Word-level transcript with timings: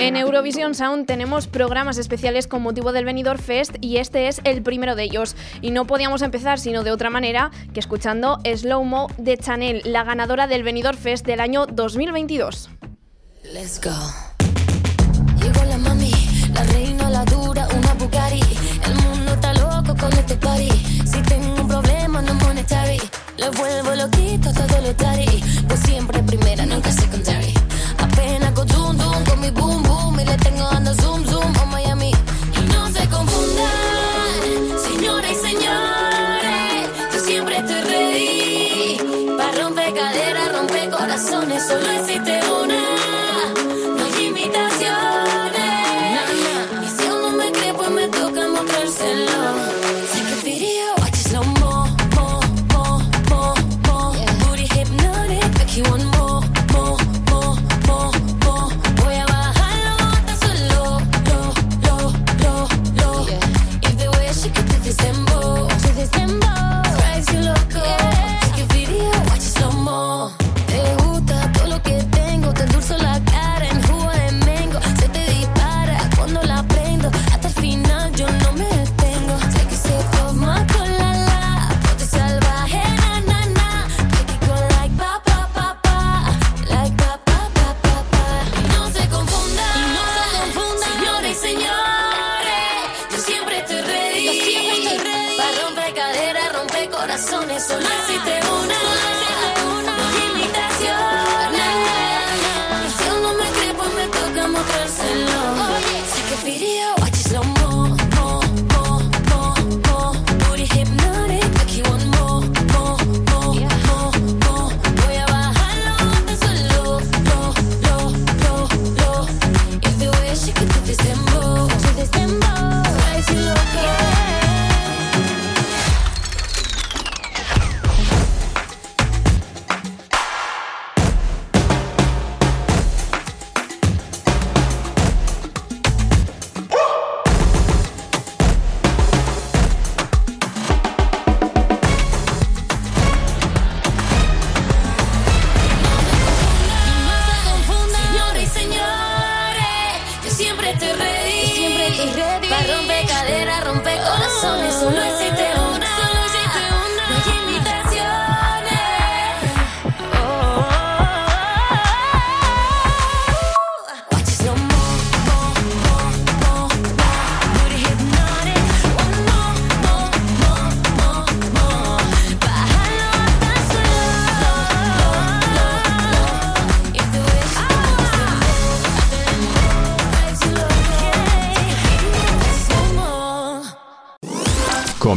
En 0.00 0.16
Eurovisión 0.16 0.74
Sound 0.74 1.04
tenemos 1.04 1.46
programas 1.46 1.98
especiales 1.98 2.46
con 2.46 2.62
motivo 2.62 2.90
del 2.92 3.04
Benidorm 3.04 3.38
Fest 3.38 3.76
y 3.82 3.98
este 3.98 4.28
es 4.28 4.40
el 4.44 4.62
primero 4.62 4.96
de 4.96 5.02
ellos. 5.02 5.36
Y 5.60 5.72
no 5.72 5.86
podíamos 5.86 6.22
empezar 6.22 6.58
sino 6.58 6.82
de 6.84 6.90
otra 6.90 7.10
manera 7.10 7.50
que 7.74 7.80
escuchando 7.80 8.38
Slow 8.42 8.82
Mo 8.82 9.08
de 9.18 9.36
Chanel, 9.36 9.82
la 9.84 10.02
ganadora 10.02 10.46
del 10.46 10.62
Benidorm 10.62 10.96
Fest 10.96 11.26
del 11.26 11.38
año 11.38 11.66
2022. 11.66 12.70
Let's 13.52 13.78
go. 13.78 13.90
Llegó 15.42 15.64
la 15.64 15.76
mami, 15.76 15.99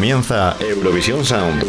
Comienza 0.03 0.57
Eurovisión 0.59 1.23
Sound. 1.23 1.63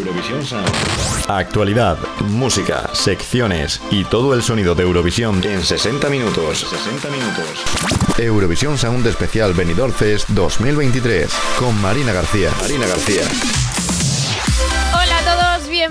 Actualidad, 1.29 1.97
música, 2.31 2.91
secciones 2.93 3.81
y 3.93 4.03
todo 4.03 4.35
el 4.35 4.43
sonido 4.43 4.75
de 4.75 4.83
Eurovisión 4.83 5.41
en 5.45 5.63
60 5.63 6.11
minutos. 6.11 6.67
60 6.69 7.11
minutos. 7.11 7.65
Eurovisión 8.19 8.77
Sound 8.77 9.07
especial 9.07 9.55
Benidorm 9.55 9.93
Fest 9.93 10.31
2023 10.31 11.33
con 11.61 11.81
Marina 11.81 12.13
García. 12.13 12.51
Marina 12.61 12.89
García. 12.89 13.23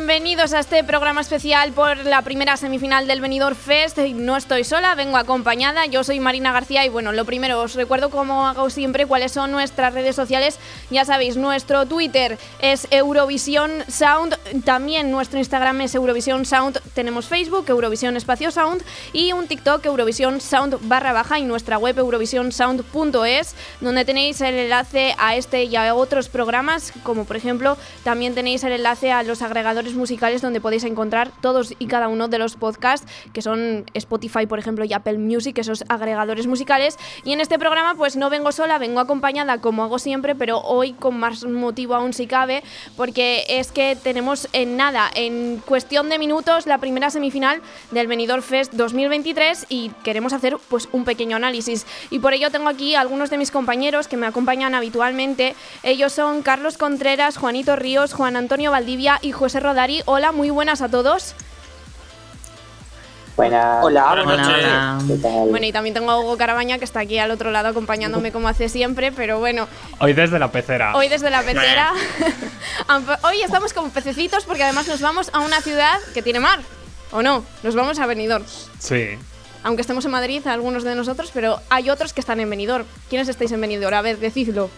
Bienvenidos 0.05 0.51
a 0.51 0.59
este 0.59 0.83
programa 0.83 1.21
especial 1.21 1.71
por 1.71 1.95
la 2.05 2.21
primera 2.23 2.57
semifinal 2.57 3.07
del 3.07 3.21
Benidorm 3.21 3.55
Fest. 3.55 3.97
No 3.99 4.35
estoy 4.35 4.65
sola, 4.65 4.95
vengo 4.95 5.15
acompañada. 5.15 5.85
Yo 5.85 6.03
soy 6.03 6.19
Marina 6.19 6.51
García 6.51 6.85
y 6.85 6.89
bueno, 6.89 7.13
lo 7.13 7.23
primero 7.23 7.61
os 7.61 7.73
recuerdo 7.75 8.09
como 8.09 8.45
hago 8.45 8.69
siempre 8.69 9.05
cuáles 9.05 9.31
son 9.31 9.53
nuestras 9.53 9.93
redes 9.93 10.17
sociales. 10.17 10.59
Ya 10.91 11.05
sabéis, 11.05 11.37
nuestro 11.37 11.85
Twitter 11.85 12.37
es 12.59 12.85
Eurovisión 12.91 13.71
Sound, 13.87 14.35
también 14.65 15.09
nuestro 15.09 15.39
Instagram 15.39 15.79
es 15.79 15.95
Eurovisión 15.95 16.43
Sound. 16.43 16.81
Tenemos 16.93 17.27
Facebook, 17.27 17.63
Eurovisión 17.69 18.17
Espacio 18.17 18.51
Sound 18.51 18.83
y 19.13 19.31
un 19.31 19.47
TikTok 19.47 19.85
Eurovisión 19.85 20.41
Sound 20.41 20.79
barra 20.81 21.13
baja 21.13 21.39
y 21.39 21.45
nuestra 21.45 21.77
web 21.77 21.97
eurovisionsound.es 21.97 23.55
donde 23.79 24.03
tenéis 24.03 24.41
el 24.41 24.55
enlace 24.55 25.15
a 25.17 25.37
este 25.37 25.63
y 25.63 25.77
a 25.77 25.95
otros 25.95 26.27
programas, 26.27 26.91
como 27.03 27.23
por 27.23 27.37
ejemplo 27.37 27.77
también 28.03 28.35
tenéis 28.35 28.65
el 28.65 28.73
enlace 28.73 29.13
a 29.13 29.23
los 29.23 29.41
agregadores 29.41 29.92
musicales 29.95 30.41
donde 30.41 30.61
podéis 30.61 30.83
encontrar 30.83 31.31
todos 31.41 31.73
y 31.79 31.87
cada 31.87 32.07
uno 32.07 32.27
de 32.27 32.39
los 32.39 32.55
podcasts 32.55 33.11
que 33.33 33.41
son 33.41 33.85
Spotify, 33.93 34.45
por 34.45 34.59
ejemplo, 34.59 34.85
y 34.85 34.93
Apple 34.93 35.17
Music, 35.17 35.57
esos 35.57 35.83
agregadores 35.89 36.47
musicales. 36.47 36.97
Y 37.23 37.33
en 37.33 37.41
este 37.41 37.59
programa 37.59 37.95
pues 37.95 38.15
no 38.15 38.29
vengo 38.29 38.51
sola, 38.51 38.77
vengo 38.77 38.99
acompañada 38.99 39.59
como 39.59 39.83
hago 39.83 39.99
siempre, 39.99 40.35
pero 40.35 40.59
hoy 40.59 40.93
con 40.93 41.17
más 41.19 41.45
motivo 41.45 41.95
aún 41.95 42.13
si 42.13 42.27
cabe, 42.27 42.63
porque 42.95 43.43
es 43.47 43.71
que 43.71 43.97
tenemos 44.01 44.47
en 44.53 44.77
nada, 44.77 45.09
en 45.15 45.61
cuestión 45.65 46.09
de 46.09 46.19
minutos, 46.19 46.65
la 46.65 46.77
primera 46.77 47.09
semifinal 47.09 47.61
del 47.91 48.07
Benidorm 48.07 48.41
Fest 48.41 48.73
2023 48.73 49.67
y 49.69 49.89
queremos 50.03 50.33
hacer 50.33 50.57
pues 50.69 50.89
un 50.91 51.05
pequeño 51.05 51.35
análisis. 51.35 51.85
Y 52.09 52.19
por 52.19 52.33
ello 52.33 52.49
tengo 52.51 52.69
aquí 52.69 52.95
a 52.95 53.01
algunos 53.01 53.29
de 53.29 53.37
mis 53.37 53.51
compañeros 53.51 54.07
que 54.07 54.17
me 54.17 54.27
acompañan 54.27 54.75
habitualmente. 54.75 55.55
Ellos 55.83 56.13
son 56.13 56.41
Carlos 56.41 56.77
Contreras, 56.77 57.37
Juanito 57.37 57.75
Ríos, 57.75 58.13
Juan 58.13 58.35
Antonio 58.35 58.71
Valdivia 58.71 59.19
y 59.21 59.31
José 59.31 59.59
Hola, 60.05 60.31
muy 60.31 60.49
buenas 60.49 60.81
a 60.81 60.87
todos. 60.89 61.35
Buenas. 63.35 63.83
Hola, 63.83 64.05
Buenas 64.09 64.25
buenas 64.25 64.47
noches. 64.47 64.67
noches. 64.67 65.07
¿Qué 65.07 65.27
tal? 65.27 65.49
Bueno, 65.49 65.65
y 65.65 65.71
también 65.73 65.93
tengo 65.93 66.11
a 66.11 66.19
Hugo 66.19 66.37
Carabaña 66.37 66.77
que 66.77 66.85
está 66.85 67.01
aquí 67.01 67.17
al 67.17 67.31
otro 67.31 67.51
lado 67.51 67.67
acompañándome 67.69 68.31
como 68.31 68.47
hace 68.47 68.69
siempre, 68.69 69.11
pero 69.11 69.39
bueno, 69.39 69.67
Hoy 69.99 70.13
desde 70.13 70.39
la 70.39 70.51
pecera. 70.51 70.95
hoy 70.95 71.09
desde 71.09 71.29
la 71.29 71.41
pecera. 71.41 71.91
Hoy 73.23 73.41
estamos 73.41 73.73
como 73.73 73.89
pececitos 73.89 74.45
porque 74.45 74.63
además 74.63 74.87
nos 74.87 75.01
vamos 75.01 75.29
a 75.33 75.39
una 75.39 75.59
ciudad 75.61 75.97
que 76.13 76.21
tiene 76.21 76.39
mar. 76.39 76.59
¿O 77.11 77.21
no? 77.21 77.43
Nos 77.63 77.75
vamos 77.75 77.99
a 77.99 78.05
Benidorm. 78.05 78.45
Sí. 78.79 79.09
Aunque 79.63 79.81
estemos 79.81 80.05
en 80.05 80.11
Madrid, 80.11 80.45
algunos 80.47 80.83
de 80.83 80.95
nosotros, 80.95 81.31
pero 81.33 81.59
hay 81.69 81.89
otros 81.89 82.13
que 82.13 82.21
están 82.21 82.39
en 82.39 82.49
Benidorm. 82.49 82.85
¿Quiénes 83.09 83.27
estáis 83.27 83.51
en 83.51 83.61
Benidorm? 83.61 83.95
A 83.95 84.01
ver, 84.01 84.17
decidlo. 84.19 84.69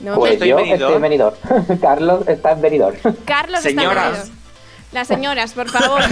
No, 0.00 0.14
Pues 0.16 0.32
Estoy 0.34 0.48
yo 0.48 0.58
en 0.58 0.64
Benidorm. 0.64 0.82
estoy 0.82 0.96
en 0.96 1.02
Benidorm. 1.02 1.36
Carlos 1.80 2.28
está 2.28 2.52
en 2.52 2.60
Benidorm. 2.62 2.96
Carlos 3.24 3.60
Señoras. 3.60 3.96
está 3.96 4.08
en 4.08 4.12
Benidorm. 4.14 4.40
Las 4.92 5.06
señoras, 5.06 5.52
por 5.52 5.68
favor. 5.70 6.02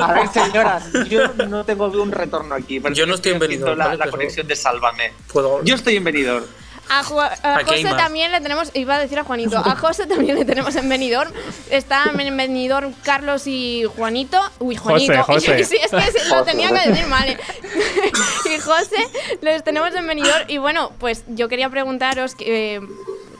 A 0.00 0.12
ver, 0.12 0.28
señora, 0.28 0.80
yo 1.08 1.28
no 1.48 1.64
tengo 1.64 1.86
un 1.86 2.12
retorno 2.12 2.54
aquí. 2.54 2.78
pero 2.80 2.94
Yo 2.94 3.06
no 3.06 3.14
estoy 3.14 3.32
en 3.32 3.38
Benidorm, 3.40 3.76
La, 3.78 3.86
¿vale? 3.86 3.98
la 3.98 4.08
conexión 4.10 4.46
de 4.46 4.54
Sálvame. 4.56 5.12
Puedo- 5.32 5.62
Yo 5.64 5.74
estoy 5.74 5.96
en 5.96 6.04
Benidorm. 6.04 6.44
A, 6.88 7.02
Ju- 7.02 7.20
a 7.20 7.64
José 7.64 7.82
también 7.96 8.30
le 8.32 8.40
tenemos, 8.40 8.70
iba 8.74 8.94
a 8.94 8.98
decir 8.98 9.18
a 9.18 9.24
Juanito, 9.24 9.58
a 9.58 9.74
José 9.76 10.06
también 10.06 10.36
le 10.38 10.44
tenemos 10.44 10.74
en 10.76 10.88
Benidorm. 10.88 11.32
Están 11.70 12.18
en 12.20 12.36
Benidorm 12.36 12.92
Carlos 13.02 13.46
y 13.46 13.84
Juanito. 13.96 14.40
Uy, 14.60 14.76
Juanito. 14.76 15.22
José. 15.24 15.64
sí, 15.64 15.76
es 15.82 15.90
que 15.90 16.18
sí, 16.18 16.28
lo 16.30 16.44
tenía 16.44 16.68
que 16.68 16.88
decir 16.90 17.06
mal. 17.08 17.28
¿eh? 17.28 17.38
y 18.56 18.58
José 18.60 18.96
los 19.42 19.64
tenemos 19.64 19.94
en 19.94 20.06
Benidorm. 20.06 20.44
Y 20.48 20.58
bueno, 20.58 20.92
pues 20.98 21.24
yo 21.28 21.48
quería 21.48 21.68
preguntaros 21.70 22.34
que. 22.34 22.76
eh, 22.76 22.80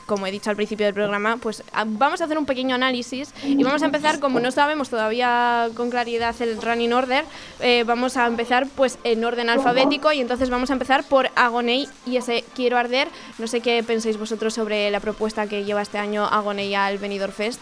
como 0.07 0.25
he 0.25 0.31
dicho 0.31 0.49
al 0.49 0.55
principio 0.55 0.85
del 0.87 0.95
programa, 0.95 1.37
pues 1.37 1.63
a- 1.73 1.83
vamos 1.85 2.21
a 2.21 2.23
hacer 2.23 2.39
un 2.39 2.45
pequeño 2.47 2.73
análisis 2.73 3.31
y 3.43 3.63
vamos 3.63 3.83
a 3.83 3.85
empezar, 3.85 4.19
como 4.19 4.39
no 4.39 4.49
sabemos 4.51 4.89
todavía 4.89 5.69
con 5.75 5.91
claridad 5.91 6.35
el 6.41 6.59
running 6.59 6.93
order, 6.93 7.25
eh, 7.59 7.83
vamos 7.85 8.17
a 8.17 8.25
empezar 8.25 8.65
pues 8.75 8.97
en 9.03 9.23
orden 9.23 9.49
alfabético 9.49 10.11
y 10.13 10.21
entonces 10.21 10.49
vamos 10.49 10.71
a 10.71 10.73
empezar 10.73 11.03
por 11.03 11.29
Agoney 11.35 11.87
y 12.07 12.17
ese 12.17 12.43
Quiero 12.55 12.77
Arder. 12.77 13.07
No 13.37 13.45
sé 13.47 13.61
qué 13.61 13.83
pensáis 13.83 14.17
vosotros 14.17 14.53
sobre 14.53 14.89
la 14.89 14.99
propuesta 14.99 15.45
que 15.47 15.63
lleva 15.65 15.81
este 15.83 15.97
año 15.99 16.25
Agoney 16.25 16.73
al 16.73 16.97
Benidorm 16.97 17.33
Fest. 17.33 17.61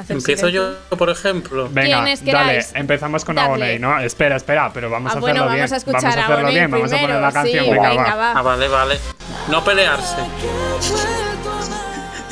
Empiezo 0.00 0.48
silencio. 0.48 0.76
yo, 0.90 0.96
por 0.96 1.10
ejemplo. 1.10 1.68
Venga, 1.70 2.04
dale, 2.24 2.64
empezamos 2.74 3.24
con. 3.24 3.38
Agoney, 3.38 3.78
¿no? 3.78 3.98
Espera, 4.00 4.36
espera, 4.36 4.70
pero 4.72 4.90
vamos 4.90 5.12
Ah, 5.14 5.18
a 5.18 5.20
bueno, 5.20 5.44
hacerlo 5.44 5.46
vamos 5.46 5.54
bien. 5.70 5.74
a 5.74 5.76
escuchar 5.76 6.02
vamos 6.02 6.16
a 6.16 6.24
hacerlo 6.24 6.48
bien, 6.50 6.70
vamos 6.70 6.92
a 6.92 6.96
poner 6.98 7.20
la 7.20 7.32
canción, 7.32 7.64
sí, 7.64 7.70
venga, 7.70 7.88
venga, 7.90 8.14
va. 8.14 8.16
va. 8.16 8.32
Ah, 8.38 8.42
vale, 8.42 8.68
vale. 8.68 8.98
No 9.48 9.64
pelearse. 9.64 10.16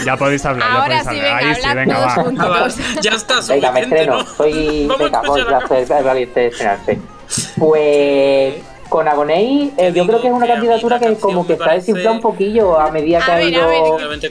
Ya 0.05 0.17
podéis 0.17 0.45
hablar, 0.45 0.69
ya 0.73 0.85
podéis 0.85 1.03
sí, 1.03 1.09
hablar. 1.09 1.23
venga, 1.23 1.37
Ahí 1.49 1.55
sí, 1.55 1.75
venga, 1.75 1.99
va. 1.99 2.15
Ah, 2.45 2.49
vale. 2.49 2.75
Ya 3.03 3.11
está, 3.13 3.35
Venga, 3.49 3.73
me 3.73 3.83
suficiente, 3.83 3.83
estreno. 3.83 4.19
¿no? 4.19 4.27
Soy. 4.35 4.87
Vamos 4.89 4.99
Venga, 4.99 5.21
vamos 5.23 5.39
escuchar 5.39 5.55
a 5.55 5.65
hacer 5.65 6.05
valiente 6.05 6.47
estrenarse. 6.49 6.99
Pues. 7.59 8.55
Con 8.93 9.09
Agoney, 9.09 9.73
eh, 9.79 9.91
yo 9.95 10.07
creo 10.07 10.21
que 10.21 10.27
es 10.29 10.35
una 10.35 10.45
a 10.45 10.49
candidatura 10.49 10.99
que 11.01 11.15
como 11.15 11.47
que 11.47 11.55
está 11.55 11.65
parece- 11.65 11.87
desinflada 11.93 12.13
un 12.17 12.21
poquillo 12.21 12.79
a 12.79 12.91
medida 12.93 13.21
que 13.25 13.31
A 13.31 13.35
ha 13.35 13.39
ver, 13.39 13.47
a 13.47 13.49
ido. 13.49 13.69
ver, 13.69 13.79
Simplemente 13.87 14.31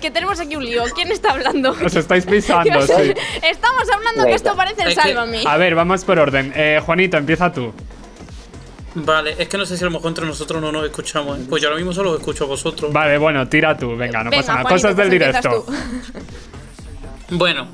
que- 0.00 0.10
tenemos 0.10 0.40
aquí 0.40 0.56
un 0.56 0.64
lío. 0.64 0.82
¿Quién 0.96 1.12
está 1.12 1.30
hablando? 1.30 1.70
Os 1.70 1.94
estáis 1.94 2.26
pisando, 2.26 2.82
sí. 2.86 3.14
Estamos 3.40 3.84
hablando 3.88 4.24
que 4.24 4.34
esto 4.34 4.56
parece 4.56 4.82
el 4.82 4.94
Sálvame. 4.94 5.44
A 5.46 5.56
ver, 5.58 5.76
vamos 5.76 6.04
por 6.04 6.18
orden. 6.18 6.52
Eh, 6.56 6.80
Juanito, 6.84 7.18
empieza 7.18 7.52
tú. 7.52 7.72
Vale, 8.96 9.36
es 9.38 9.48
que 9.48 9.56
no 9.56 9.64
sé 9.64 9.76
si 9.76 9.84
a 9.84 9.86
lo 9.86 9.92
mejor 9.92 10.08
entre 10.08 10.26
nosotros 10.26 10.60
no 10.60 10.72
nos 10.72 10.84
escuchamos. 10.86 11.38
¿eh? 11.38 11.42
Pues 11.48 11.62
yo 11.62 11.68
ahora 11.68 11.78
mismo 11.78 11.92
solo 11.92 12.10
os 12.10 12.18
escucho 12.18 12.42
a 12.42 12.48
vosotros. 12.48 12.92
Vale, 12.92 13.16
bueno, 13.16 13.46
tira 13.48 13.76
tú, 13.76 13.96
venga, 13.96 14.24
no 14.24 14.30
Venga, 14.30 14.42
pasa 14.42 14.52
nada. 14.54 14.62
Juanito, 14.64 14.88
Cosas 14.88 14.96
del 14.96 15.08
pues 15.08 15.20
directo. 15.20 15.66
Bueno, 17.30 17.68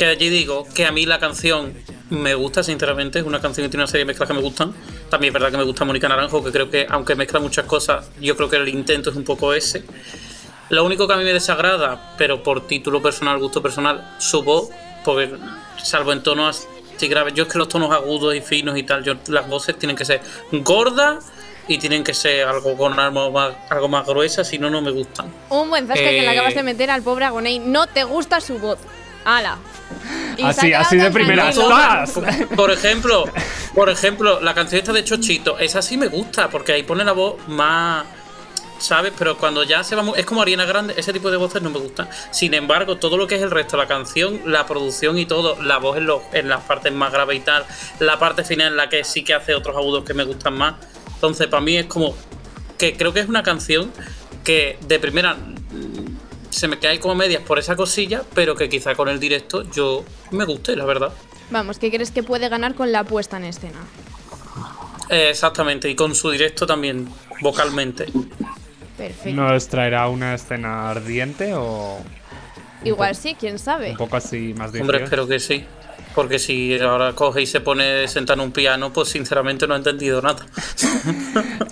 que 0.00 0.06
allí 0.06 0.30
digo 0.30 0.66
que 0.74 0.86
a 0.86 0.92
mí 0.92 1.04
la 1.04 1.18
canción 1.18 1.74
me 2.08 2.34
gusta, 2.34 2.62
sinceramente. 2.62 3.18
Es 3.18 3.26
una 3.26 3.38
canción 3.38 3.66
que 3.66 3.68
tiene 3.70 3.82
una 3.82 3.86
serie 3.86 4.06
de 4.06 4.06
mezclas 4.06 4.26
que 4.28 4.32
me 4.32 4.40
gustan. 4.40 4.72
También 5.10 5.28
es 5.28 5.34
verdad 5.34 5.50
que 5.50 5.58
me 5.58 5.64
gusta 5.64 5.84
Mónica 5.84 6.08
Naranjo, 6.08 6.42
que 6.42 6.50
creo 6.50 6.70
que, 6.70 6.86
aunque 6.88 7.14
mezcla 7.14 7.38
muchas 7.38 7.66
cosas, 7.66 8.08
yo 8.18 8.34
creo 8.34 8.48
que 8.48 8.56
el 8.56 8.66
intento 8.70 9.10
es 9.10 9.16
un 9.16 9.24
poco 9.24 9.52
ese. 9.52 9.84
Lo 10.70 10.84
único 10.86 11.06
que 11.06 11.12
a 11.12 11.16
mí 11.18 11.24
me 11.24 11.34
desagrada, 11.34 12.14
pero 12.16 12.42
por 12.42 12.66
título 12.66 13.02
personal, 13.02 13.38
gusto 13.40 13.60
personal, 13.60 14.16
su 14.18 14.42
voz, 14.42 14.70
porque 15.04 15.34
salvo 15.84 16.12
en 16.14 16.22
tonos 16.22 16.66
así 16.96 17.06
graves, 17.06 17.34
yo 17.34 17.42
es 17.42 17.52
que 17.52 17.58
los 17.58 17.68
tonos 17.68 17.92
agudos 17.92 18.34
y 18.34 18.40
finos 18.40 18.78
y 18.78 18.84
tal, 18.84 19.04
yo, 19.04 19.16
las 19.28 19.48
voces 19.50 19.78
tienen 19.78 19.96
que 19.96 20.06
ser 20.06 20.22
gordas 20.50 21.26
y 21.68 21.76
tienen 21.76 22.04
que 22.04 22.14
ser 22.14 22.48
algo 22.48 22.74
con 22.74 22.98
algo 22.98 23.30
más, 23.32 23.52
algo 23.68 23.88
más 23.88 24.06
gruesa, 24.06 24.44
si 24.44 24.58
no, 24.58 24.70
no 24.70 24.80
me 24.80 24.92
gustan. 24.92 25.30
Un 25.50 25.68
buen 25.68 25.86
zasca 25.86 26.02
que 26.02 26.22
le 26.22 26.24
Eh, 26.24 26.28
acabas 26.30 26.54
de 26.54 26.62
meter 26.62 26.90
al 26.90 27.02
pobre 27.02 27.26
Agoney. 27.26 27.58
No 27.58 27.86
te 27.86 28.04
gusta 28.04 28.40
su 28.40 28.58
voz. 28.58 28.78
¡Hala! 29.24 29.58
Y 30.36 30.42
Así, 30.44 30.72
así 30.72 30.96
de 30.96 31.10
tranquilo. 31.10 31.52
¡Zas! 31.52 32.18
Por 32.56 32.70
ejemplo, 32.70 33.24
por 33.74 33.90
ejemplo, 33.90 34.40
la 34.40 34.54
canción 34.54 34.78
esta 34.78 34.92
de 34.92 35.04
Chochito, 35.04 35.58
esa 35.58 35.82
sí 35.82 35.96
me 35.96 36.06
gusta, 36.08 36.48
porque 36.48 36.72
ahí 36.72 36.82
pone 36.82 37.04
la 37.04 37.12
voz 37.12 37.36
más. 37.48 38.04
¿Sabes? 38.78 39.12
Pero 39.18 39.36
cuando 39.36 39.62
ya 39.62 39.84
se 39.84 39.94
va. 39.94 40.02
Es 40.16 40.24
como 40.24 40.40
Ariana 40.40 40.64
Grande, 40.64 40.94
ese 40.96 41.12
tipo 41.12 41.30
de 41.30 41.36
voces 41.36 41.60
no 41.60 41.68
me 41.68 41.78
gustan. 41.78 42.08
Sin 42.30 42.54
embargo, 42.54 42.96
todo 42.96 43.18
lo 43.18 43.26
que 43.26 43.34
es 43.34 43.42
el 43.42 43.50
resto, 43.50 43.76
la 43.76 43.86
canción, 43.86 44.40
la 44.46 44.64
producción 44.64 45.18
y 45.18 45.26
todo, 45.26 45.60
la 45.62 45.76
voz 45.76 45.98
en, 45.98 46.06
los- 46.06 46.22
en 46.32 46.48
las 46.48 46.62
partes 46.62 46.90
más 46.90 47.12
graves 47.12 47.36
y 47.36 47.40
tal, 47.40 47.66
la 47.98 48.18
parte 48.18 48.42
final 48.42 48.68
en 48.68 48.76
la 48.78 48.88
que 48.88 49.04
sí 49.04 49.22
que 49.22 49.34
hace 49.34 49.54
otros 49.54 49.76
agudos 49.76 50.04
que 50.04 50.14
me 50.14 50.24
gustan 50.24 50.54
más. 50.54 50.76
Entonces, 51.14 51.46
para 51.48 51.60
mí 51.60 51.76
es 51.76 51.84
como. 51.86 52.16
Que 52.78 52.96
creo 52.96 53.12
que 53.12 53.20
es 53.20 53.28
una 53.28 53.42
canción 53.42 53.92
que 54.44 54.78
de 54.86 54.98
primera 54.98 55.36
se 56.50 56.68
me 56.68 56.78
cae 56.78 57.00
como 57.00 57.14
medias 57.14 57.42
por 57.42 57.58
esa 57.58 57.76
cosilla, 57.76 58.22
pero 58.34 58.54
que 58.54 58.68
quizá 58.68 58.94
con 58.94 59.08
el 59.08 59.18
directo 59.20 59.62
yo 59.70 60.04
me 60.30 60.44
guste, 60.44 60.76
la 60.76 60.84
verdad. 60.84 61.12
Vamos, 61.50 61.78
¿qué 61.78 61.90
crees 61.90 62.10
que 62.10 62.22
puede 62.22 62.48
ganar 62.48 62.74
con 62.74 62.92
la 62.92 63.04
puesta 63.04 63.36
en 63.38 63.44
escena? 63.44 63.80
Eh, 65.08 65.28
exactamente, 65.30 65.88
y 65.88 65.94
con 65.96 66.14
su 66.14 66.30
directo 66.30 66.66
también, 66.66 67.08
vocalmente. 67.40 68.06
Perfecto. 68.96 69.30
¿Nos 69.40 69.66
traerá 69.68 70.08
una 70.08 70.34
escena 70.34 70.90
ardiente 70.90 71.52
o 71.54 71.98
Igual 72.84 73.14
sí, 73.16 73.36
quién 73.38 73.58
sabe. 73.58 73.90
un 73.90 73.96
poco 73.96 74.16
así 74.16 74.54
más 74.56 74.68
Hombre, 74.68 74.80
difícil? 74.98 75.02
espero 75.04 75.26
que 75.28 75.40
sí. 75.40 75.64
Porque 76.14 76.38
si 76.38 76.78
ahora 76.80 77.12
coge 77.12 77.42
y 77.42 77.46
se 77.46 77.60
pone 77.60 78.08
sentado 78.08 78.40
en 78.40 78.46
un 78.48 78.52
piano, 78.52 78.92
pues 78.92 79.08
sinceramente 79.08 79.66
no 79.66 79.74
he 79.74 79.78
entendido 79.78 80.20
nada. 80.22 80.44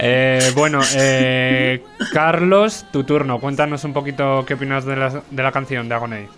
Eh, 0.01 0.53
bueno, 0.55 0.79
eh, 0.95 1.83
Carlos, 2.13 2.87
tu 2.93 3.03
turno. 3.03 3.41
Cuéntanos 3.41 3.83
un 3.83 3.93
poquito 3.93 4.45
qué 4.47 4.55
opinas 4.55 4.85
de 4.85 4.95
la, 4.95 5.23
de 5.29 5.43
la 5.43 5.51
canción 5.51 5.89
de 5.89 5.95
Agoney. 5.97 6.29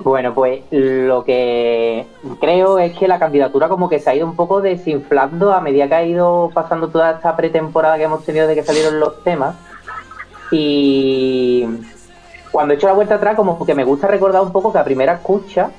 Bueno, 0.00 0.32
pues 0.32 0.62
lo 0.70 1.24
que 1.24 2.06
creo 2.40 2.78
es 2.78 2.96
que 2.96 3.06
la 3.06 3.18
candidatura 3.18 3.68
como 3.68 3.88
que 3.88 3.98
se 3.98 4.08
ha 4.08 4.14
ido 4.14 4.26
un 4.26 4.36
poco 4.36 4.62
desinflando 4.62 5.52
a 5.52 5.60
medida 5.60 5.88
que 5.88 5.94
ha 5.94 6.04
ido 6.04 6.50
pasando 6.54 6.88
toda 6.88 7.12
esta 7.12 7.36
pretemporada 7.36 7.98
que 7.98 8.04
hemos 8.04 8.24
tenido 8.24 8.46
de 8.46 8.54
que 8.54 8.62
salieron 8.62 8.98
los 9.00 9.22
temas. 9.24 9.56
Y 10.50 11.66
cuando 12.50 12.72
he 12.72 12.76
hecho 12.76 12.86
la 12.86 12.92
vuelta 12.94 13.16
atrás, 13.16 13.36
como 13.36 13.64
que 13.66 13.74
me 13.74 13.84
gusta 13.84 14.06
recordar 14.06 14.42
un 14.42 14.52
poco 14.52 14.72
que 14.72 14.78
a 14.78 14.84
primera 14.84 15.14
escucha 15.14 15.70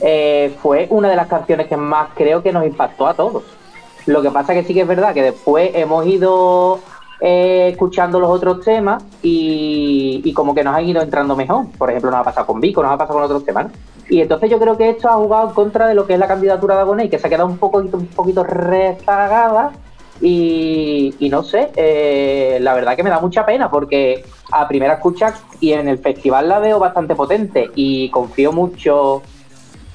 eh, 0.00 0.54
fue 0.62 0.86
una 0.90 1.08
de 1.08 1.16
las 1.16 1.26
canciones 1.26 1.66
que 1.66 1.76
más 1.76 2.10
creo 2.14 2.42
que 2.42 2.52
nos 2.52 2.64
impactó 2.66 3.06
a 3.06 3.14
todos. 3.14 3.42
Lo 4.06 4.22
que 4.22 4.30
pasa 4.30 4.54
que 4.54 4.64
sí 4.64 4.74
que 4.74 4.80
es 4.80 4.88
verdad 4.88 5.14
que 5.14 5.22
después 5.22 5.70
hemos 5.74 6.06
ido 6.06 6.80
eh, 7.20 7.68
escuchando 7.70 8.18
los 8.18 8.30
otros 8.30 8.64
temas 8.64 9.04
y, 9.22 10.32
como 10.34 10.54
que 10.54 10.64
nos 10.64 10.74
han 10.74 10.84
ido 10.84 11.02
entrando 11.02 11.36
mejor. 11.36 11.66
Por 11.78 11.90
ejemplo, 11.90 12.10
nos 12.10 12.20
ha 12.20 12.24
pasado 12.24 12.46
con 12.46 12.60
Vico, 12.60 12.82
nos 12.82 12.92
ha 12.92 12.98
pasado 12.98 13.14
con 13.14 13.24
otros 13.24 13.44
temas. 13.44 13.66
¿no? 13.66 13.72
Y 14.08 14.20
entonces 14.20 14.50
yo 14.50 14.58
creo 14.58 14.76
que 14.76 14.90
esto 14.90 15.08
ha 15.08 15.14
jugado 15.14 15.48
en 15.48 15.54
contra 15.54 15.86
de 15.86 15.94
lo 15.94 16.06
que 16.06 16.14
es 16.14 16.18
la 16.18 16.26
candidatura 16.26 16.74
de 16.74 16.80
Agoney, 16.80 17.08
que 17.08 17.18
se 17.18 17.26
ha 17.26 17.30
quedado 17.30 17.48
un 17.48 17.58
poquito, 17.58 17.96
un 17.96 18.06
poquito 18.08 18.42
rezagada. 18.42 19.72
Y, 20.20 21.16
no 21.30 21.42
sé, 21.42 21.70
eh, 21.76 22.58
la 22.60 22.74
verdad 22.74 22.94
que 22.94 23.02
me 23.02 23.10
da 23.10 23.20
mucha 23.20 23.44
pena 23.46 23.70
porque 23.70 24.24
a 24.52 24.68
primera 24.68 24.94
escucha 24.94 25.34
y 25.60 25.72
en 25.72 25.88
el 25.88 25.98
festival 25.98 26.48
la 26.48 26.60
veo 26.60 26.78
bastante 26.78 27.14
potente 27.14 27.70
y 27.74 28.08
confío 28.10 28.52
mucho 28.52 29.22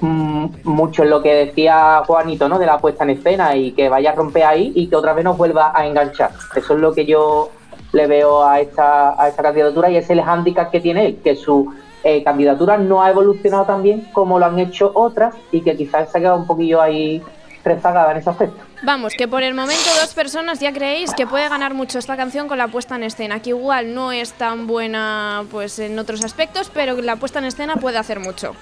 mucho 0.02 1.04
en 1.04 1.10
lo 1.10 1.22
que 1.22 1.34
decía 1.34 2.04
Juanito, 2.06 2.48
¿no? 2.48 2.60
De 2.60 2.66
la 2.66 2.78
puesta 2.78 3.04
en 3.04 3.12
escena 3.12 3.56
y 3.56 3.72
que 3.72 3.90
vaya 3.90 4.12
a 4.12 4.16
romper 4.16 4.44
ahí 4.44 4.72
y 4.76 4.88
que 4.88 4.96
otra 4.96 5.14
vez 5.14 5.24
nos 5.24 5.38
vuelva 5.38 5.72
a 5.74 5.86
enganchar. 5.86 6.32
Eso 6.56 6.76
es 6.76 6.80
lo 6.80 6.94
que 6.94 7.06
yo 7.06 7.50
le 7.94 8.08
veo 8.08 8.44
a 8.44 8.60
esta, 8.60 9.22
a 9.22 9.28
esta 9.28 9.44
candidatura 9.44 9.90
y 9.90 9.98
es 9.98 10.10
el 10.10 10.22
hándicap 10.22 10.72
que 10.72 10.82
tiene 10.82 11.08
él, 11.08 11.20
que 11.24 11.36
su 11.36 11.74
eh, 12.04 12.24
candidatura 12.24 12.78
no 12.78 13.02
ha 13.02 13.10
evolucionado 13.10 13.66
tan 13.66 13.82
bien 13.82 14.08
como 14.14 14.40
lo 14.40 14.46
han 14.46 14.60
hecho 14.60 14.92
otras 14.94 15.36
y 15.52 15.62
que 15.62 15.76
quizás 15.76 16.12
se 16.12 16.18
ha 16.18 16.22
quedado 16.22 16.38
un 16.38 16.48
poquillo 16.48 16.82
ahí 16.82 17.22
rezagada 17.64 18.12
en 18.12 18.18
ese 18.18 18.30
aspecto. 18.30 18.64
Vamos, 18.84 19.14
que 19.18 19.28
por 19.28 19.42
el 19.44 19.56
momento 19.56 19.90
dos 20.00 20.14
personas 20.14 20.60
ya 20.60 20.72
creéis 20.72 21.14
que 21.14 21.26
puede 21.26 21.50
ganar 21.50 21.74
mucho 21.74 21.98
esta 21.98 22.16
canción 22.16 22.48
con 22.48 22.58
la 22.58 22.68
puesta 22.68 22.96
en 22.96 23.04
escena, 23.04 23.42
que 23.42 23.50
igual 23.50 23.94
no 23.94 24.12
es 24.12 24.34
tan 24.34 24.68
buena 24.68 25.44
pues 25.52 25.80
en 25.80 25.98
otros 25.98 26.24
aspectos, 26.24 26.72
pero 26.74 27.02
la 27.02 27.16
puesta 27.16 27.40
en 27.40 27.46
escena 27.46 27.76
puede 27.76 27.98
hacer 27.98 28.20
mucho. 28.20 28.54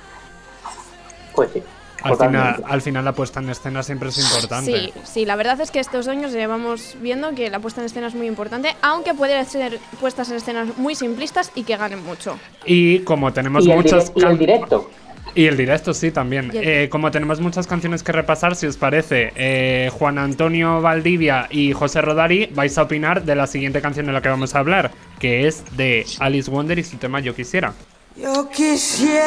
Pues 1.35 1.51
sí. 1.53 1.63
Al 2.03 2.17
final, 2.17 2.63
al 2.67 2.81
final 2.83 3.03
la 3.05 3.13
puesta 3.13 3.39
en 3.39 3.49
escena 3.49 3.81
siempre 3.81 4.09
es 4.09 4.19
importante. 4.19 4.71
Sí, 4.79 4.93
sí, 5.03 5.25
la 5.25 5.35
verdad 5.35 5.59
es 5.61 5.71
que 5.71 5.79
estos 5.79 6.07
años 6.07 6.33
llevamos 6.33 6.95
viendo 7.01 7.33
que 7.33 7.49
la 7.49 7.59
puesta 7.59 7.81
en 7.81 7.85
escena 7.87 8.07
es 8.07 8.13
muy 8.15 8.27
importante, 8.27 8.75
aunque 8.83 9.15
puede 9.15 9.43
ser 9.45 9.79
puestas 9.99 10.29
en 10.29 10.35
escenas 10.35 10.77
muy 10.77 10.93
simplistas 10.93 11.51
y 11.55 11.63
que 11.63 11.77
ganen 11.77 12.03
mucho. 12.03 12.37
Y 12.65 12.99
como 12.99 13.33
tenemos 13.33 13.65
Y 13.65 13.69
dire- 13.71 14.11
y 14.15 14.23
el 14.23 14.37
directo. 14.37 14.89
Y 15.33 15.47
el 15.47 15.57
directo, 15.57 15.93
sí, 15.95 16.11
también. 16.11 16.51
Eh, 16.53 16.87
como 16.91 17.09
tenemos 17.09 17.41
muchas 17.41 17.65
canciones 17.65 18.03
que 18.03 18.11
repasar, 18.11 18.55
si 18.55 18.67
os 18.67 18.77
parece, 18.77 19.33
eh, 19.35 19.89
Juan 19.91 20.19
Antonio 20.19 20.81
Valdivia 20.81 21.47
y 21.49 21.73
José 21.73 22.01
Rodari 22.01 22.49
vais 22.53 22.77
a 22.77 22.83
opinar 22.83 23.23
de 23.23 23.35
la 23.35 23.47
siguiente 23.47 23.81
canción 23.81 24.05
de 24.05 24.13
la 24.13 24.21
que 24.21 24.29
vamos 24.29 24.53
a 24.53 24.59
hablar, 24.59 24.91
que 25.19 25.47
es 25.47 25.63
de 25.75 26.05
Alice 26.19 26.51
Wonder 26.51 26.77
y 26.77 26.83
su 26.83 26.97
tema 26.97 27.19
Yo 27.19 27.33
Quisiera. 27.35 27.73
Yo 28.17 28.49
quisiera. 28.49 29.17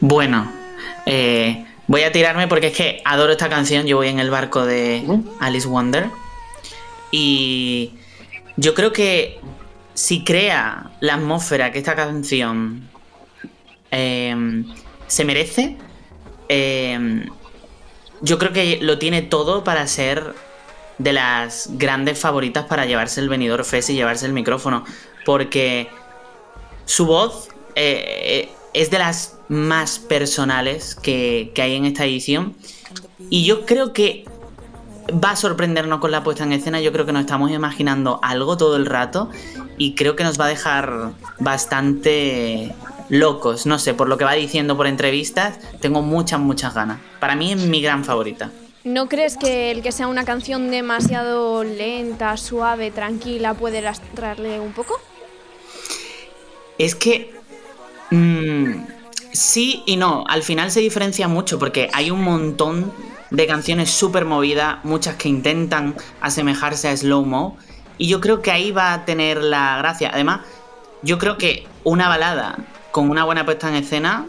Bueno, 0.00 0.50
eh, 1.06 1.64
voy 1.86 2.02
a 2.02 2.10
tirarme 2.10 2.48
porque 2.48 2.68
es 2.68 2.76
que 2.76 3.00
adoro 3.04 3.30
esta 3.32 3.48
canción. 3.48 3.86
Yo 3.86 3.98
voy 3.98 4.08
en 4.08 4.18
el 4.18 4.30
barco 4.30 4.66
de 4.66 5.06
Alice 5.38 5.68
Wonder. 5.68 6.08
Y 7.12 7.92
yo 8.56 8.74
creo 8.74 8.92
que 8.92 9.38
si 9.94 10.24
crea 10.24 10.90
la 10.98 11.14
atmósfera 11.14 11.70
que 11.70 11.78
esta 11.78 11.94
canción 11.94 12.88
eh, 13.92 14.64
se 15.06 15.24
merece, 15.24 15.76
eh, 16.48 17.28
yo 18.22 18.38
creo 18.38 18.52
que 18.52 18.80
lo 18.82 18.98
tiene 18.98 19.22
todo 19.22 19.62
para 19.62 19.86
ser 19.86 20.34
de 20.98 21.12
las 21.14 21.70
grandes 21.78 22.18
favoritas 22.18 22.66
para 22.66 22.84
llevarse 22.84 23.20
el 23.20 23.28
venidor 23.28 23.64
Fest 23.64 23.90
y 23.90 23.94
llevarse 23.94 24.26
el 24.26 24.32
micrófono. 24.32 24.84
Porque 25.30 25.88
su 26.86 27.06
voz 27.06 27.50
eh, 27.76 28.48
eh, 28.48 28.48
es 28.74 28.90
de 28.90 28.98
las 28.98 29.36
más 29.46 30.00
personales 30.00 30.96
que, 30.96 31.52
que 31.54 31.62
hay 31.62 31.76
en 31.76 31.84
esta 31.84 32.04
edición. 32.04 32.56
Y 33.28 33.44
yo 33.44 33.64
creo 33.64 33.92
que 33.92 34.24
va 35.12 35.30
a 35.30 35.36
sorprendernos 35.36 36.00
con 36.00 36.10
la 36.10 36.24
puesta 36.24 36.42
en 36.42 36.52
escena. 36.52 36.80
Yo 36.80 36.90
creo 36.90 37.06
que 37.06 37.12
nos 37.12 37.20
estamos 37.20 37.52
imaginando 37.52 38.18
algo 38.24 38.56
todo 38.56 38.74
el 38.74 38.86
rato 38.86 39.30
y 39.78 39.94
creo 39.94 40.16
que 40.16 40.24
nos 40.24 40.40
va 40.40 40.46
a 40.46 40.48
dejar 40.48 41.12
bastante 41.38 42.74
locos. 43.08 43.66
No 43.66 43.78
sé, 43.78 43.94
por 43.94 44.08
lo 44.08 44.18
que 44.18 44.24
va 44.24 44.32
diciendo 44.32 44.76
por 44.76 44.88
entrevistas, 44.88 45.60
tengo 45.78 46.02
muchas, 46.02 46.40
muchas 46.40 46.74
ganas. 46.74 46.98
Para 47.20 47.36
mí 47.36 47.52
es 47.52 47.58
mi 47.58 47.80
gran 47.80 48.04
favorita. 48.04 48.50
¿No 48.82 49.08
crees 49.08 49.36
que 49.36 49.70
el 49.70 49.80
que 49.80 49.92
sea 49.92 50.08
una 50.08 50.24
canción 50.24 50.72
demasiado 50.72 51.62
lenta, 51.62 52.36
suave, 52.36 52.90
tranquila 52.90 53.54
puede 53.54 53.80
lastrarle 53.80 54.58
un 54.58 54.72
poco? 54.72 54.98
Es 56.80 56.94
que... 56.94 57.34
mm, 58.10 58.86
sí 59.32 59.82
y 59.84 59.96
no. 59.96 60.24
Al 60.26 60.42
final 60.42 60.70
se 60.70 60.80
diferencia 60.80 61.28
mucho 61.28 61.58
porque 61.58 61.90
hay 61.92 62.10
un 62.10 62.22
montón 62.24 62.90
de 63.30 63.46
canciones 63.46 63.90
súper 63.90 64.24
movidas, 64.24 64.82
muchas 64.82 65.16
que 65.16 65.28
intentan 65.28 65.94
asemejarse 66.22 66.88
a 66.88 66.96
Slow 66.96 67.26
Mo. 67.26 67.58
Y 67.98 68.08
yo 68.08 68.22
creo 68.22 68.40
que 68.40 68.50
ahí 68.50 68.72
va 68.72 68.94
a 68.94 69.04
tener 69.04 69.42
la 69.42 69.76
gracia. 69.76 70.10
Además, 70.12 70.40
yo 71.02 71.18
creo 71.18 71.36
que 71.36 71.66
una 71.84 72.08
balada 72.08 72.56
con 72.92 73.10
una 73.10 73.24
buena 73.24 73.44
puesta 73.44 73.68
en 73.68 73.74
escena 73.74 74.26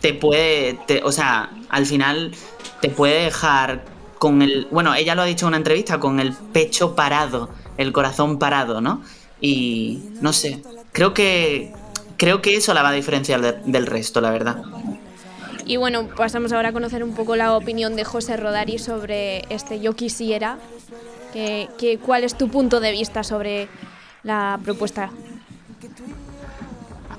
te 0.00 0.14
puede. 0.14 0.78
o 1.02 1.10
sea, 1.10 1.50
al 1.68 1.86
final 1.86 2.32
te 2.80 2.88
puede 2.88 3.24
dejar 3.24 3.84
con 4.18 4.42
el. 4.42 4.68
Bueno, 4.70 4.94
ella 4.94 5.16
lo 5.16 5.22
ha 5.22 5.26
dicho 5.26 5.46
en 5.46 5.48
una 5.48 5.56
entrevista, 5.56 5.98
con 5.98 6.20
el 6.20 6.34
pecho 6.52 6.94
parado, 6.94 7.50
el 7.78 7.92
corazón 7.92 8.38
parado, 8.38 8.80
¿no? 8.80 9.02
Y 9.40 10.04
no 10.20 10.32
sé. 10.32 10.62
Creo 10.92 11.14
que. 11.14 11.72
Creo 12.16 12.40
que 12.40 12.54
eso 12.56 12.72
la 12.72 12.82
va 12.82 12.90
a 12.90 12.92
diferenciar 12.92 13.40
de- 13.40 13.58
del 13.64 13.86
resto, 13.86 14.20
la 14.20 14.30
verdad. 14.30 14.62
Y 15.64 15.76
bueno, 15.76 16.08
pasamos 16.16 16.52
ahora 16.52 16.68
a 16.68 16.72
conocer 16.72 17.02
un 17.02 17.14
poco 17.14 17.34
la 17.34 17.56
opinión 17.56 17.96
de 17.96 18.04
José 18.04 18.36
Rodari 18.36 18.78
sobre 18.78 19.44
este 19.48 19.80
Yo 19.80 19.94
quisiera. 19.94 20.58
Que, 21.32 21.68
que- 21.78 21.98
¿Cuál 21.98 22.24
es 22.24 22.36
tu 22.36 22.48
punto 22.48 22.78
de 22.78 22.92
vista 22.92 23.24
sobre 23.24 23.68
la 24.22 24.60
propuesta? 24.62 25.10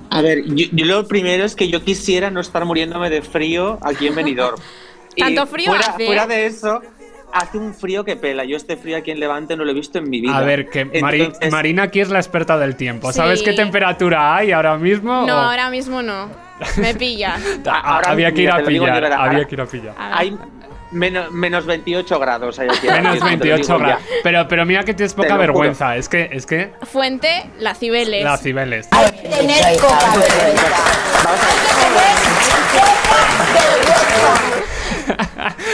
A 0.09 0.21
ver, 0.21 0.43
yo, 0.45 0.67
yo 0.71 0.85
lo 0.85 1.07
primero 1.07 1.43
es 1.43 1.55
que 1.55 1.67
yo 1.67 1.83
quisiera 1.83 2.29
no 2.29 2.39
estar 2.39 2.63
muriéndome 2.65 3.09
de 3.09 3.21
frío 3.23 3.79
aquí 3.81 4.07
en 4.07 4.15
Benidorm. 4.15 4.61
Tanto 5.17 5.47
frío 5.47 5.71
fuera, 5.71 5.87
hace, 5.87 6.05
fuera 6.05 6.23
¿eh? 6.23 6.27
de 6.27 6.45
eso, 6.45 6.81
hace 7.33 7.57
un 7.57 7.73
frío 7.73 8.03
que 8.05 8.15
pela. 8.15 8.43
Yo 8.45 8.55
este 8.57 8.77
frío 8.77 8.97
aquí 8.97 9.11
en 9.11 9.19
Levante 9.19 9.55
no 9.55 9.65
lo 9.65 9.71
he 9.71 9.73
visto 9.73 9.97
en 9.97 10.09
mi 10.09 10.21
vida. 10.21 10.37
A 10.37 10.41
ver, 10.41 10.69
que 10.69 10.85
Mari- 11.01 11.31
Marina 11.51 11.83
aquí 11.83 11.99
es 12.01 12.09
la 12.09 12.19
experta 12.19 12.57
del 12.57 12.75
tiempo. 12.75 13.11
¿Sabes 13.11 13.41
qué 13.43 13.53
temperatura 13.53 14.35
hay 14.35 14.51
ahora 14.51 14.77
mismo? 14.77 15.25
No, 15.25 15.35
o- 15.35 15.39
ahora 15.39 15.69
mismo 15.69 16.01
no. 16.01 16.29
Me 16.77 16.93
pilla. 16.95 17.35
Ahora 17.65 18.11
había 18.11 18.31
que 18.31 18.43
ir 18.43 18.51
a 18.51 18.63
pillar. 18.63 19.03
Había 19.13 19.45
que 19.45 19.55
ir 19.55 19.61
a 19.61 19.65
pillar. 19.65 19.95
Hay 19.97 20.37
menos, 20.91 21.29
menos 21.31 21.65
28 21.65 22.19
grados. 22.19 22.57
Hay 22.59 22.69
aquí, 22.69 22.87
Menos 22.87 23.13
te 23.15 23.19
lo 23.19 23.25
digo 23.25 23.25
28 23.27 23.67
ya. 23.67 23.77
grados. 23.85 24.03
Pero, 24.23 24.47
pero 24.47 24.65
mira 24.65 24.83
que 24.85 24.93
tienes 24.93 25.13
poca 25.13 25.29
juro. 25.29 25.39
vergüenza. 25.39 25.97
Es 25.97 26.07
que, 26.07 26.29
es 26.31 26.45
que 26.45 26.71
Fuente, 26.83 27.49
la 27.59 27.73
Cibeles. 27.75 28.23
las 28.23 28.41
Cibeles. 28.41 28.87
Tener 28.89 29.77
poca 29.81 30.13
vergüenza. 30.15 30.67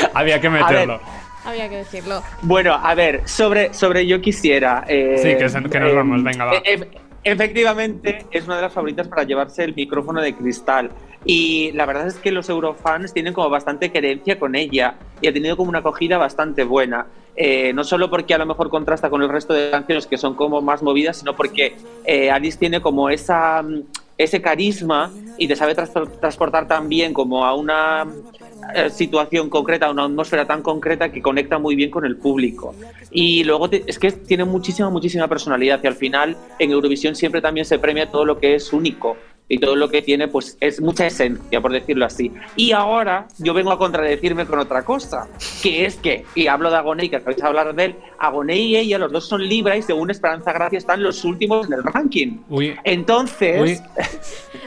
Había 0.13 0.39
que 0.41 0.49
meterlo. 0.49 1.01
Había 1.45 1.69
que 1.69 1.77
decirlo. 1.77 2.21
Bueno, 2.41 2.73
a 2.73 2.93
ver, 2.95 3.27
sobre, 3.27 3.73
sobre 3.73 4.05
Yo 4.05 4.21
Quisiera. 4.21 4.83
eh, 4.87 5.15
Sí, 5.17 5.37
que 5.37 5.49
se- 5.49 5.63
que 5.69 5.79
nos 5.79 5.95
vamos, 5.95 6.23
venga, 6.23 6.45
va. 6.45 6.55
eh, 6.57 6.61
eh, 6.65 6.89
efectivamente, 7.23 8.25
es 8.31 8.45
una 8.45 8.57
de 8.57 8.61
las 8.63 8.73
favoritas 8.73 9.07
para 9.07 9.23
llevarse 9.23 9.63
el 9.63 9.73
micrófono 9.75 10.21
de 10.21 10.35
cristal. 10.35 10.91
Y 11.25 11.71
la 11.73 11.85
verdad 11.85 12.07
es 12.07 12.15
que 12.17 12.31
los 12.31 12.47
eurofans 12.49 13.13
tienen 13.13 13.33
como 13.33 13.49
bastante 13.49 13.91
querencia 13.91 14.39
con 14.39 14.55
ella 14.55 14.95
y 15.21 15.27
ha 15.27 15.33
tenido 15.33 15.57
como 15.57 15.69
una 15.69 15.79
acogida 15.79 16.17
bastante 16.17 16.63
buena. 16.63 17.07
Eh, 17.35 17.71
no 17.73 17.83
solo 17.83 18.09
porque 18.09 18.33
a 18.33 18.37
lo 18.37 18.45
mejor 18.45 18.69
contrasta 18.69 19.09
con 19.09 19.21
el 19.21 19.29
resto 19.29 19.53
de 19.53 19.69
canciones 19.71 20.07
que 20.07 20.17
son 20.17 20.35
como 20.35 20.61
más 20.61 20.81
movidas, 20.81 21.17
sino 21.17 21.35
porque 21.35 21.75
eh, 22.05 22.29
Alice 22.31 22.57
tiene 22.57 22.81
como 22.81 23.09
esa, 23.09 23.61
mm, 23.61 23.81
ese 24.17 24.41
carisma 24.41 25.11
y 25.37 25.47
te 25.47 25.55
sabe 25.55 25.75
transpor- 25.75 26.19
transportar 26.19 26.67
también 26.67 27.13
como 27.13 27.45
a 27.45 27.53
una 27.53 28.05
eh, 28.05 28.48
situación 28.89 29.49
concreta, 29.49 29.89
una 29.89 30.05
atmósfera 30.05 30.45
tan 30.45 30.61
concreta 30.61 31.11
que 31.11 31.21
conecta 31.21 31.57
muy 31.57 31.75
bien 31.75 31.89
con 31.89 32.05
el 32.05 32.17
público. 32.17 32.75
Y 33.11 33.43
luego 33.43 33.69
es 33.71 33.99
que 33.99 34.11
tiene 34.11 34.45
muchísima, 34.45 34.89
muchísima 34.89 35.27
personalidad 35.27 35.79
y 35.83 35.87
al 35.87 35.95
final 35.95 36.37
en 36.59 36.71
Eurovisión 36.71 37.15
siempre 37.15 37.41
también 37.41 37.65
se 37.65 37.79
premia 37.79 38.09
todo 38.09 38.25
lo 38.25 38.39
que 38.39 38.55
es 38.55 38.71
único 38.73 39.17
y 39.51 39.57
todo 39.57 39.75
lo 39.75 39.89
que 39.89 40.01
tiene 40.03 40.27
pues 40.27 40.55
es 40.61 40.79
mucha 40.79 41.07
esencia, 41.07 41.59
por 41.59 41.71
decirlo 41.73 42.05
así. 42.05 42.31
Y 42.55 42.71
ahora 42.71 43.27
yo 43.39 43.53
vengo 43.53 43.71
a 43.71 43.77
contradecirme 43.79 44.45
con 44.45 44.59
otra 44.59 44.85
cosa, 44.85 45.27
que 45.63 45.85
es 45.85 45.95
que, 45.95 46.23
y 46.35 46.45
hablo 46.47 46.69
de 46.69 46.77
Agoney, 46.77 47.09
que 47.09 47.15
acabáis 47.17 47.37
de 47.37 47.47
hablar 47.47 47.73
de 47.75 47.85
él, 47.85 47.95
Agoney 48.19 48.61
y 48.61 48.77
ella, 48.77 48.99
los 48.99 49.11
dos 49.11 49.27
son 49.27 49.41
Libra 49.47 49.75
y 49.75 49.81
según 49.81 50.11
Esperanza 50.11 50.53
Gracia 50.53 50.77
están 50.77 51.01
los 51.01 51.25
últimos 51.25 51.65
en 51.67 51.73
el 51.73 51.83
ranking. 51.83 52.37
Uy, 52.47 52.75
Entonces, 52.83 53.59
uy. 53.59 53.79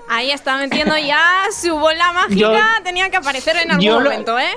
Ahí 0.08 0.30
está 0.32 0.56
metiendo 0.58 0.98
ya 0.98 1.44
su 1.52 1.76
bola 1.76 2.12
mágica. 2.12 2.36
Yo- 2.36 2.82
Tenía 2.84 3.08
que 3.08 3.16
aparecer 3.16 3.56
en 3.56 3.70
algún 3.70 3.86
lo- 3.86 4.00
momento, 4.00 4.38
¿eh? 4.38 4.50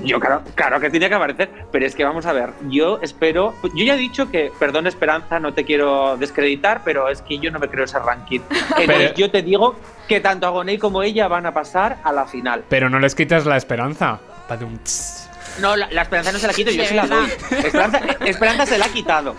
Yo 0.00 0.20
claro, 0.20 0.42
claro 0.54 0.80
que 0.80 0.90
tiene 0.90 1.08
que 1.08 1.14
aparecer, 1.14 1.50
pero 1.72 1.84
es 1.84 1.94
que 1.94 2.04
vamos 2.04 2.24
a 2.26 2.32
ver, 2.32 2.50
yo 2.68 3.00
espero, 3.02 3.54
yo 3.74 3.84
ya 3.84 3.94
he 3.94 3.98
dicho 3.98 4.30
que, 4.30 4.52
perdón 4.58 4.86
Esperanza, 4.86 5.40
no 5.40 5.54
te 5.54 5.64
quiero 5.64 6.16
descreditar, 6.16 6.82
pero 6.84 7.08
es 7.08 7.20
que 7.22 7.38
yo 7.38 7.50
no 7.50 7.58
me 7.58 7.68
creo 7.68 7.84
ese 7.84 7.98
ranking. 7.98 8.40
Entonces 8.50 8.86
Pero- 8.86 9.14
yo 9.14 9.30
te 9.30 9.42
digo 9.42 9.74
que 10.06 10.20
tanto 10.20 10.46
Agoney 10.46 10.78
como 10.78 11.02
ella 11.02 11.26
van 11.28 11.46
a 11.46 11.52
pasar 11.52 11.98
a 12.04 12.12
la 12.12 12.26
final. 12.26 12.64
Pero 12.68 12.88
no 12.88 12.98
les 13.00 13.14
quites 13.14 13.44
la 13.44 13.56
esperanza. 13.56 14.20
Padum, 14.48 14.78
tss. 14.78 15.17
No, 15.60 15.76
la, 15.76 15.88
la 15.90 16.02
Esperanza 16.02 16.32
no 16.32 16.38
se 16.38 16.46
la 16.46 16.52
quito, 16.52 16.70
yo 16.70 16.84
se 16.84 16.94
la 16.94 17.06
doy. 17.06 17.28
Esperanza, 17.50 18.00
Esperanza 18.24 18.66
se 18.66 18.78
la 18.78 18.86
ha 18.86 18.88
quitado. 18.88 19.34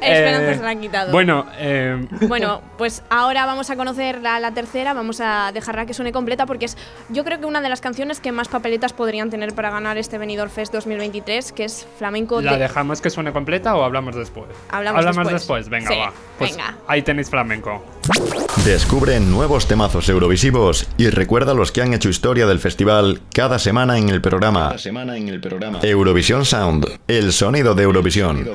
Esperanza 0.00 0.50
Eh, 0.52 0.56
se 0.56 0.62
la 0.62 0.70
han 0.70 0.80
quitado. 0.80 1.12
Bueno, 1.12 1.46
eh, 1.58 2.06
Bueno, 2.28 2.62
pues 2.78 3.02
ahora 3.10 3.46
vamos 3.46 3.70
a 3.70 3.76
conocer 3.76 4.20
la, 4.20 4.40
la 4.40 4.52
tercera, 4.52 4.94
vamos 4.94 5.20
a 5.20 5.50
dejarla 5.52 5.86
que 5.86 5.94
suene 5.94 6.12
completa 6.12 6.46
porque 6.46 6.66
es 6.66 6.76
yo 7.08 7.24
creo 7.24 7.38
que 7.40 7.46
una 7.46 7.60
de 7.60 7.68
las 7.68 7.80
canciones 7.80 8.20
que 8.20 8.32
más 8.32 8.48
papeletas 8.48 8.92
podrían 8.92 9.30
tener 9.30 9.54
para 9.54 9.70
ganar 9.70 9.98
este 9.98 10.18
Benidorm 10.18 10.50
Fest 10.50 10.72
2023, 10.72 11.52
que 11.52 11.64
es 11.64 11.86
Flamenco 11.98 12.40
¿la 12.40 12.52
de... 12.52 12.58
dejamos 12.58 13.00
que 13.00 13.10
suene 13.10 13.32
completa 13.32 13.74
o 13.76 13.82
hablamos 13.84 14.14
después? 14.16 14.48
Hablamos 14.70 15.04
después. 15.04 15.28
después. 15.32 15.68
Venga, 15.68 15.88
Sí, 15.90 15.96
va. 15.98 16.12
Pues 16.38 16.56
venga. 16.56 16.76
ahí 16.86 17.02
tenéis 17.02 17.30
flamenco. 17.30 17.84
Descubre 18.64 19.18
nuevos 19.20 19.66
temazos 19.68 20.08
eurovisivos 20.08 20.86
y 20.96 21.08
recuerda 21.10 21.54
los 21.54 21.72
que 21.72 21.82
han 21.82 21.94
hecho 21.94 22.08
historia 22.08 22.46
del 22.46 22.58
festival 22.58 23.20
cada 23.32 23.58
semana 23.58 23.98
en 23.98 24.08
el 24.08 24.20
programa. 24.20 24.76
semana 24.78 25.15
en 25.16 25.28
el 25.28 25.40
programa. 25.40 25.80
Eurovisión 25.82 26.44
Sound, 26.44 26.86
el 27.08 27.32
sonido 27.32 27.74
de 27.74 27.82
Eurovisión. 27.84 28.44
De. 28.44 28.50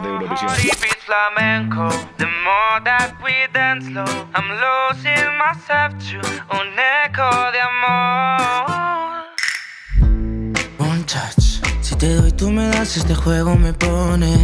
One 10.78 11.04
touch. 11.04 11.62
Si 11.82 11.96
te 11.96 12.14
doy, 12.16 12.32
tú 12.32 12.52
me 12.52 12.68
das, 12.68 12.98
este 12.98 13.16
juego 13.16 13.56
me 13.56 13.74
pone. 13.74 14.38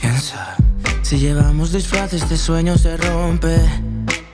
Piensa. 0.00 0.56
Si 1.02 1.18
llevamos 1.18 1.72
disfraces, 1.72 2.22
este 2.22 2.36
sueño 2.36 2.78
se 2.78 2.96
rompe. 2.96 3.56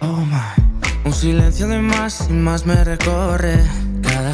Oh 0.00 0.18
my. 0.18 0.66
Un 1.04 1.12
silencio 1.12 1.66
de 1.68 1.78
más 1.78 2.28
y 2.28 2.32
más 2.32 2.66
me 2.66 2.82
recorre. 2.84 3.64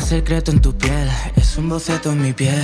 Secreto 0.04 0.50
en 0.50 0.60
tu 0.60 0.76
piel 0.76 1.08
es 1.36 1.56
un 1.56 1.68
boceto 1.68 2.10
en 2.10 2.20
mi 2.20 2.32
piel. 2.32 2.62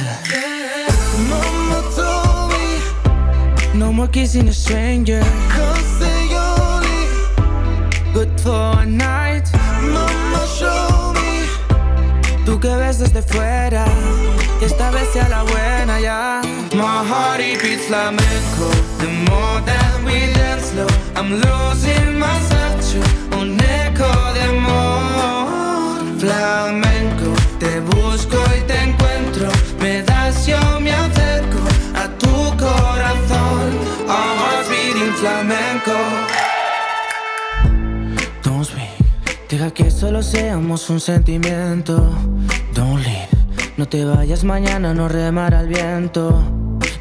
Mama 1.31 1.81
told 1.97 2.53
me, 2.53 3.79
no 3.79 3.93
more 3.93 4.11
kissing 4.11 4.49
a 4.49 4.53
stranger. 4.53 5.21
Cause 5.49 5.99
they 5.99 6.35
only 6.37 7.07
good 8.13 8.29
for 8.41 8.81
a 8.81 8.85
night. 8.85 9.49
Mama 9.81 10.47
show 10.59 11.15
me. 11.15 12.45
Tú 12.45 12.61
que 12.61 12.69
ves 12.77 12.99
desde 12.99 13.23
fuera, 13.23 13.87
y 14.61 14.65
esta 14.65 14.91
vez 14.91 15.09
sea 15.13 15.29
la 15.29 15.43
buena 15.45 16.01
ya. 16.01 16.43
My 16.75 17.03
heart 17.09 17.41
it 17.41 17.63
beats 17.63 17.87
flamenco. 17.87 18.69
The 18.99 19.09
more 19.31 19.63
that 19.65 20.03
we 20.05 20.33
dance 20.35 20.73
slow, 20.73 20.89
I'm 21.17 21.31
losing 21.41 22.19
myself 22.19 22.75
to 22.93 23.37
un 23.39 23.59
eco 23.59 24.33
de 24.35 24.43
amor. 24.43 25.38
Flamenco, 26.19 27.35
te 27.59 27.81
busco 27.81 28.37
y 28.57 28.61
te 28.67 28.83
encuentro. 28.83 29.49
Me 29.81 30.03
das, 30.03 30.47
yo 30.47 30.59
me 30.81 30.93
acerco 30.93 31.59
a 31.95 32.09
tu 32.19 32.57
corazón. 32.57 33.79
Our 34.07 34.37
hearts 34.39 34.69
beating 34.69 35.15
flamenco. 35.15 35.93
Deja 39.49 39.71
que 39.71 39.91
solo 39.91 40.23
seamos 40.23 40.91
un 40.91 41.01
sentimiento. 41.01 42.15
Don't 42.75 43.03
leave. 43.03 43.29
No 43.79 43.89
te 43.89 44.05
vayas 44.05 44.45
mañana, 44.45 44.93
no 44.93 45.09
remar 45.09 45.55
al 45.55 45.69
viento. 45.69 46.43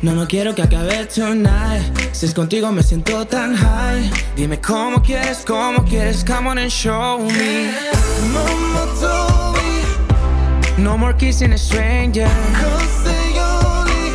No, 0.02 0.14
no 0.14 0.26
quiero 0.28 0.56
que 0.56 0.62
acabe 0.62 1.08
tonight. 1.14 1.84
Si 2.14 2.26
es 2.26 2.34
contigo 2.34 2.72
me 2.72 2.84
siento 2.84 3.28
tan 3.28 3.54
high. 3.54 4.10
Dime 4.38 4.62
cómo 4.62 5.02
quieres, 5.02 5.44
cómo 5.46 5.84
quieres. 5.84 6.24
Come 6.24 6.50
on 6.50 6.58
and 6.58 6.72
show 6.72 7.20
me. 7.20 7.97
Mama 8.34 8.84
told 9.00 9.56
me. 9.58 10.84
No 10.84 10.98
more 10.98 11.14
kissing 11.14 11.54
a 11.54 11.58
stranger. 11.58 12.30
Cause 12.54 13.04
they 13.04 13.40
only 13.40 14.12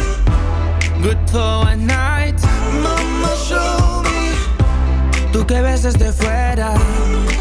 good 1.02 1.18
for 1.30 1.68
a 1.68 1.76
night. 1.76 2.40
Mama 2.82 3.34
show 3.48 4.02
me. 4.02 4.34
Tú 5.32 5.46
que 5.46 5.60
ves 5.62 5.82
desde 5.82 6.12
fuera. 6.12 6.74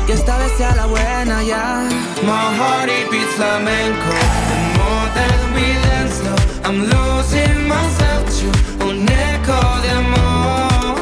Que 0.07 0.13
esta 0.13 0.37
vez 0.37 0.51
sea 0.57 0.75
la 0.75 0.85
buena 0.85 1.43
ya. 1.43 1.89
My 2.23 2.55
heart 2.57 2.89
it 2.89 3.09
beats 3.11 3.33
flamenco. 3.35 4.11
The 4.49 4.57
more 4.77 5.09
that 5.17 5.39
we 5.55 5.65
dance 5.89 6.21
now, 6.23 6.37
I'm 6.67 6.79
losing 6.93 7.67
myself 7.67 8.23
to 8.39 8.85
un 8.85 9.07
eco 9.09 9.59
de 9.83 9.89
amor. 9.89 10.95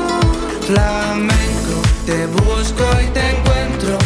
Flamenco, 0.68 1.76
te 2.06 2.26
busco 2.28 2.84
y 3.02 3.08
te 3.14 3.30
encuentro. 3.30 3.99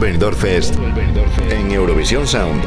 Benidorm 0.00 0.34
Fest 0.34 0.76
en 1.50 1.70
Eurovisión 1.72 2.26
Sound. 2.26 2.64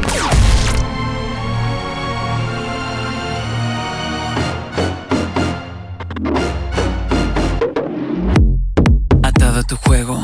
Atado 9.24 9.60
a 9.60 9.64
tu 9.64 9.76
juego, 9.78 10.24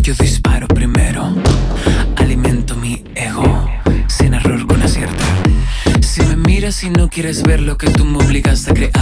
yo 0.00 0.14
disparo 0.14 0.66
primero. 0.66 1.32
Alimento 2.16 2.74
mi 2.74 3.04
ego, 3.14 3.70
sin 4.08 4.34
error 4.34 4.66
con 4.66 4.82
acierto. 4.82 5.24
Si 6.00 6.22
me 6.22 6.36
miras 6.36 6.82
y 6.82 6.90
no 6.90 7.08
quieres 7.08 7.44
ver 7.44 7.60
lo 7.60 7.78
que 7.78 7.88
tú 7.88 8.04
me 8.04 8.18
obligaste 8.18 8.72
a 8.72 8.74
crear, 8.74 9.01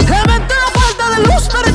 Inventé 0.00 0.54
una 0.54 0.80
falta 0.80 1.10
de 1.10 1.26
luz, 1.26 1.48
pero 1.50 1.71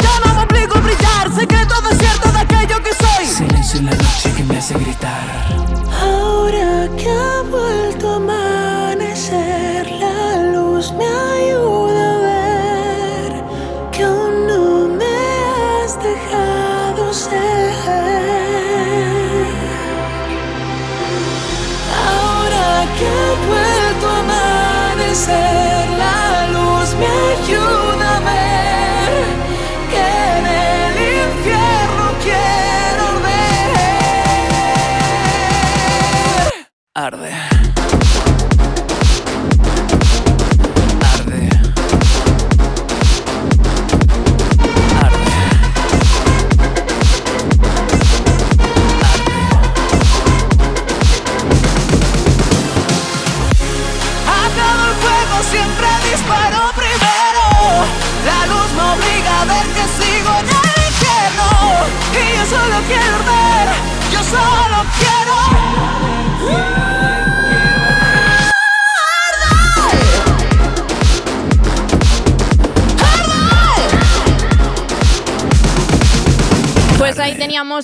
arder. 37.07 37.56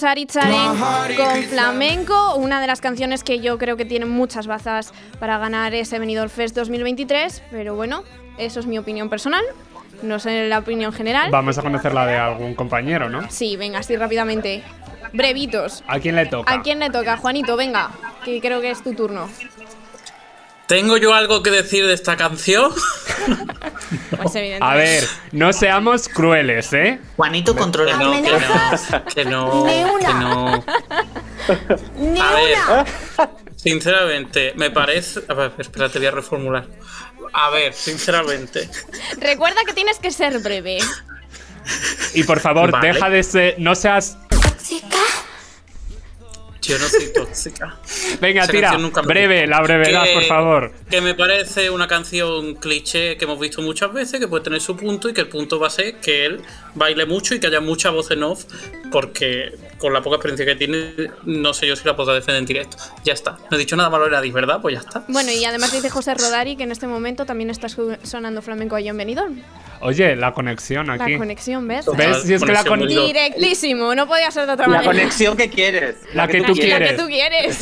A 0.02 0.10
Aritzaren 0.10 0.76
con 1.16 1.44
Flamenco, 1.44 2.36
una 2.36 2.60
de 2.60 2.66
las 2.66 2.82
canciones 2.82 3.24
que 3.24 3.42
yo 3.42 3.60
creo 3.60 3.78
que 3.78 3.86
tiene 3.86 4.06
muchas 4.08 4.48
bazas 4.48 4.92
para 5.20 5.38
ganar 5.38 5.76
ese 5.76 6.00
Benidorm 6.00 6.32
Fest 6.32 6.56
2023, 6.56 7.44
pero 7.52 7.76
bueno, 7.76 8.04
eso 8.40 8.60
es 8.60 8.66
mi 8.66 8.80
opinión 8.80 9.08
personal, 9.08 9.44
no 10.02 10.18
sé 10.18 10.48
la 10.48 10.58
opinión 10.58 10.94
general. 10.94 11.30
Vamos 11.30 11.60
a 11.60 11.62
conocer 11.62 11.94
la 11.94 12.08
de 12.08 12.18
algún 12.18 12.56
compañero, 12.56 13.08
¿no? 13.08 13.30
Sí, 13.30 13.56
venga, 13.56 13.80
así 13.80 13.96
rápidamente. 13.96 14.64
Brevitos. 15.12 15.84
¿A 15.88 16.00
quién 16.00 16.16
le 16.16 16.26
toca? 16.26 16.52
¿A 16.52 16.64
quién 16.64 16.80
le 16.80 16.90
toca? 16.90 17.18
Juanito, 17.18 17.56
venga, 17.56 17.92
que 18.26 18.42
creo 18.42 18.62
que 18.62 18.72
es 18.72 18.82
tu 18.82 18.96
turno. 18.96 19.30
¿Tengo 20.74 20.98
yo 20.98 21.14
algo 21.14 21.44
que 21.44 21.52
decir 21.52 21.86
de 21.86 21.94
esta 21.94 22.18
canción? 22.18 22.72
Pues. 24.24 24.36
A 24.62 24.76
ver, 24.76 25.08
no 25.34 25.54
seamos 25.54 26.08
crueles, 26.08 26.72
¿eh? 26.74 27.00
Juanito 27.16 27.56
controla. 27.56 27.98
Que 27.98 28.04
no, 28.04 28.12
que 28.12 28.32
no, 28.32 29.06
que 29.14 29.26
no, 29.26 29.66
Ni 29.66 29.84
una. 29.84 30.08
que 30.08 30.14
no. 30.14 30.66
Ni 31.98 32.20
A 32.20 32.32
ver, 32.34 32.58
sinceramente, 33.56 34.54
me 34.56 34.72
parece. 34.72 35.22
A 35.28 35.34
ver, 35.34 35.52
espera, 35.60 35.90
te 35.90 36.00
voy 36.00 36.08
a 36.08 36.12
reformular. 36.12 36.68
A 37.34 37.50
ver, 37.52 37.74
sinceramente. 37.74 38.70
Recuerda 39.20 39.62
que 39.66 39.74
tienes 39.74 40.00
que 40.00 40.10
ser 40.12 40.40
breve. 40.40 40.80
Y 42.14 42.24
por 42.24 42.40
favor, 42.40 42.72
Vale. 42.72 42.94
deja 42.94 43.10
de 43.10 43.24
ser. 43.24 43.56
No 43.60 43.76
seas. 43.76 44.18
Yo 46.64 46.80
no 46.80 46.88
soy 46.88 47.12
tóxica. 47.14 47.76
Venga, 48.22 48.48
tira. 48.48 48.78
Breve, 49.06 49.46
la 49.48 49.62
brevedad, 49.62 50.04
Que- 50.06 50.14
por 50.14 50.24
favor. 50.24 50.72
Que 50.94 51.02
me 51.02 51.16
parece 51.16 51.72
una 51.72 51.88
canción 51.88 52.54
cliché 52.54 53.18
que 53.18 53.26
hemos 53.26 53.40
visto 53.40 53.64
muchas 53.64 53.92
veces, 53.92 54.20
que 54.20 54.28
puede 54.28 54.44
tener 54.44 54.62
su 54.62 54.78
punto 54.78 55.10
y 55.10 55.14
que 55.16 55.22
el 55.22 55.28
punto 55.28 55.58
va 55.60 55.66
a 55.66 55.70
ser 55.72 55.96
que 55.96 56.24
él 56.24 56.42
baile 56.76 57.08
mucho 57.08 57.34
y 57.34 57.40
que 57.40 57.48
haya 57.48 57.62
mucha 57.62 57.90
voz 57.90 58.12
en 58.12 58.22
off, 58.22 58.44
porque 58.92 59.56
con 59.80 59.92
la 59.92 60.04
poca 60.04 60.18
experiencia 60.18 60.46
que 60.46 60.56
tiene, 60.56 60.94
no 61.24 61.52
sé 61.56 61.66
yo 61.66 61.76
si 61.76 61.84
la 61.88 61.96
podrá 61.96 62.14
defender 62.14 62.42
en 62.42 62.46
directo. 62.46 62.78
Ya 63.04 63.14
está. 63.14 63.40
No 63.50 63.58
he 63.58 63.60
dicho 63.60 63.76
nada 63.76 63.90
malo 63.90 64.06
de 64.06 64.12
Nadis, 64.12 64.34
¿verdad? 64.34 64.62
Pues 64.62 64.76
ya 64.76 64.82
está. 64.82 65.04
Bueno, 65.08 65.32
y 65.32 65.44
además 65.46 65.72
dice 65.72 65.90
José 65.90 66.14
Rodari 66.14 66.56
que 66.56 66.64
en 66.64 66.72
este 66.72 66.86
momento 66.86 67.26
también 67.26 67.50
está 67.50 67.70
sonando 67.70 68.44
flamenco 68.44 68.76
a 68.76 68.80
John 68.86 68.96
Benidorm. 68.96 69.42
Oye, 69.86 70.16
la 70.16 70.32
conexión 70.34 70.88
La 70.88 70.94
aquí. 70.94 71.18
conexión, 71.18 71.68
¿ves? 71.68 71.86
¿Ves? 71.98 72.22
Si 72.24 72.34
es 72.36 72.42
que 72.42 72.54
la 72.54 72.64
Conexión 72.64 72.80
con- 72.80 72.96
loca. 72.96 73.08
Directísimo, 73.08 73.94
no 73.96 74.08
podía 74.08 74.32
ser 74.32 74.46
de 74.46 74.54
otra 74.54 74.68
La 74.68 74.76
manera. 74.78 74.92
conexión 74.94 75.36
que 75.36 75.50
quieres. 75.50 75.98
La 76.14 76.26
que 76.30 76.42
tú 76.42 76.54
La 76.56 76.62
quieres. 76.62 76.92
que 76.92 76.98
tú 76.98 77.08
quieres. 77.08 77.60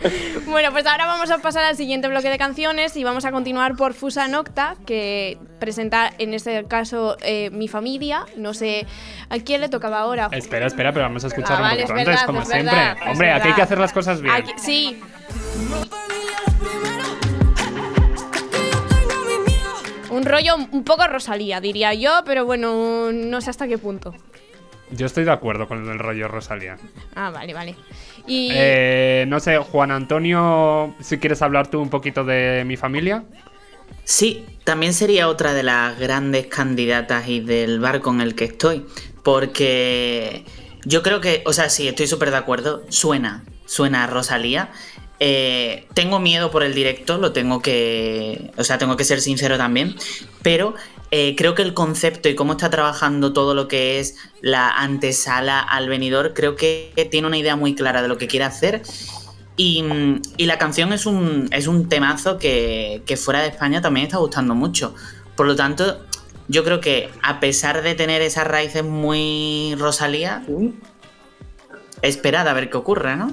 bueno, 0.46 0.72
pues 0.72 0.86
ahora 0.86 1.04
vamos 1.04 1.30
a 1.30 1.36
pasar 1.38 1.64
al 1.64 1.76
siguiente 1.76 2.08
bloque 2.08 2.30
de 2.30 2.38
canciones 2.68 2.96
y 2.98 3.04
vamos 3.04 3.24
a 3.24 3.32
continuar 3.32 3.76
por 3.76 3.94
Fusa 3.94 4.28
Nocta, 4.28 4.76
que 4.84 5.38
presenta 5.58 6.12
en 6.18 6.34
este 6.34 6.64
caso 6.66 7.16
eh, 7.22 7.48
mi 7.50 7.66
familia. 7.66 8.26
No 8.36 8.52
sé 8.52 8.86
a 9.30 9.38
quién 9.38 9.62
le 9.62 9.68
tocaba 9.70 10.00
ahora. 10.00 10.28
Espera, 10.32 10.66
espera, 10.66 10.92
pero 10.92 11.06
vamos 11.06 11.24
a 11.24 11.28
escuchar 11.28 11.52
Ah, 11.52 11.56
un 11.56 11.62
vale, 11.62 11.86
poquito 11.86 11.94
es 11.94 11.98
antes, 12.00 12.06
verdad, 12.06 12.26
como 12.26 12.42
es 12.42 12.48
siempre. 12.48 12.76
verdad, 12.76 12.96
Hombre, 13.10 13.32
aquí 13.32 13.48
hay 13.48 13.54
que 13.54 13.62
hacer 13.62 13.78
las 13.78 13.92
cosas 13.94 14.20
bien. 14.20 14.34
Aquí- 14.34 14.52
sí. 14.58 15.00
Un 20.10 20.24
rollo 20.24 20.56
un 20.72 20.84
poco 20.84 21.06
Rosalía, 21.06 21.60
diría 21.60 21.94
yo, 21.94 22.22
pero 22.24 22.44
bueno, 22.44 23.12
no 23.12 23.40
sé 23.40 23.50
hasta 23.50 23.66
qué 23.68 23.78
punto. 23.78 24.14
Yo 24.90 25.06
estoy 25.06 25.24
de 25.24 25.32
acuerdo 25.32 25.68
con 25.68 25.88
el 25.88 25.98
rollo 25.98 26.28
Rosalía. 26.28 26.76
Ah, 27.14 27.30
vale, 27.30 27.52
vale. 27.54 27.76
Y 28.26 28.48
Eh, 28.52 29.24
no 29.28 29.40
sé, 29.40 29.58
Juan 29.58 29.90
Antonio, 29.90 30.94
si 31.00 31.18
quieres 31.18 31.42
hablar 31.42 31.70
tú 31.70 31.80
un 31.80 31.90
poquito 31.90 32.24
de 32.24 32.64
mi 32.66 32.76
familia. 32.76 33.24
Sí, 34.04 34.46
también 34.64 34.94
sería 34.94 35.28
otra 35.28 35.52
de 35.52 35.62
las 35.62 35.98
grandes 35.98 36.46
candidatas 36.46 37.28
y 37.28 37.40
del 37.40 37.80
barco 37.80 38.10
en 38.10 38.20
el 38.20 38.34
que 38.34 38.44
estoy. 38.44 38.86
Porque 39.22 40.44
yo 40.84 41.02
creo 41.02 41.20
que, 41.20 41.42
o 41.44 41.52
sea, 41.52 41.68
sí, 41.68 41.86
estoy 41.88 42.06
súper 42.06 42.30
de 42.30 42.38
acuerdo. 42.38 42.84
Suena, 42.88 43.44
suena 43.66 44.04
a 44.04 44.06
Rosalía. 44.06 44.70
Eh, 45.20 45.86
tengo 45.94 46.20
miedo 46.20 46.50
por 46.50 46.62
el 46.62 46.74
directo, 46.74 47.18
lo 47.18 47.32
tengo 47.32 47.60
que. 47.60 48.52
O 48.56 48.64
sea, 48.64 48.78
tengo 48.78 48.96
que 48.96 49.04
ser 49.04 49.20
sincero 49.20 49.56
también. 49.56 49.96
Pero 50.42 50.74
eh, 51.10 51.34
creo 51.36 51.54
que 51.54 51.62
el 51.62 51.74
concepto 51.74 52.28
y 52.28 52.34
cómo 52.34 52.52
está 52.52 52.70
trabajando 52.70 53.32
todo 53.32 53.54
lo 53.54 53.66
que 53.66 53.98
es 53.98 54.16
la 54.40 54.70
antesala 54.70 55.60
al 55.60 55.88
venidor, 55.88 56.34
creo 56.34 56.54
que 56.54 57.08
tiene 57.10 57.26
una 57.26 57.38
idea 57.38 57.56
muy 57.56 57.74
clara 57.74 58.02
de 58.02 58.08
lo 58.08 58.18
que 58.18 58.28
quiere 58.28 58.44
hacer. 58.44 58.82
Y, 59.56 59.84
y 60.36 60.46
la 60.46 60.56
canción 60.56 60.92
es 60.92 61.04
un, 61.04 61.48
es 61.50 61.66
un 61.66 61.88
temazo 61.88 62.38
que, 62.38 63.02
que 63.06 63.16
fuera 63.16 63.40
de 63.40 63.48
España 63.48 63.80
también 63.80 64.06
está 64.06 64.18
gustando 64.18 64.54
mucho. 64.54 64.94
Por 65.34 65.46
lo 65.46 65.56
tanto, 65.56 66.00
yo 66.46 66.62
creo 66.62 66.80
que 66.80 67.10
a 67.22 67.40
pesar 67.40 67.82
de 67.82 67.94
tener 67.94 68.22
esas 68.22 68.46
raíces 68.46 68.84
muy 68.84 69.74
Rosalía, 69.76 70.44
esperad 72.02 72.46
a 72.46 72.52
ver 72.52 72.70
qué 72.70 72.76
ocurre, 72.76 73.16
¿no? 73.16 73.32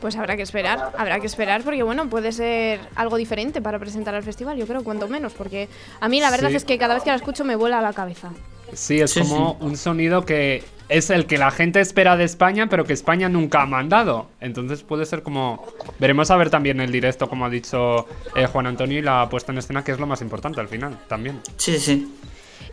Pues 0.00 0.16
habrá 0.16 0.36
que 0.36 0.42
esperar, 0.42 0.92
habrá 0.98 1.20
que 1.20 1.26
esperar 1.26 1.62
porque 1.62 1.82
bueno, 1.82 2.08
puede 2.08 2.32
ser 2.32 2.80
algo 2.94 3.16
diferente 3.16 3.60
para 3.62 3.78
presentar 3.78 4.14
al 4.14 4.22
festival, 4.22 4.56
yo 4.56 4.66
creo, 4.66 4.84
cuanto 4.84 5.08
menos, 5.08 5.32
porque 5.32 5.68
a 6.00 6.08
mí 6.08 6.20
la 6.20 6.30
verdad 6.30 6.50
Sí. 6.50 6.56
es 6.56 6.64
que 6.64 6.78
cada 6.78 6.94
vez 6.94 7.02
que 7.02 7.10
la 7.10 7.16
escucho 7.16 7.44
me 7.44 7.56
vuela 7.56 7.80
la 7.80 7.92
cabeza. 7.92 8.30
Sí, 8.72 9.00
es 9.00 9.12
Sí, 9.12 9.20
como 9.20 9.52
un 9.60 9.76
sonido 9.76 10.24
que 10.26 10.64
es 10.88 11.10
el 11.10 11.26
que 11.26 11.38
la 11.38 11.50
gente 11.52 11.80
espera 11.80 12.16
de 12.16 12.24
España, 12.24 12.68
pero 12.68 12.84
que 12.84 12.92
España 12.92 13.28
nunca 13.28 13.62
ha 13.62 13.66
mandado. 13.66 14.28
Entonces 14.40 14.82
puede 14.82 15.06
ser 15.06 15.22
como... 15.22 15.64
Veremos 16.00 16.30
a 16.30 16.36
ver 16.36 16.50
también 16.50 16.80
el 16.80 16.90
directo, 16.90 17.28
como 17.28 17.46
ha 17.46 17.50
dicho 17.50 18.06
eh, 18.34 18.46
Juan 18.46 18.66
Antonio, 18.66 18.98
y 18.98 19.02
la 19.02 19.28
puesta 19.28 19.52
en 19.52 19.58
escena, 19.58 19.82
que 19.84 19.92
es 19.92 20.00
lo 20.00 20.06
más 20.06 20.20
importante 20.20 20.60
al 20.60 20.68
final, 20.68 20.98
también. 21.08 21.40
Sí, 21.56 21.78
sí. 21.78 22.12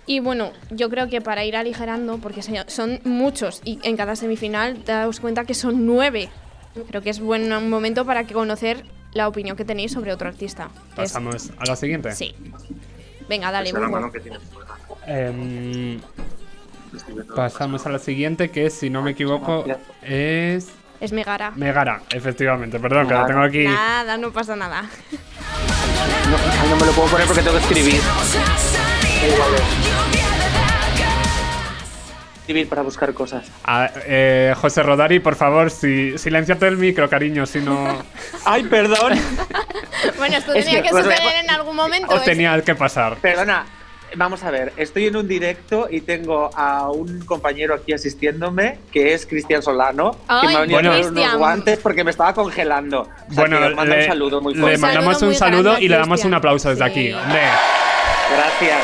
Y 0.05 0.19
bueno, 0.19 0.51
yo 0.71 0.89
creo 0.89 1.07
que 1.09 1.21
para 1.21 1.45
ir 1.45 1.55
aligerando, 1.55 2.17
porque 2.17 2.41
son 2.67 2.99
muchos 3.03 3.62
y 3.63 3.79
en 3.83 3.95
cada 3.95 4.15
semifinal 4.15 4.77
te 4.83 4.91
das 4.91 5.19
cuenta 5.19 5.45
que 5.45 5.53
son 5.53 5.86
nueve. 5.86 6.29
Creo 6.88 7.01
que 7.01 7.09
es 7.09 7.19
buen 7.19 7.69
momento 7.69 8.05
para 8.05 8.25
que 8.25 8.33
conocer 8.33 8.83
la 9.13 9.27
opinión 9.27 9.55
que 9.55 9.65
tenéis 9.65 9.91
sobre 9.91 10.12
otro 10.12 10.27
artista. 10.27 10.69
es- 10.91 10.95
Pasamos 10.95 11.51
a 11.57 11.65
la 11.65 11.75
siguiente. 11.75 12.12
Sí. 12.13 12.36
Venga, 13.29 13.51
dale. 13.51 13.71
Em, 15.07 15.99
pasamos 17.36 17.86
a 17.86 17.89
la 17.89 17.99
siguiente, 17.99 18.49
que 18.51 18.69
si 18.69 18.89
no 18.89 19.01
me 19.01 19.12
equivoco 19.12 19.65
es... 20.01 20.69
Es 20.99 21.12
Megara. 21.12 21.51
Megara, 21.51 22.01
efectivamente, 22.12 22.79
perdón, 22.79 23.07
que 23.07 23.13
la 23.13 23.25
tengo 23.25 23.41
aquí. 23.41 23.65
Nada, 23.65 24.17
no 24.17 24.31
pasa 24.31 24.55
nada. 24.55 24.83
No, 26.69 26.75
me 26.77 26.86
lo 26.86 26.91
puedo 26.93 27.09
poner 27.09 27.27
porque 27.27 27.41
tengo 27.41 27.57
que 27.57 27.63
escribir. 27.63 28.01
Escribir 32.43 32.67
para 32.67 32.82
buscar 32.82 33.13
cosas. 33.13 33.49
Ah, 33.63 33.89
eh, 34.06 34.53
José 34.58 34.84
Rodari, 34.84 35.19
por 35.19 35.36
favor, 35.36 35.71
si, 35.71 36.17
silenciate 36.17 36.67
el 36.67 36.75
micro, 36.75 37.10
cariño, 37.10 37.45
si 37.45 37.60
no... 37.62 38.03
Ay, 38.45 38.63
perdón. 38.63 39.13
Bueno, 40.17 40.36
esto 40.36 40.53
Es 40.53 40.65
tenía 40.65 40.82
que- 40.82 40.89
que 40.89 40.95
suceder 40.95 41.19
pues, 41.21 41.36
en 41.45 41.49
algún 41.49 41.75
momento. 41.77 42.13
O 42.13 42.17
es- 42.17 42.23
tenía 42.25 42.62
que 42.62 42.75
pasar. 42.75 43.15
Perdona. 43.17 43.65
Vamos 44.15 44.43
a 44.43 44.51
ver, 44.51 44.73
estoy 44.77 45.08
en 45.08 45.15
un 45.15 45.27
directo 45.27 45.88
y 45.89 46.01
tengo 46.01 46.51
a 46.56 46.91
un 46.91 47.21
compañero 47.25 47.73
aquí 47.73 47.93
asistiéndome, 47.93 48.77
que 48.91 49.13
es 49.13 49.25
Cristian 49.25 49.63
Solano, 49.63 50.12
que 50.12 50.17
Ay, 50.27 50.47
me 50.49 50.56
ha 50.56 50.60
venido 50.62 50.79
a 50.79 50.82
Bueno. 50.84 51.08
unos 51.10 51.36
guantes 51.38 51.79
porque 51.79 52.03
me 52.03 52.12
estaba 52.12 52.34
congelando. 52.34 53.01
O 53.01 53.06
sea, 53.06 53.23
Bueno, 53.29 53.58
que 53.60 53.65
os 53.67 53.75
mando 53.75 53.95
le, 53.95 54.01
un 54.01 54.08
saludo 54.08 54.41
muy 54.41 54.53
le 54.53 54.60
fuerte. 54.60 54.75
Un 54.75 54.82
saludo 54.82 54.95
mandamos 55.01 55.21
un 55.23 55.34
saludo 55.36 55.71
a 55.75 55.79
y 55.82 55.88
le 55.88 55.95
damos 55.97 56.23
un 56.25 56.34
aplauso 56.36 56.69
desde 56.69 56.84
Sí. 56.84 56.91
aquí. 56.91 57.13
Hombre, 57.13 57.41
Gracias. 58.36 58.79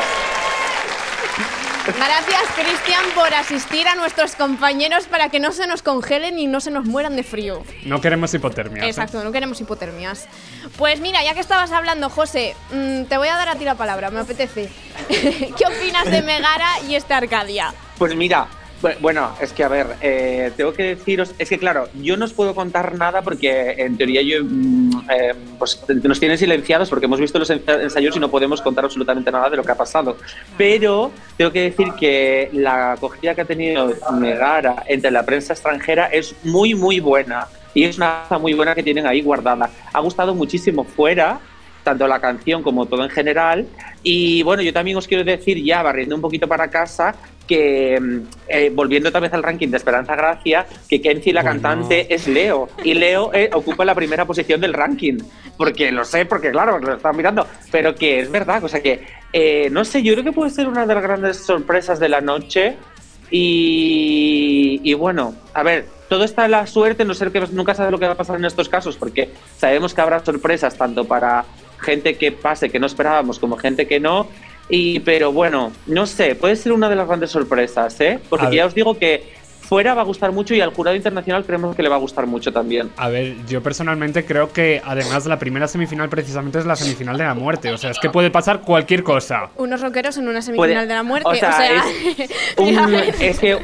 Gracias, 2.02 2.42
Cristian, 2.56 3.04
por 3.14 3.32
asistir 3.34 3.86
a 3.86 3.94
nuestros 3.94 4.34
compañeros 4.34 5.04
para 5.04 5.28
que 5.28 5.38
no 5.38 5.52
se 5.52 5.66
nos 5.66 5.82
congelen 5.82 6.38
y 6.38 6.46
no 6.46 6.60
se 6.60 6.70
nos 6.70 6.86
mueran 6.86 7.14
de 7.14 7.22
frío. 7.22 7.62
no 7.84 8.00
queremos 8.00 8.32
hipotermia. 8.32 8.86
Exacto, 8.86 9.22
no 9.22 9.30
queremos 9.32 9.60
hipotermias. 9.60 10.26
Pues 10.78 11.00
mira, 11.00 11.22
ya 11.22 11.34
que 11.34 11.40
estabas 11.40 11.72
hablando, 11.72 12.08
José, 12.08 12.56
mm, 12.72 13.04
te 13.04 13.18
voy 13.18 13.28
a 13.28 13.36
dar 13.36 13.50
a 13.50 13.56
ti 13.56 13.64
la 13.66 13.74
palabra, 13.74 14.10
me 14.10 14.20
apetece. 14.20 14.70
¿Qué 15.08 15.64
opinas 15.66 16.10
de 16.10 16.22
Megara 16.30 16.80
y 16.88 16.94
este 16.94 17.12
Arcadia? 17.12 17.74
Pues 17.98 18.16
mira, 18.16 18.48
bueno, 19.00 19.34
es 19.40 19.52
que 19.52 19.62
a 19.64 19.68
ver, 19.68 19.86
eh, 20.00 20.52
tengo 20.56 20.72
que 20.72 20.82
deciros, 20.94 21.34
es 21.38 21.48
que 21.48 21.58
claro, 21.58 21.88
yo 22.00 22.16
no 22.16 22.24
os 22.24 22.32
puedo 22.32 22.54
contar 22.54 22.94
nada 22.96 23.22
porque 23.22 23.74
en 23.78 23.96
teoría 23.96 24.22
yo, 24.22 24.42
mm, 24.44 24.90
eh, 25.10 25.34
pues 25.58 25.82
nos 26.02 26.18
tienen 26.18 26.38
silenciados 26.38 26.88
porque 26.88 27.06
hemos 27.06 27.20
visto 27.20 27.38
los 27.38 27.50
en- 27.50 27.62
ensayos 27.66 28.16
y 28.16 28.20
no 28.20 28.30
podemos 28.30 28.62
contar 28.62 28.84
absolutamente 28.84 29.30
nada 29.30 29.50
de 29.50 29.56
lo 29.58 29.64
que 29.64 29.72
ha 29.72 29.76
pasado. 29.76 30.16
Pero 30.56 31.10
tengo 31.36 31.52
que 31.52 31.62
decir 31.62 31.88
que 31.98 32.48
la 32.52 32.92
acogida 32.92 33.34
que 33.34 33.40
ha 33.42 33.44
tenido 33.44 33.92
Megara 34.18 34.84
entre 34.86 35.10
la 35.10 35.24
prensa 35.24 35.52
extranjera 35.52 36.06
es 36.06 36.34
muy, 36.44 36.74
muy 36.74 37.00
buena. 37.00 37.46
Y 37.72 37.84
es 37.84 37.98
una 37.98 38.24
muy 38.40 38.52
buena 38.54 38.74
que 38.74 38.82
tienen 38.82 39.06
ahí 39.06 39.22
guardada. 39.22 39.70
Ha 39.92 40.00
gustado 40.00 40.34
muchísimo 40.34 40.82
fuera, 40.84 41.38
tanto 41.82 42.06
la 42.06 42.20
canción 42.20 42.62
como 42.62 42.86
todo 42.86 43.04
en 43.04 43.10
general. 43.10 43.66
Y 44.02 44.42
bueno, 44.42 44.62
yo 44.62 44.72
también 44.72 44.96
os 44.96 45.06
quiero 45.06 45.24
decir, 45.24 45.62
ya 45.62 45.82
barriendo 45.82 46.14
un 46.14 46.20
poquito 46.20 46.48
para 46.48 46.68
casa, 46.70 47.14
que 47.46 47.98
mm, 48.00 48.18
eh, 48.48 48.70
volviendo 48.72 49.08
otra 49.08 49.20
vez 49.20 49.32
al 49.32 49.42
ranking 49.42 49.68
de 49.68 49.76
Esperanza 49.76 50.14
Gracia, 50.14 50.66
que 50.88 51.00
Kenzie, 51.00 51.32
la 51.32 51.42
Bueno. 51.42 51.60
cantante, 51.60 52.12
es 52.14 52.28
Leo. 52.28 52.68
Y 52.84 52.94
Leo 52.94 53.32
eh, 53.34 53.50
ocupa 53.52 53.84
la 53.84 53.94
primera 53.94 54.24
posición 54.24 54.60
del 54.60 54.72
ranking. 54.72 55.18
Porque 55.56 55.90
lo 55.92 56.04
sé, 56.04 56.24
porque 56.26 56.50
claro, 56.50 56.78
lo 56.78 56.94
están 56.94 57.16
mirando. 57.16 57.46
Pero 57.70 57.94
que 57.94 58.20
es 58.20 58.30
verdad, 58.30 58.62
o 58.64 58.68
sea 58.68 58.80
que, 58.80 59.04
eh, 59.32 59.68
no 59.70 59.84
sé, 59.84 60.02
yo 60.02 60.12
creo 60.14 60.24
que 60.24 60.32
puede 60.32 60.50
ser 60.50 60.68
una 60.68 60.86
de 60.86 60.94
las 60.94 61.02
grandes 61.02 61.38
sorpresas 61.38 61.98
de 61.98 62.08
la 62.08 62.20
noche. 62.20 62.76
Y, 63.32 64.80
y 64.82 64.94
bueno, 64.94 65.34
a 65.54 65.62
ver, 65.62 65.86
todo 66.08 66.24
está 66.24 66.44
en 66.44 66.50
la 66.50 66.66
suerte, 66.66 67.04
no 67.04 67.14
sé 67.14 67.30
que 67.30 67.40
nunca 67.52 67.74
sabes 67.74 67.92
lo 67.92 67.98
que 67.98 68.06
va 68.06 68.12
a 68.12 68.16
pasar 68.16 68.36
en 68.36 68.44
estos 68.44 68.68
casos, 68.68 68.96
porque 68.96 69.30
sabemos 69.56 69.94
que 69.94 70.00
habrá 70.00 70.24
sorpresas 70.24 70.76
tanto 70.76 71.04
para 71.04 71.44
gente 71.80 72.16
que 72.16 72.32
pase 72.32 72.70
que 72.70 72.78
no 72.78 72.86
esperábamos 72.86 73.38
como 73.38 73.56
gente 73.56 73.86
que 73.86 74.00
no. 74.00 74.28
Y, 74.68 75.00
pero 75.00 75.32
bueno, 75.32 75.72
no 75.86 76.06
sé, 76.06 76.34
puede 76.36 76.54
ser 76.56 76.72
una 76.72 76.88
de 76.88 76.96
las 76.96 77.06
grandes 77.08 77.30
sorpresas, 77.30 78.00
¿eh? 78.00 78.20
A 78.24 78.28
Porque 78.28 78.46
ver. 78.46 78.54
ya 78.54 78.66
os 78.66 78.74
digo 78.74 78.96
que 78.98 79.40
fuera 79.62 79.94
va 79.94 80.02
a 80.02 80.04
gustar 80.04 80.32
mucho 80.32 80.52
y 80.54 80.60
al 80.60 80.72
jurado 80.74 80.96
internacional 80.96 81.44
creemos 81.44 81.74
que 81.76 81.82
le 81.82 81.88
va 81.88 81.94
a 81.96 81.98
gustar 82.00 82.26
mucho 82.26 82.52
también. 82.52 82.90
A 82.96 83.08
ver, 83.08 83.34
yo 83.48 83.62
personalmente 83.62 84.24
creo 84.24 84.52
que 84.52 84.80
además 84.84 85.26
la 85.26 85.38
primera 85.38 85.66
semifinal 85.68 86.08
precisamente 86.08 86.58
es 86.58 86.66
la 86.66 86.74
semifinal 86.76 87.16
de 87.18 87.24
la 87.24 87.34
muerte. 87.34 87.70
O 87.72 87.78
sea, 87.78 87.90
es 87.90 87.98
que 88.00 88.10
puede 88.10 88.30
pasar 88.30 88.60
cualquier 88.62 89.02
cosa. 89.04 89.50
Unos 89.56 89.80
rockeros 89.80 90.16
en 90.18 90.28
una 90.28 90.42
semifinal 90.42 90.70
Puede- 90.74 90.86
de 90.86 90.94
la 90.94 91.02
muerte. 91.02 91.28
o 91.28 91.34
sea, 91.34 91.84
Un- 92.58 92.74
realmente. 92.76 93.28
es 93.28 93.38
que 93.38 93.58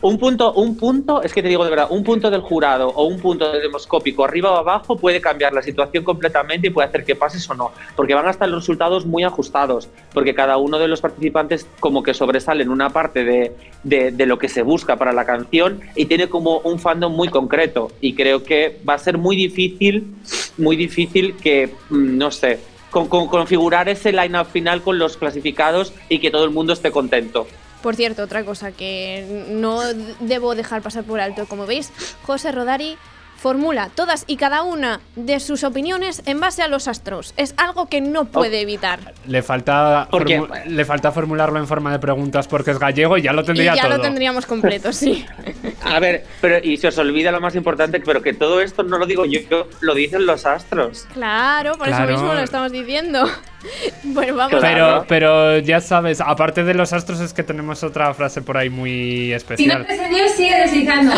un 0.00 0.16
punto, 0.18 0.52
un 0.52 0.76
punto, 0.76 1.22
es 1.22 1.32
que 1.32 1.42
te 1.42 1.48
digo 1.48 1.64
de 1.64 1.70
verdad, 1.70 1.88
un 1.90 2.04
punto 2.04 2.30
del 2.30 2.40
jurado 2.40 2.88
o 2.88 3.04
un 3.04 3.18
punto 3.18 3.50
del 3.50 3.62
demoscópico 3.62 4.24
arriba 4.24 4.52
o 4.52 4.56
abajo 4.56 4.96
puede 4.96 5.20
cambiar 5.20 5.52
la 5.52 5.62
situación 5.62 6.04
completamente 6.04 6.68
y 6.68 6.70
puede 6.70 6.88
hacer 6.88 7.04
que 7.04 7.16
pases 7.16 7.48
o 7.50 7.54
no, 7.54 7.72
porque 7.96 8.14
van 8.14 8.26
a 8.26 8.30
estar 8.30 8.48
los 8.48 8.62
resultados 8.62 9.06
muy 9.06 9.24
ajustados, 9.24 9.88
porque 10.14 10.34
cada 10.34 10.56
uno 10.56 10.78
de 10.78 10.86
los 10.88 11.00
participantes 11.00 11.66
como 11.80 12.02
que 12.02 12.14
sobresale 12.14 12.62
en 12.62 12.68
una 12.70 12.90
parte 12.90 13.24
de, 13.24 13.52
de- 13.82 14.26
lo 14.26 14.38
que 14.38 14.48
se 14.48 14.62
busca 14.62 14.96
para 14.96 15.12
la 15.12 15.24
canción 15.24 15.80
y 15.96 16.04
tiene 16.06 16.28
como 16.28 16.58
un 16.58 16.78
fandom 16.78 17.12
muy 17.12 17.28
concreto 17.28 17.90
y 18.00 18.14
creo 18.14 18.44
que 18.44 18.78
va 18.88 18.94
a 18.94 18.98
ser 18.98 19.18
muy 19.18 19.34
difícil, 19.36 20.14
muy 20.58 20.76
difícil 20.76 21.34
que, 21.36 21.74
mm, 21.90 22.18
no 22.18 22.30
sé, 22.30 22.60
con- 22.90 23.08
configurar 23.08 23.88
ese 23.88 24.12
line-up 24.12 24.46
final 24.46 24.82
con 24.82 24.98
los 24.98 25.16
clasificados 25.16 25.92
y 26.08 26.18
que 26.20 26.30
todo 26.30 26.44
el 26.44 26.50
mundo 26.50 26.72
esté 26.72 26.90
contento. 26.90 27.46
Por 27.82 27.94
cierto, 27.96 28.22
otra 28.22 28.44
cosa 28.44 28.72
que 28.72 29.46
no 29.50 29.80
debo 30.20 30.54
dejar 30.54 30.82
pasar 30.82 31.04
por 31.04 31.20
alto. 31.20 31.46
Como 31.46 31.66
veis, 31.66 31.92
José 32.24 32.50
Rodari 32.52 32.96
formula 33.36 33.88
todas 33.94 34.24
y 34.26 34.36
cada 34.36 34.62
una 34.64 34.98
de 35.14 35.38
sus 35.38 35.62
opiniones 35.62 36.22
en 36.26 36.40
base 36.40 36.60
a 36.60 36.66
los 36.66 36.88
astros. 36.88 37.34
Es 37.36 37.54
algo 37.56 37.86
que 37.88 38.00
no 38.00 38.24
puede 38.24 38.60
evitar. 38.60 39.14
Le 39.28 39.44
falta, 39.44 40.08
¿Por 40.10 40.24
qué? 40.24 40.40
formu- 40.40 40.64
le 40.64 40.84
falta 40.84 41.12
formularlo 41.12 41.60
en 41.60 41.68
forma 41.68 41.92
de 41.92 42.00
preguntas 42.00 42.48
porque 42.48 42.72
es 42.72 42.80
gallego 42.80 43.16
y 43.16 43.22
ya 43.22 43.32
lo 43.32 43.42
Y 43.42 43.44
tendría 43.44 43.76
ya 43.76 43.82
todo. 43.82 43.96
lo 43.98 44.00
tendríamos 44.02 44.44
completo, 44.44 44.92
sí. 44.92 45.24
A 45.84 46.00
ver, 46.00 46.24
pero 46.40 46.58
y 46.60 46.78
se 46.78 46.88
os 46.88 46.98
olvida 46.98 47.30
lo 47.30 47.40
más 47.40 47.54
importante, 47.54 48.00
pero 48.00 48.22
que 48.22 48.34
todo 48.34 48.60
esto 48.60 48.82
no 48.82 48.98
lo 48.98 49.06
digo 49.06 49.24
yo, 49.24 49.68
lo 49.82 49.94
dicen 49.94 50.26
los 50.26 50.44
astros. 50.44 51.06
Claro, 51.12 51.78
por 51.78 51.86
Claro. 51.86 52.04
eso 52.06 52.12
mismo 52.14 52.34
lo 52.34 52.40
estamos 52.40 52.72
diciendo. 52.72 53.24
Bueno, 54.04 54.36
vamos. 54.36 54.58
Pero, 54.60 55.04
pero 55.08 55.58
ya 55.58 55.80
sabes, 55.80 56.20
aparte 56.20 56.64
de 56.64 56.74
los 56.74 56.92
astros 56.92 57.20
es 57.20 57.32
que 57.34 57.42
tenemos 57.42 57.82
otra 57.82 58.14
frase 58.14 58.40
por 58.42 58.56
ahí 58.56 58.70
muy 58.70 59.32
especial. 59.32 59.86
Dios 60.10 60.30
sigue 60.32 60.56
deslizando. 60.56 61.12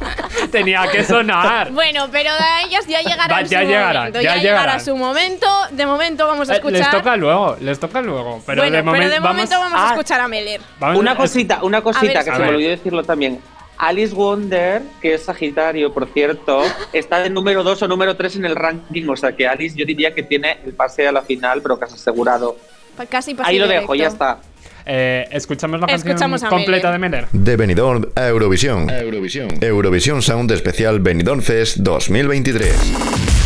Tenía 0.50 0.86
que 0.90 1.04
sonar. 1.04 1.70
Bueno, 1.72 2.08
pero 2.10 2.30
a 2.30 2.62
ellas 2.62 2.86
ya 2.86 3.00
llegará 3.02 3.34
Va, 3.36 3.42
ya 3.42 3.60
su 3.62 3.66
llegará, 3.66 3.98
momento. 4.00 4.20
ya 4.20 4.34
Ya, 4.36 4.40
llegará 4.40 4.60
llegará. 4.62 4.80
su 4.80 4.96
momento. 4.96 5.46
De 5.72 5.86
momento 5.86 6.26
vamos 6.26 6.48
a 6.48 6.52
Eh, 6.54 6.56
escuchar. 6.56 6.78
les 6.80 6.90
toca 6.90 7.16
luego, 7.16 7.56
les 7.60 7.78
toca 7.78 8.00
luego. 8.00 8.42
Pero 8.46 8.62
bueno, 8.62 8.76
de, 8.76 8.82
momen- 8.84 8.92
pero 8.92 9.08
de 9.10 9.18
vamos, 9.20 9.32
momento 9.32 9.58
vamos 9.58 9.78
a 9.80 9.86
Ah. 9.88 9.90
escuchar 9.92 10.20
a 10.20 10.28
Meller. 10.28 10.60
Una 10.94 11.14
cosita, 11.16 11.58
una 11.62 11.82
cosita 11.82 12.06
ver, 12.06 12.24
que 12.24 12.30
se 12.32 12.38
me 12.38 12.48
olvidó 12.48 12.70
decirlo 12.70 13.02
también. 13.04 13.40
Alice 13.80 14.14
Wonder, 14.14 14.82
que 15.00 15.14
es 15.14 15.22
Sagitario, 15.22 15.92
por 15.92 16.06
cierto, 16.12 16.62
está 16.92 17.20
de 17.20 17.30
número 17.30 17.62
2 17.64 17.82
o 17.82 17.88
número 17.88 18.14
3 18.16 18.36
en 18.36 18.44
el 18.44 18.54
ranking. 18.56 19.08
O 19.08 19.16
sea 19.16 19.32
que 19.34 19.46
Alice 19.48 19.74
yo 19.76 19.86
diría 19.86 20.14
que 20.14 20.22
tiene 20.22 20.58
el 20.66 20.74
pase 20.74 21.08
a 21.08 21.12
la 21.12 21.22
final, 21.22 21.62
pero 21.62 21.78
casi 21.78 21.94
asegurado. 21.94 22.56
Pa- 22.96 23.06
Casi 23.06 23.34
pase 23.34 23.48
Ahí 23.50 23.58
lo 23.58 23.64
directo. 23.64 23.80
dejo, 23.82 23.94
ya 23.94 24.08
está. 24.08 24.40
Eh, 24.84 25.26
escuchamos 25.30 25.80
la 25.80 25.86
canción 25.86 26.08
Escuchamos 26.10 26.42
completa 26.42 26.90
de 26.92 26.98
Meller. 26.98 27.26
De 27.32 27.56
Benidorm 27.56 28.06
a 28.14 28.28
Eurovisión. 28.28 28.90
Eurovisión. 28.90 29.48
Eurovisión 29.62 30.20
Sound 30.22 30.50
Especial 30.52 31.00
Benidorm 31.00 31.40
Fest 31.42 31.78
2023. 31.78 33.39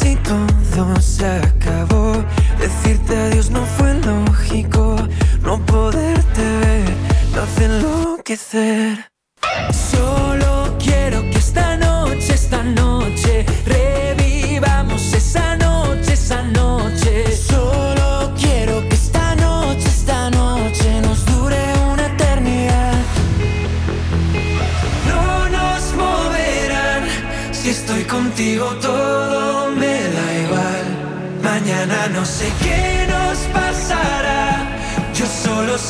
Y 0.00 0.16
todo 0.16 1.00
se 1.00 1.26
acabó. 1.26 2.12
Decirte 2.58 3.14
adiós 3.16 3.50
no 3.50 3.64
fue 3.76 3.94
lógico. 3.94 4.96
No 5.42 5.58
poderte 5.66 6.42
ver, 6.60 6.90
me 7.34 7.40
hace 7.40 7.64
enloquecer. 7.66 9.10
Solo 9.90 10.61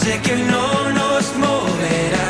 sé 0.02 0.20
que 0.20 0.36
no 0.36 0.90
nos 0.90 1.36
moverán. 1.36 2.21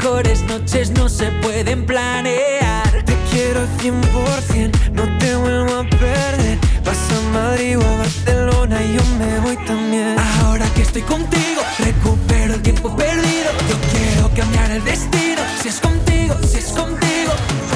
Mejores 0.00 0.42
noches 0.44 0.90
no 0.92 1.10
se 1.10 1.26
pueden 1.42 1.84
planear. 1.84 2.90
Te 3.04 3.14
quiero 3.30 3.60
al 3.60 3.68
100%, 3.78 4.92
no 4.92 5.18
te 5.18 5.36
vuelvo 5.36 5.74
a 5.74 5.84
perder. 5.84 6.58
Vas 6.86 6.96
a 6.96 7.20
Madrid 7.34 7.78
o 7.78 7.82
a 7.82 7.96
Barcelona 7.98 8.82
y 8.82 8.94
yo 8.94 9.02
me 9.18 9.40
voy 9.40 9.56
también. 9.66 10.16
Ahora 10.42 10.64
que 10.74 10.82
estoy 10.82 11.02
contigo, 11.02 11.60
recupero 11.78 12.54
el 12.54 12.62
tiempo 12.62 12.96
perdido. 12.96 13.50
Yo 13.68 13.76
quiero 13.92 14.30
cambiar 14.34 14.70
el 14.70 14.84
destino. 14.84 15.42
Si 15.60 15.68
es 15.68 15.80
contigo, 15.80 16.34
si 16.50 16.58
es 16.58 16.72
contigo. 16.72 17.32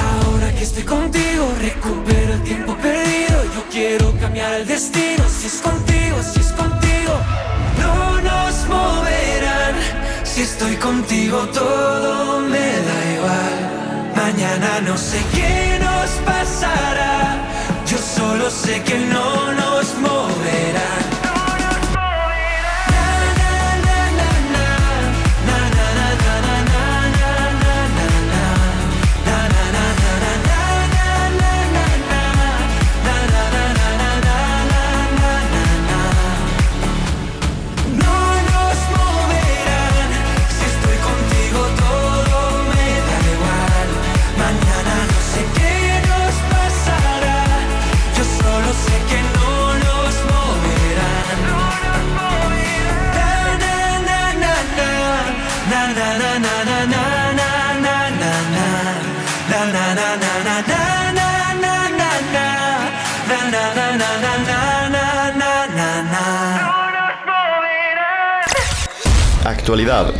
Ahora 0.09 0.51
que 0.51 0.63
estoy 0.63 0.83
contigo, 0.83 1.43
recupero 1.61 2.33
el 2.33 2.41
tiempo 2.41 2.75
perdido. 2.77 3.43
Yo 3.53 3.63
quiero 3.71 4.11
cambiar 4.19 4.51
el 4.55 4.65
destino. 4.65 5.23
Si 5.29 5.45
es 5.45 5.61
contigo, 5.61 5.94
todo 11.31 12.39
me 12.41 12.57
da 12.87 12.97
igual. 13.15 14.13
Mañana 14.15 14.81
no 14.81 14.97
sé 14.97 15.19
qué 15.33 15.79
nos 15.79 16.09
pasará. 16.25 17.37
Yo 17.85 17.97
solo 17.97 18.49
sé 18.49 18.81
que 18.83 18.97
no 18.99 19.51
nos 19.53 19.95
moverán. 19.97 21.14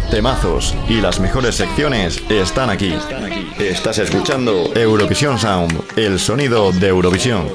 Temazos 0.09 0.75
y 0.87 1.01
las 1.01 1.19
mejores 1.19 1.55
secciones 1.55 2.21
están 2.29 2.69
aquí. 2.69 2.93
Estás 3.59 3.97
escuchando 3.99 4.71
Eurovisión 4.75 5.37
Sound, 5.39 5.81
el 5.95 6.19
sonido 6.19 6.71
de 6.71 6.87
Eurovisión. 6.87 7.47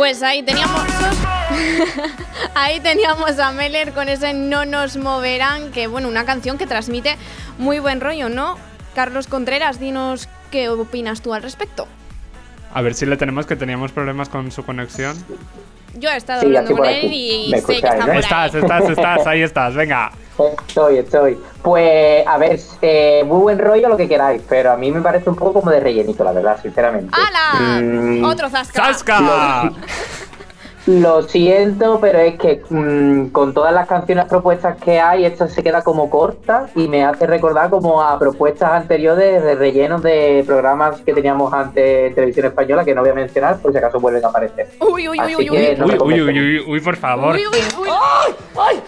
Pues 0.00 0.22
ahí 0.22 0.42
teníamos. 0.42 0.80
ahí 2.54 2.80
teníamos 2.80 3.38
a 3.38 3.52
Meller 3.52 3.92
con 3.92 4.08
ese 4.08 4.32
No 4.32 4.64
nos 4.64 4.96
moverán, 4.96 5.72
que 5.72 5.88
bueno, 5.88 6.08
una 6.08 6.24
canción 6.24 6.56
que 6.56 6.66
transmite 6.66 7.18
muy 7.58 7.80
buen 7.80 8.00
rollo, 8.00 8.30
¿no? 8.30 8.56
Carlos 8.94 9.26
Contreras, 9.26 9.78
dinos 9.78 10.26
qué 10.50 10.70
opinas 10.70 11.20
tú 11.20 11.34
al 11.34 11.42
respecto. 11.42 11.86
A 12.72 12.80
ver 12.80 12.94
si 12.94 13.04
le 13.04 13.18
tenemos 13.18 13.44
que 13.44 13.56
teníamos 13.56 13.92
problemas 13.92 14.30
con 14.30 14.50
su 14.50 14.64
conexión. 14.64 15.22
Yo 15.92 16.08
he 16.08 16.16
estado 16.16 16.40
Sí, 16.40 16.46
hablando 16.46 16.74
con 16.78 16.86
él 16.86 16.96
aquí. 16.96 17.46
y 17.48 17.50
¿Me 17.50 17.60
sé 17.60 17.66
que 17.66 17.72
está 17.74 17.94
no? 17.96 18.06
por 18.06 18.10
ahí. 18.12 18.20
Estás, 18.20 18.54
estás, 18.54 18.88
estás, 18.88 19.26
ahí 19.26 19.42
estás, 19.42 19.74
venga. 19.74 20.12
Estoy, 20.48 20.98
estoy. 20.98 21.38
Pues, 21.62 22.26
a 22.26 22.38
ver, 22.38 22.58
eh, 22.82 23.22
muy 23.26 23.40
buen 23.40 23.58
rollo 23.58 23.88
lo 23.88 23.96
que 23.96 24.08
queráis, 24.08 24.42
pero 24.48 24.72
a 24.72 24.76
mí 24.76 24.90
me 24.90 25.00
parece 25.00 25.28
un 25.28 25.36
poco 25.36 25.54
como 25.60 25.70
de 25.70 25.80
rellenito, 25.80 26.24
la 26.24 26.32
verdad, 26.32 26.58
sinceramente. 26.62 27.12
¡Hala! 27.12 27.80
Mm, 27.80 28.24
Otro 28.24 28.48
zasca. 28.48 28.82
¡Zasca! 28.84 29.72
Lo 30.98 31.22
siento, 31.22 32.00
pero 32.00 32.18
es 32.18 32.36
que 32.36 32.62
mm, 32.68 33.26
con 33.28 33.54
todas 33.54 33.72
las 33.72 33.86
canciones 33.86 34.24
propuestas 34.24 34.76
que 34.82 34.98
hay, 34.98 35.24
esta 35.24 35.46
se 35.46 35.62
queda 35.62 35.84
como 35.84 36.10
corta 36.10 36.68
y 36.74 36.88
me 36.88 37.04
hace 37.04 37.28
recordar 37.28 37.70
como 37.70 38.02
a 38.02 38.18
propuestas 38.18 38.72
anteriores 38.72 39.40
de 39.44 39.54
rellenos 39.54 40.02
de 40.02 40.42
programas 40.44 41.00
que 41.02 41.14
teníamos 41.14 41.52
antes 41.52 42.08
en 42.08 42.14
televisión 42.16 42.46
española, 42.46 42.84
que 42.84 42.92
no 42.92 43.02
voy 43.02 43.10
a 43.10 43.14
mencionar 43.14 43.58
por 43.58 43.70
si 43.70 43.78
acaso 43.78 44.00
vuelven 44.00 44.24
a 44.24 44.28
aparecer. 44.28 44.68
Uy, 44.80 45.08
uy, 45.08 45.08
uy, 45.10 45.18
Así 45.20 45.36
uy, 45.36 45.44
que 45.44 45.50
uy. 45.50 45.76
no 45.78 45.86
Uy, 45.86 46.20
uy, 46.20 46.20
uy, 46.22 46.40
uy, 46.40 46.64
uy, 46.66 46.80
por 46.80 46.96
favor. 46.96 47.36
Uy, 47.36 47.46
uy, 47.46 47.58
uy. 47.80 47.88
¡Ay! 47.88 48.34
¡Ay! 48.58 48.82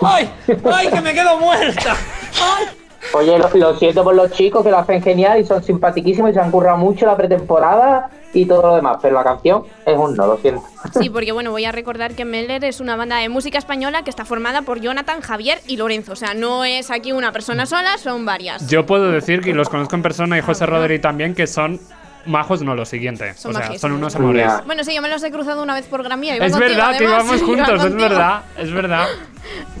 ¡Ay! 0.00 0.30
¡Ay! 0.64 0.88
¡Que 0.88 1.00
me 1.00 1.14
quedo 1.14 1.38
muerta! 1.38 1.94
Oye, 3.12 3.38
lo, 3.38 3.48
lo 3.54 3.76
siento 3.76 4.04
por 4.04 4.14
los 4.14 4.30
chicos 4.32 4.62
que 4.64 4.70
lo 4.70 4.78
hacen 4.78 5.02
genial 5.02 5.40
y 5.40 5.44
son 5.44 5.62
simpaticísimos 5.62 6.30
y 6.30 6.34
se 6.34 6.40
han 6.40 6.50
currado 6.50 6.76
mucho 6.78 7.06
la 7.06 7.16
pretemporada 7.16 8.08
y 8.32 8.46
todo 8.46 8.62
lo 8.62 8.76
demás, 8.76 8.98
pero 9.02 9.16
la 9.16 9.24
canción 9.24 9.64
es 9.84 9.96
un 9.98 10.14
no, 10.14 10.26
lo 10.28 10.36
siento. 10.38 10.62
Sí, 11.00 11.10
porque 11.12 11.32
bueno, 11.32 11.50
voy 11.50 11.64
a 11.64 11.72
recordar 11.72 12.14
que 12.14 12.24
Meller 12.24 12.64
es 12.64 12.80
una 12.80 12.94
banda 12.94 13.16
de 13.16 13.28
música 13.28 13.58
española 13.58 14.04
que 14.04 14.10
está 14.10 14.24
formada 14.24 14.62
por 14.62 14.80
Jonathan, 14.80 15.20
Javier 15.20 15.58
y 15.66 15.76
Lorenzo. 15.76 16.12
O 16.12 16.16
sea, 16.16 16.34
no 16.34 16.64
es 16.64 16.92
aquí 16.92 17.10
una 17.10 17.32
persona 17.32 17.66
sola, 17.66 17.98
son 17.98 18.24
varias. 18.24 18.68
Yo 18.68 18.86
puedo 18.86 19.10
decir 19.10 19.40
que 19.40 19.52
los 19.54 19.68
conozco 19.68 19.96
en 19.96 20.02
persona 20.02 20.38
y 20.38 20.40
José 20.42 20.66
Rodri 20.66 21.00
también, 21.00 21.34
que 21.34 21.48
son 21.48 21.80
majos, 22.26 22.62
no 22.62 22.76
lo 22.76 22.84
siguiente. 22.84 23.34
Son 23.34 23.50
o 23.50 23.54
sea, 23.54 23.62
majísimos. 23.66 23.80
son 23.80 23.92
unos 23.92 24.14
amores. 24.14 24.46
Ya. 24.46 24.62
Bueno, 24.64 24.84
sí, 24.84 24.94
yo 24.94 25.02
me 25.02 25.08
los 25.08 25.20
he 25.24 25.32
cruzado 25.32 25.64
una 25.64 25.74
vez 25.74 25.86
por 25.86 26.04
Gramía. 26.04 26.36
iba 26.36 26.46
Es 26.46 26.52
contigo, 26.52 26.76
verdad 26.76 26.96
que 26.96 27.04
íbamos 27.04 27.42
juntos, 27.42 27.84
es 27.84 27.94
verdad, 27.96 28.42
es 28.56 28.72
verdad. 28.72 29.08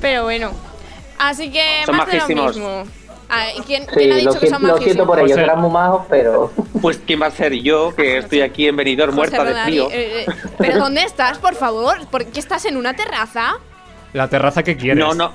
Pero 0.00 0.24
bueno. 0.24 0.50
Así 1.18 1.50
que 1.52 1.62
Son 1.86 1.96
más 1.96 2.06
de 2.06 2.14
lo 2.14 2.18
majísimos. 2.22 2.56
mismo. 2.56 2.84
Ah, 3.30 3.46
¿y 3.56 3.60
¿Quién, 3.60 3.86
quién 3.86 4.12
ha 4.12 4.16
dicho 4.16 4.28
lo, 4.28 4.32
que 4.34 4.40
siento, 4.40 4.58
son 4.58 4.68
lo 4.68 4.78
siento 4.78 5.06
por 5.06 5.20
ellos, 5.20 5.38
eran 5.38 5.60
muy 5.60 5.70
majos, 5.70 6.06
pero... 6.08 6.52
Pues 6.80 6.98
quién 7.06 7.20
va 7.20 7.26
a 7.26 7.30
ser 7.30 7.52
yo, 7.52 7.94
que 7.94 8.16
estoy 8.18 8.40
aquí 8.40 8.66
en 8.66 8.74
Benidorm 8.74 9.14
José 9.14 9.36
muerta 9.36 9.44
de 9.44 9.64
frío. 9.64 9.88
eh, 9.90 10.22
eh, 10.22 10.26
¿Pero 10.56 10.78
dónde 10.78 11.02
estás, 11.02 11.38
por 11.38 11.54
favor? 11.54 12.06
¿Por 12.06 12.24
qué 12.24 12.40
estás 12.40 12.64
en 12.64 12.78
una 12.78 12.94
terraza? 12.94 13.58
La 14.14 14.28
terraza 14.28 14.62
que 14.62 14.76
quieres. 14.78 15.04
No, 15.04 15.12
no. 15.12 15.32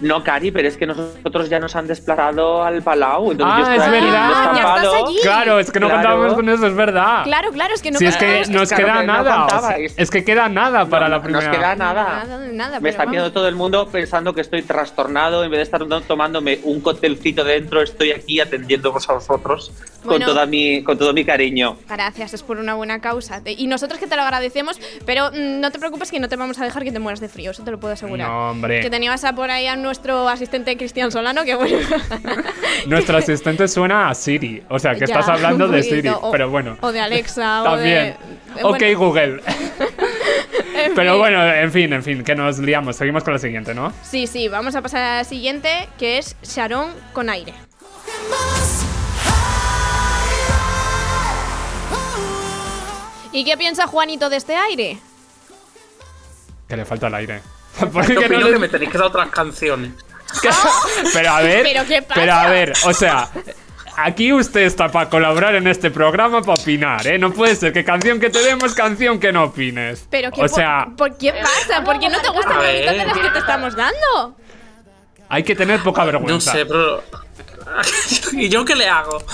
No, 0.00 0.22
Cari, 0.22 0.50
pero 0.50 0.68
es 0.68 0.76
que 0.76 0.86
nosotros 0.86 1.48
ya 1.48 1.58
nos 1.58 1.74
han 1.74 1.86
desplazado 1.86 2.62
al 2.62 2.82
Palau. 2.82 3.32
Entonces 3.32 3.56
Ah, 3.56 3.60
yo 3.70 3.72
es 3.76 3.82
estoy 3.82 3.96
aquí 3.96 4.04
verdad. 4.06 4.30
Ya 4.54 4.76
estás 4.76 4.94
allí. 5.04 5.18
Claro, 5.22 5.58
es 5.58 5.70
que 5.70 5.80
no 5.80 5.86
Claro. 5.86 6.02
contábamos 6.02 6.34
con 6.34 6.48
eso, 6.50 6.66
es 6.66 6.74
verdad. 6.76 7.24
Claro, 7.24 7.50
claro, 7.50 7.74
es 7.74 7.80
que 7.82 7.90
no 7.90 7.98
si 7.98 8.04
es 8.06 8.16
que 8.18 8.44
nos 8.50 8.68
Claro 8.68 8.84
queda 8.84 9.00
que 9.00 9.06
no 9.06 9.12
nada. 9.12 9.44
o 9.44 9.48
sea, 9.48 9.56
contabais. 9.58 9.94
es 9.96 10.10
que 10.10 10.24
queda 10.24 10.48
nada 10.50 10.84
para 10.86 11.08
la 11.08 11.16
Nos 11.16 11.24
primera. 11.24 11.50
queda 11.50 11.74
nada. 11.76 12.24
Nada, 12.26 12.46
nada, 12.52 12.80
Me 12.80 12.90
está 12.90 13.04
viendo 13.04 13.22
vamos. 13.22 13.32
todo 13.32 13.48
el 13.48 13.54
mundo 13.54 13.88
pensando 13.88 14.34
que 14.34 14.42
estoy 14.42 14.62
trastornado. 14.62 15.42
En 15.44 15.50
vez 15.50 15.58
de 15.58 15.62
estar 15.62 15.80
tomándome 16.06 16.60
un 16.64 16.80
cóctelcito 16.82 17.42
dentro, 17.44 17.80
estoy 17.82 18.12
aquí 18.12 18.38
atendiéndoos 18.40 19.08
a 19.08 19.14
vosotros 19.14 19.72
Bueno. 20.04 20.26
con, 20.26 20.34
toda 20.34 20.44
mi, 20.46 20.82
con 20.84 20.98
todo 20.98 21.12
mi 21.14 21.24
cariño. 21.24 21.78
Gracias, 21.88 22.34
es 22.34 22.42
por 22.42 22.58
una 22.58 22.74
buena 22.74 23.00
causa. 23.00 23.40
Y 23.46 23.66
nosotros 23.66 23.98
que 23.98 24.06
te 24.06 24.16
lo 24.16 24.22
agradecemos, 24.22 24.78
pero 25.06 25.30
mm, 25.32 25.60
no 25.60 25.70
te 25.70 25.78
preocupes 25.78 26.10
que 26.10 26.20
no 26.20 26.28
te 26.28 26.36
vamos 26.36 26.58
a 26.58 26.64
dejar 26.64 26.84
que 26.84 26.92
te 26.92 26.98
mueras 26.98 27.20
de 27.20 27.28
frío, 27.28 27.50
eso 27.52 27.62
te 27.64 27.70
lo 27.70 27.80
puedo 27.80 27.94
asegurar. 27.94 28.28
No, 28.28 28.50
hombre. 28.50 28.80
Que 28.82 28.90
tenías 28.90 29.24
a 29.24 29.32
por 29.34 29.50
ahí 29.50 29.66
a 29.66 29.76
nuestro 29.86 30.28
asistente 30.28 30.76
Cristian 30.76 31.10
Solano, 31.10 31.44
que 31.44 31.54
bueno. 31.54 31.78
Nuestro 32.86 33.16
asistente 33.18 33.66
suena 33.68 34.08
a 34.10 34.14
Siri. 34.14 34.62
O 34.68 34.78
sea, 34.78 34.92
que 34.94 35.00
Ya, 35.00 35.06
estás 35.06 35.28
hablando 35.28 35.66
de 35.68 35.82
Siri. 35.82 36.08
o- 36.08 36.30
pero 36.30 36.50
bueno. 36.50 36.76
O 36.80 36.92
de 36.92 37.00
Alexa, 37.00 37.62
También. 37.64 38.16
o 38.54 38.56
de. 38.56 38.64
ok, 38.64 38.70
bueno, 38.78 38.98
Google. 38.98 39.42
Pero 40.94 41.18
bueno, 41.18 41.42
en 41.52 41.72
fin, 41.72 41.92
en 41.92 42.02
fin, 42.02 42.22
que 42.22 42.34
nos 42.34 42.58
liamos. 42.58 42.96
Seguimos 42.96 43.24
con 43.24 43.32
la 43.32 43.38
siguiente, 43.38 43.74
¿no? 43.74 43.92
Sí, 44.02 44.26
sí, 44.26 44.48
vamos 44.48 44.74
a 44.76 44.82
pasar 44.82 45.00
a 45.02 45.16
la 45.16 45.24
siguiente, 45.24 45.88
que 45.98 46.18
es 46.18 46.36
Sharon 46.42 46.90
con 47.14 47.30
aire. 47.30 47.54
¿Y 53.32 53.44
qué 53.44 53.56
piensa 53.56 53.86
Juanito 53.86 54.30
de 54.30 54.36
este 54.36 54.54
aire? 54.56 54.98
Que 56.68 56.76
le 56.76 56.84
falta 56.84 57.08
el 57.08 57.14
aire. 57.14 57.42
Yo 57.80 57.90
Porque 57.90 58.14
no 58.14 58.20
opino 58.20 58.46
le- 58.46 58.52
que 58.54 58.58
me 58.58 58.68
tenéis 58.68 58.90
que 58.90 58.98
dar 58.98 59.06
otras 59.08 59.28
canciones. 59.30 59.92
Pero 61.12 61.30
a 61.30 61.40
ver. 61.40 61.62
¿Pero 61.62 61.84
qué 61.86 62.02
pasa? 62.02 62.20
Pero 62.20 62.32
a 62.34 62.46
ver, 62.48 62.72
o 62.84 62.92
sea. 62.92 63.28
Aquí 63.98 64.30
usted 64.30 64.60
está 64.60 64.88
para 64.92 65.08
colaborar 65.08 65.54
en 65.54 65.66
este 65.66 65.90
programa 65.90 66.42
para 66.42 66.60
opinar, 66.60 67.06
¿eh? 67.06 67.18
No 67.18 67.32
puede 67.32 67.56
ser 67.56 67.72
que 67.72 67.82
canción 67.82 68.20
que 68.20 68.28
te 68.28 68.40
demos, 68.42 68.74
canción 68.74 69.18
que 69.18 69.32
no 69.32 69.44
opines. 69.44 70.06
Pero 70.10 70.30
que 70.30 70.40
o 70.42 70.44
por- 70.44 70.50
sea, 70.50 70.86
¿por, 70.98 71.16
qué 71.16 71.32
pasa? 71.32 71.82
¿Por 71.82 71.98
qué 71.98 72.10
no 72.10 72.20
te 72.20 72.28
gustan 72.28 72.56
las 72.62 72.72
de 72.74 72.84
las 73.06 73.18
que 73.18 73.30
te 73.30 73.38
estamos 73.38 73.74
dando? 73.74 74.36
hay 75.30 75.42
que 75.42 75.56
tener 75.56 75.82
poca 75.82 76.02
No 76.02 76.12
vergüenza. 76.12 76.52
sé, 76.52 76.66
pero. 76.66 77.02
¿Y 78.32 78.50
yo 78.50 78.66
qué 78.66 78.74
le 78.76 78.86
hago? 78.86 79.24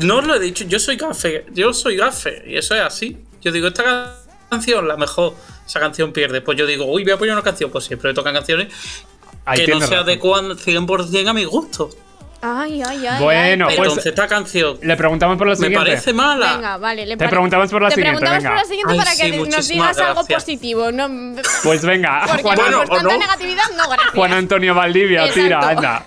No 0.00 0.16
os 0.16 0.24
lo 0.26 0.34
he 0.34 0.40
dicho, 0.40 0.64
yo 0.64 0.78
soy 0.78 0.96
gafe. 0.96 1.44
Yo 1.52 1.74
soy 1.74 1.96
gafe. 1.98 2.42
Y 2.46 2.56
eso 2.56 2.74
es 2.74 2.80
así. 2.80 3.18
Yo 3.42 3.52
digo, 3.52 3.68
esta 3.68 4.14
canción, 4.48 4.88
la 4.88 4.96
mejor. 4.96 5.34
Esa 5.66 5.80
canción 5.80 6.12
pierde. 6.12 6.40
Pues 6.40 6.56
yo 6.56 6.64
digo, 6.66 6.84
uy, 6.86 7.02
voy 7.04 7.12
a 7.12 7.18
poner 7.18 7.34
una 7.34 7.42
canción. 7.42 7.70
Pues 7.70 7.84
siempre 7.84 8.14
tocan 8.14 8.34
canciones 8.34 8.72
Ahí 9.44 9.64
que 9.64 9.72
no 9.72 9.80
se 9.80 9.86
razón. 9.86 9.98
adecuan 10.00 10.50
100% 10.50 11.28
a 11.28 11.32
mi 11.32 11.44
gusto. 11.44 11.90
Ay, 12.42 12.82
ay, 12.82 13.06
ay. 13.06 13.22
Bueno, 13.22 13.66
ay. 13.68 13.76
pues 13.76 13.88
Entonces, 13.88 14.06
esta 14.12 14.28
canción 14.28 14.78
le 14.82 14.96
preguntamos 14.96 15.36
por 15.38 15.46
la 15.46 15.52
me 15.52 15.56
siguiente. 15.56 15.78
parece 15.78 16.12
mala. 16.12 16.54
Venga, 16.56 16.76
vale. 16.76 17.06
Le 17.06 17.16
Te 17.16 17.28
preguntamos 17.28 17.70
por 17.70 17.82
la 17.82 17.88
Te 17.88 17.94
siguiente, 17.96 18.20
preguntamos 18.20 18.42
venga. 18.42 18.50
por 18.50 18.58
la 18.62 18.68
siguiente 18.68 18.92
Ay, 18.92 18.98
para 18.98 19.10
sí, 19.12 19.22
que 19.30 19.56
nos 19.56 19.68
digas 19.68 19.98
algo 19.98 20.26
positivo. 20.26 20.92
No, 20.92 21.08
Pues 21.64 21.82
venga, 21.82 22.22
porque 22.26 22.42
Juan, 22.42 22.56
por 22.56 22.64
Bueno, 22.70 22.84
tanta 22.86 23.02
no. 23.02 23.18
negatividad, 23.18 23.64
no, 23.76 23.88
gracias. 23.88 24.10
Juan 24.14 24.32
Antonio 24.34 24.74
Valdivia, 24.74 25.20
Exacto. 25.26 25.42
tira, 25.42 25.68
anda. 25.68 26.06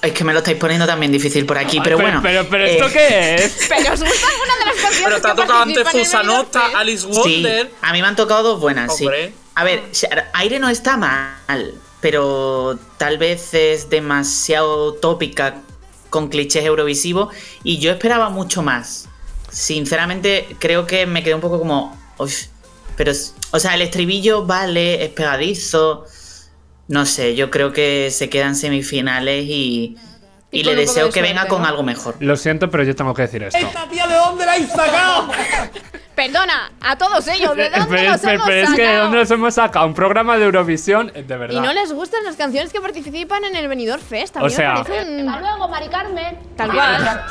Es 0.00 0.12
que 0.12 0.22
me 0.22 0.32
lo 0.32 0.38
estáis 0.38 0.56
poniendo 0.58 0.86
también 0.86 1.10
difícil 1.10 1.44
por 1.44 1.58
aquí, 1.58 1.80
pero, 1.82 1.98
bueno. 1.98 2.20
Pero, 2.22 2.46
pero, 2.48 2.64
eh, 2.64 2.74
¿esto 2.76 2.88
qué 2.92 3.34
es? 3.34 3.56
Pero 3.68 3.94
os 3.94 4.00
gusta 4.00 4.26
alguna 4.28 4.56
de 4.60 4.64
las 4.66 4.74
canciones 4.76 5.02
Pero 5.04 5.20
te 5.20 5.28
ha 5.28 5.34
tocado 5.34 5.62
antes 5.62 5.88
Fusanota? 5.88 6.66
Alice 6.78 7.04
Sí, 7.24 7.42
Wonder. 7.42 7.70
a 7.82 7.92
mí 7.92 8.00
me 8.00 8.06
han 8.06 8.14
tocado 8.16 8.42
dos 8.44 8.60
buenas, 8.60 8.92
Hombre. 8.92 9.28
sí. 9.28 9.34
A 9.56 9.64
ver, 9.64 9.82
Shar- 9.92 10.30
Aire 10.34 10.60
no 10.60 10.68
está 10.68 10.96
mal, 10.96 11.74
pero 12.00 12.78
tal 12.96 13.18
vez 13.18 13.52
es 13.54 13.90
demasiado 13.90 14.94
tópica 14.94 15.56
con 16.10 16.28
clichés 16.28 16.64
eurovisivos 16.64 17.34
y 17.64 17.78
yo 17.78 17.90
esperaba 17.90 18.30
mucho 18.30 18.62
más. 18.62 19.08
sinceramente 19.50 20.56
creo 20.60 20.86
que 20.86 21.06
me 21.06 21.22
quedé 21.24 21.34
un 21.34 21.40
poco 21.40 21.58
como. 21.58 21.98
"Uf", 22.18 22.32
pero, 22.96 23.12
o 23.50 23.58
sea, 23.58 23.74
el 23.74 23.82
estribillo 23.82 24.44
vale, 24.46 25.02
es 25.04 25.10
pegadizo. 25.10 26.04
No 26.88 27.04
sé, 27.06 27.34
yo 27.36 27.50
creo 27.50 27.72
que 27.72 28.10
se 28.10 28.28
quedan 28.30 28.56
semifinales 28.56 29.44
y, 29.44 29.96
y, 30.50 30.60
Y 30.60 30.64
le 30.64 30.74
deseo 30.74 31.06
de 31.06 31.12
que 31.12 31.20
venga 31.22 31.46
con 31.46 31.62
¿no? 31.62 31.68
algo 31.68 31.82
mejor. 31.82 32.16
Lo 32.20 32.36
siento, 32.36 32.70
pero 32.70 32.82
yo 32.82 32.96
tengo 32.96 33.12
que 33.14 33.22
decir 33.22 33.42
esto. 33.42 33.58
tía 33.90 34.06
de 34.06 34.14
dónde 34.14 34.46
la 34.46 34.52
habéis 34.52 34.70
sacado? 34.70 35.28
Perdona, 36.14 36.72
a 36.80 36.96
todos 36.98 37.28
ellos, 37.28 37.54
¿de 37.54 37.70
dónde 37.70 37.86
Pero, 37.88 38.10
los 38.10 38.20
pero- 38.20 38.32
hemos 38.32 38.46
pero 38.46 38.60
es 38.62 38.70
que 38.74 38.80
¿de 38.82 38.86
sacado? 38.88 39.02
dónde 39.02 39.18
los 39.18 39.30
hemos 39.30 39.54
sacado? 39.54 39.86
Un 39.86 39.94
programa 39.94 40.36
de 40.38 40.44
Eurovisión, 40.46 41.12
eh, 41.14 41.22
de 41.22 41.36
verdad. 41.36 41.56
Y 41.56 41.60
no 41.64 41.72
les 41.72 41.92
gustan 41.92 42.24
las 42.24 42.34
canciones 42.36 42.72
que 42.72 42.80
participan 42.80 43.44
en 43.44 43.54
el 43.54 43.68
Benidorm 43.68 44.02
Fest. 44.02 44.36
A 44.36 44.40
O 44.42 44.46
mí 44.46 44.50
sea- 44.50 44.74
me 44.74 44.84
parece 44.84 45.10
un... 45.20 45.28
Hasta 45.28 45.40
luego, 45.40 45.68
Mari 45.68 45.88
Carmen. 45.88 46.38
Tal 46.56 46.72
cual. 46.72 47.22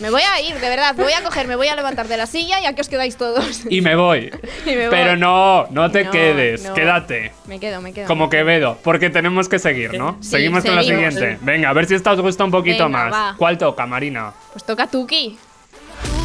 Me 0.00 0.10
voy 0.10 0.22
a 0.22 0.40
ir, 0.40 0.54
de 0.58 0.68
verdad. 0.68 0.94
Me 0.96 1.04
voy 1.04 1.12
a 1.12 1.22
coger, 1.22 1.46
me 1.46 1.56
voy 1.56 1.68
a 1.68 1.76
levantar 1.76 2.08
de 2.08 2.16
la 2.16 2.26
silla 2.26 2.60
y 2.60 2.66
aquí 2.66 2.80
os 2.80 2.88
quedáis 2.88 3.16
todos. 3.16 3.62
Y 3.70 3.80
me 3.80 3.94
voy. 3.96 4.30
Y 4.66 4.70
me 4.74 4.88
Pero 4.88 5.16
no, 5.16 5.66
no 5.70 5.90
te 5.90 6.04
No, 6.04 6.10
quedes, 6.10 6.62
no. 6.64 6.74
quédate. 6.74 7.32
Me 7.46 7.60
quedo, 7.60 7.80
me 7.80 7.92
quedo. 7.92 8.06
Como 8.06 8.28
Quevedo, 8.30 8.78
porque 8.82 9.10
tenemos 9.10 9.48
que 9.48 9.58
seguir, 9.58 9.96
¿no? 9.98 10.16
Sí, 10.20 10.30
Seguimos 10.30 10.64
con 10.64 10.74
la 10.74 10.82
siguiente. 10.82 11.38
Venga, 11.42 11.68
a 11.68 11.72
ver 11.72 11.86
si 11.86 11.94
esta 11.94 12.12
os 12.12 12.20
gusta 12.20 12.44
un 12.44 12.50
poquito 12.50 12.84
Venga, 12.84 13.04
más. 13.04 13.12
va. 13.12 13.34
¿Cuál 13.36 13.56
toca, 13.58 13.86
Marina? 13.86 14.32
Pues 14.52 14.64
toca 14.64 14.86
Tuki. 14.86 15.38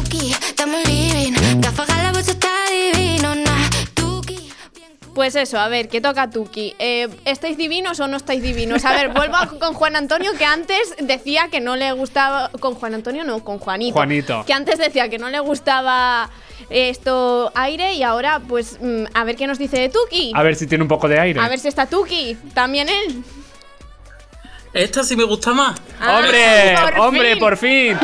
Tuki, 0.02 0.32
estamos 0.32 0.86
living. 0.88 1.32
Gafas 1.60 1.88
la 1.88 2.12
voz 2.12 2.26
está 2.28 2.48
divino. 2.70 3.49
Pues 5.14 5.34
eso, 5.34 5.58
a 5.58 5.68
ver, 5.68 5.88
¿qué 5.88 6.00
toca 6.00 6.30
Tuki? 6.30 6.74
Eh, 6.78 7.08
¿Estáis 7.24 7.56
divinos 7.56 7.98
o 8.00 8.06
no 8.06 8.16
estáis 8.16 8.42
divinos? 8.42 8.84
A 8.84 8.92
ver, 8.92 9.08
vuelvo 9.08 9.36
con 9.58 9.74
Juan 9.74 9.96
Antonio, 9.96 10.32
que 10.38 10.44
antes 10.44 10.94
decía 11.00 11.48
que 11.50 11.60
no 11.60 11.74
le 11.76 11.90
gustaba. 11.92 12.50
Con 12.60 12.74
Juan 12.76 12.94
Antonio, 12.94 13.24
no, 13.24 13.42
con 13.42 13.58
Juanito. 13.58 13.94
Juanito. 13.94 14.44
Que 14.46 14.52
antes 14.52 14.78
decía 14.78 15.08
que 15.08 15.18
no 15.18 15.28
le 15.28 15.40
gustaba 15.40 16.30
esto 16.68 17.50
aire 17.56 17.94
y 17.94 18.02
ahora, 18.04 18.40
pues, 18.46 18.78
mm, 18.80 19.04
a 19.12 19.24
ver 19.24 19.34
qué 19.34 19.46
nos 19.48 19.58
dice 19.58 19.78
de 19.80 19.88
Tuki. 19.88 20.32
A 20.34 20.42
ver 20.44 20.54
si 20.54 20.66
tiene 20.68 20.82
un 20.82 20.88
poco 20.88 21.08
de 21.08 21.18
aire. 21.18 21.40
A 21.40 21.48
ver 21.48 21.58
si 21.58 21.66
está 21.68 21.86
Tuki. 21.86 22.36
También 22.54 22.88
él. 22.88 23.24
Esta 24.72 25.02
sí 25.02 25.16
me 25.16 25.24
gusta 25.24 25.52
más. 25.52 25.80
Ah, 26.00 26.18
¡Hombre! 26.20 26.76
por 26.80 27.00
¡Hombre, 27.00 27.30
fin. 27.32 27.38
por 27.40 27.56
fin! 27.56 27.98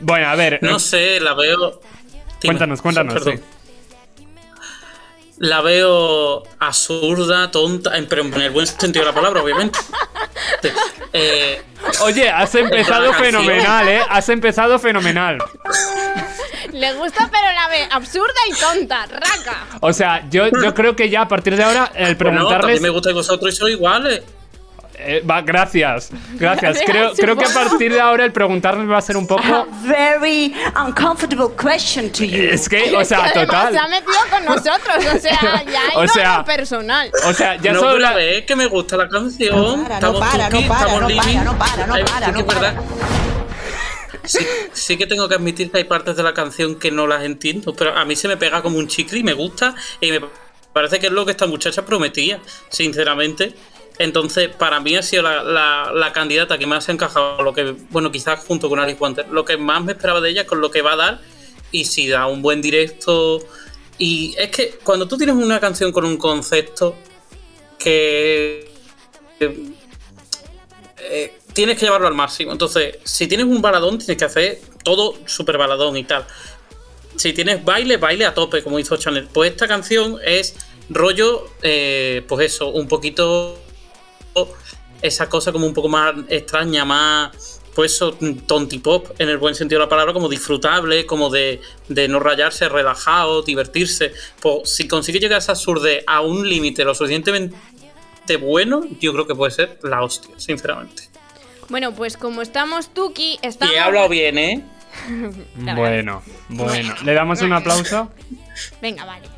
Bueno, 0.00 0.28
a 0.28 0.34
ver. 0.34 0.58
No 0.62 0.76
eh, 0.76 0.80
sé, 0.80 1.20
la 1.20 1.34
veo. 1.34 1.80
Dime. 2.40 2.54
Cuéntanos, 2.54 2.82
cuéntanos, 2.82 3.22
sí. 3.22 3.32
La 5.38 5.62
veo 5.62 6.42
absurda, 6.58 7.50
tonta, 7.50 7.96
en, 7.96 8.06
pero 8.06 8.22
en 8.22 8.34
el 8.34 8.50
buen 8.50 8.66
sentido 8.66 9.04
de 9.04 9.10
la 9.10 9.14
palabra, 9.14 9.42
obviamente. 9.42 9.78
Eh, 11.12 11.60
Oye, 12.02 12.28
has 12.28 12.54
empezado 12.54 13.12
fenomenal, 13.14 13.88
¿eh? 13.88 14.00
Has 14.08 14.28
empezado 14.28 14.78
fenomenal. 14.78 15.38
Le 16.72 16.92
gusta, 16.94 17.28
pero 17.32 17.52
la 17.52 17.68
ve 17.68 17.88
absurda 17.90 18.34
y 18.48 18.52
tonta. 18.52 19.06
Raca. 19.06 19.66
O 19.80 19.92
sea, 19.92 20.28
yo, 20.30 20.48
yo 20.62 20.72
creo 20.72 20.94
que 20.94 21.10
ya 21.10 21.22
a 21.22 21.28
partir 21.28 21.56
de 21.56 21.64
ahora 21.64 21.90
el 21.94 22.14
bueno, 22.14 22.18
preguntarles. 22.18 22.80
me 22.80 22.90
gusta 22.90 23.10
y 23.10 23.14
vosotros 23.14 23.56
sois 23.56 23.74
iguales. 23.74 24.22
Eh, 25.02 25.22
va, 25.28 25.40
gracias, 25.42 26.10
gracias. 26.34 26.80
Creo, 26.86 27.12
creo 27.14 27.36
que 27.36 27.44
a 27.44 27.54
partir 27.54 27.92
de 27.92 28.00
ahora 28.00 28.24
el 28.24 28.32
preguntarles 28.32 28.88
va 28.88 28.98
a 28.98 29.02
ser 29.02 29.16
un 29.16 29.26
poco. 29.26 29.66
Very 29.84 30.54
uncomfortable 30.86 31.48
question 31.56 32.10
to 32.12 32.24
you. 32.24 32.44
Es 32.50 32.68
que, 32.68 32.94
o 32.96 33.04
sea, 33.04 33.26
Es 33.26 33.32
que 33.32 33.40
total. 33.46 33.72
se 33.72 33.78
ha 33.78 33.88
metido 33.88 34.18
con 34.30 34.44
nosotros. 34.44 35.14
O 35.14 35.18
sea, 35.18 35.64
ya 35.72 35.82
O 35.98 36.06
sea, 36.08 36.44
personal. 36.44 37.10
O 37.26 37.32
sea, 37.32 37.56
ya 37.56 37.72
no, 37.72 37.80
solo 37.80 37.98
la- 37.98 38.14
ver, 38.14 38.44
que 38.46 38.56
me 38.56 38.66
gusta 38.66 38.96
la 38.96 39.08
canción. 39.08 39.82
para, 39.82 39.94
estamos 39.96 40.20
no 40.20 40.26
para, 40.30 40.48
tuki, 40.48 40.62
no 40.64 40.68
para, 40.68 40.84
no 40.84 40.90
para, 41.08 41.44
no 41.44 41.58
para, 41.58 41.86
no 41.86 42.04
para, 42.04 42.26
no 42.28 42.34
que 42.34 42.40
es 42.40 42.44
para. 42.46 42.74
Sí, 44.24 44.46
sí 44.72 44.96
que 44.96 45.06
tengo 45.06 45.28
que 45.28 45.34
admitir 45.34 45.70
que 45.70 45.78
hay 45.78 45.84
partes 45.84 46.14
de 46.16 46.22
la 46.22 46.34
canción 46.34 46.76
que 46.78 46.90
no 46.90 47.06
las 47.06 47.24
entiendo, 47.24 47.74
pero 47.74 47.96
a 47.96 48.04
mí 48.04 48.14
se 48.16 48.28
me 48.28 48.36
pega 48.36 48.62
como 48.62 48.78
un 48.78 48.86
chicle 48.86 49.18
y 49.18 49.22
me 49.22 49.32
gusta 49.32 49.74
y 50.00 50.10
me 50.12 50.20
parece 50.72 51.00
que 51.00 51.06
es 51.06 51.12
lo 51.12 51.24
que 51.24 51.32
esta 51.32 51.46
muchacha 51.46 51.84
prometía, 51.84 52.38
sinceramente. 52.68 53.54
Entonces, 54.00 54.48
para 54.48 54.80
mí 54.80 54.96
ha 54.96 55.02
sido 55.02 55.24
la, 55.24 56.10
candidata 56.14 56.56
que 56.56 56.64
más 56.64 56.84
se 56.84 56.90
ha 56.90 56.94
encajado, 56.94 57.42
lo 57.42 57.52
que, 57.52 57.76
bueno, 57.90 58.10
quizás 58.10 58.42
junto 58.46 58.70
con 58.70 58.80
Alice 58.80 58.96
Wanter, 58.98 59.28
lo 59.28 59.44
que 59.44 59.58
más 59.58 59.84
me 59.84 59.92
esperaba 59.92 60.22
de 60.22 60.30
ella 60.30 60.46
con 60.46 60.62
lo 60.62 60.70
que 60.70 60.80
va 60.80 60.94
a 60.94 60.96
dar 60.96 61.20
y 61.70 61.84
si 61.84 62.08
da 62.08 62.26
un 62.26 62.40
buen 62.40 62.62
directo. 62.62 63.46
Y 63.98 64.34
es 64.38 64.50
que 64.52 64.78
cuando 64.82 65.06
tú 65.06 65.18
tienes 65.18 65.36
una 65.36 65.60
canción 65.60 65.92
con 65.92 66.06
un 66.06 66.16
concepto 66.16 66.96
que 67.78 68.72
eh, 69.38 71.38
tienes 71.52 71.78
que 71.78 71.84
llevarlo 71.84 72.08
al 72.08 72.14
máximo. 72.14 72.52
Entonces, 72.52 72.96
si 73.04 73.26
tienes 73.26 73.44
un 73.44 73.60
baladón, 73.60 73.98
tienes 73.98 74.16
que 74.16 74.24
hacer 74.24 74.62
todo 74.82 75.18
súper 75.26 75.58
baladón 75.58 75.98
y 75.98 76.04
tal. 76.04 76.24
Si 77.16 77.34
tienes 77.34 77.62
baile, 77.62 77.98
baile 77.98 78.24
a 78.24 78.32
tope, 78.32 78.62
como 78.62 78.78
hizo 78.78 78.96
Chanel. 78.96 79.28
Pues 79.30 79.50
esta 79.50 79.68
canción 79.68 80.16
es 80.24 80.54
rollo, 80.88 81.50
eh, 81.60 82.24
pues 82.26 82.46
eso, 82.46 82.68
un 82.68 82.88
poquito 82.88 83.58
esa 85.02 85.28
cosa 85.28 85.52
como 85.52 85.66
un 85.66 85.74
poco 85.74 85.88
más 85.88 86.14
extraña, 86.28 86.84
más 86.84 87.60
pues 87.74 87.94
eso, 87.94 88.18
tontipop 88.46 89.20
en 89.20 89.28
el 89.28 89.38
buen 89.38 89.54
sentido 89.54 89.78
de 89.78 89.86
la 89.86 89.88
palabra, 89.88 90.12
como 90.12 90.28
disfrutable, 90.28 91.06
como 91.06 91.30
de, 91.30 91.60
de 91.88 92.08
no 92.08 92.18
rayarse, 92.18 92.68
relajado, 92.68 93.42
divertirse. 93.42 94.12
Pues 94.40 94.74
si 94.74 94.88
consigue 94.88 95.20
llegar 95.20 95.36
a 95.36 95.38
esa 95.38 95.54
surdez 95.54 96.02
a 96.06 96.20
un 96.20 96.48
límite 96.48 96.84
lo 96.84 96.94
suficientemente 96.94 97.56
bueno, 98.36 98.82
yo 99.00 99.12
creo 99.12 99.26
que 99.26 99.34
puede 99.34 99.50
ser 99.50 99.78
la 99.82 100.02
hostia, 100.02 100.34
sinceramente. 100.38 101.04
Bueno, 101.68 101.92
pues 101.92 102.16
como 102.16 102.42
estamos 102.42 102.92
Tuki, 102.92 103.38
estamos. 103.42 103.74
Y 103.74 103.78
he 103.78 103.80
hablado 103.80 104.08
bien, 104.08 104.38
¿eh? 104.38 104.64
Bueno, 105.54 106.22
bueno. 106.48 106.94
¿Le 107.04 107.14
damos 107.14 107.40
un 107.42 107.52
aplauso? 107.52 108.10
Venga, 108.82 109.04
vale. 109.04 109.28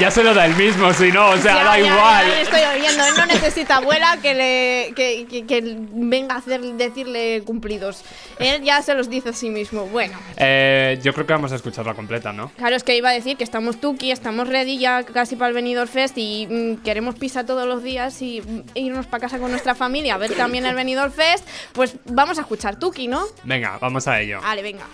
Ya 0.00 0.10
se 0.12 0.22
lo 0.22 0.32
da 0.32 0.46
el 0.46 0.54
mismo, 0.54 0.92
si 0.92 1.10
no, 1.10 1.30
o 1.30 1.36
sea, 1.38 1.54
Ya, 1.56 1.64
da 1.64 1.78
ya, 1.78 1.86
igual. 1.86 2.26
ya 2.28 2.40
estoy 2.42 2.60
oyendo. 2.78 3.04
Él 3.04 3.14
no 3.16 3.26
necesita 3.26 3.76
abuela 3.76 4.16
que 4.22 4.34
le 4.34 4.94
que, 4.94 5.26
que- 5.28 5.44
que 5.46 5.76
venga 5.92 6.36
a 6.36 6.38
hacer, 6.38 6.60
decirle 6.60 7.42
cumplidos. 7.44 8.04
Él 8.38 8.62
ya 8.62 8.80
se 8.82 8.94
los 8.94 9.10
dice 9.10 9.30
a 9.30 9.32
sí 9.32 9.50
mismo. 9.50 9.86
Bueno, 9.86 10.16
Eh, 10.36 10.98
yo 11.02 11.12
creo 11.14 11.26
que 11.26 11.32
vamos 11.32 11.50
a 11.52 11.56
escucharla 11.56 11.94
completa, 11.94 12.32
¿no? 12.32 12.50
claro, 12.56 12.76
es 12.76 12.84
que 12.84 12.96
iba 12.96 13.08
a 13.08 13.12
decir 13.12 13.36
que 13.36 13.44
estamos 13.44 13.80
Tuki, 13.80 14.12
estamos 14.12 14.46
ready 14.48 14.78
ya 14.78 15.02
casi 15.02 15.34
para 15.36 15.48
el 15.48 15.54
Benidorm 15.54 15.88
Fest 15.88 16.16
y 16.16 16.46
mm, 16.48 16.76
queremos 16.84 17.16
pizza 17.16 17.44
todos 17.44 17.66
los 17.66 17.82
días 17.82 18.22
y 18.22 18.40
mm, 18.40 18.62
irnos 18.74 19.06
para 19.06 19.22
casa 19.22 19.38
con 19.38 19.50
nuestra 19.50 19.74
familia 19.74 20.14
a 20.14 20.18
ver 20.18 20.32
también 20.34 20.64
el 20.64 20.74
Benidorm 20.76 21.10
Fest. 21.12 21.46
Pues 21.72 21.96
vamos 22.04 22.38
a 22.38 22.42
escuchar 22.42 22.78
Tuki, 22.78 23.08
¿no? 23.08 23.24
Venga, 23.44 23.78
vamos 23.80 24.06
a 24.06 24.20
ello. 24.20 24.40
Vale, 24.40 24.62
venga. 24.62 24.84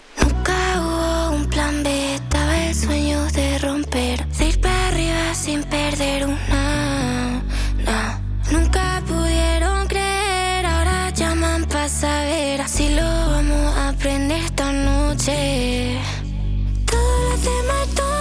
Plan 1.51 1.83
B, 1.83 2.15
estaba 2.15 2.57
el 2.67 2.75
sueño 2.75 3.25
de 3.33 3.59
romper, 3.59 4.27
de 4.27 4.49
ir 4.49 4.61
para 4.61 4.89
arriba 4.89 5.35
sin 5.35 5.63
perder 5.65 6.27
una. 6.27 7.43
No. 7.85 8.21
Nunca 8.51 9.03
pudieron 9.07 9.87
creer, 9.87 10.67
ahora 10.67 11.11
llaman 11.11 11.65
para 11.67 11.89
saber, 11.89 12.61
así 12.61 12.89
lo 12.95 13.03
vamos 13.03 13.77
a 13.77 13.91
aprender 13.91 14.43
esta 14.43 14.73
noche. 14.73 15.99
Todo 16.87 17.29
lo 17.29 17.35
hacemos 17.35 17.77
a 17.83 18.14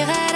hasta 0.00 0.33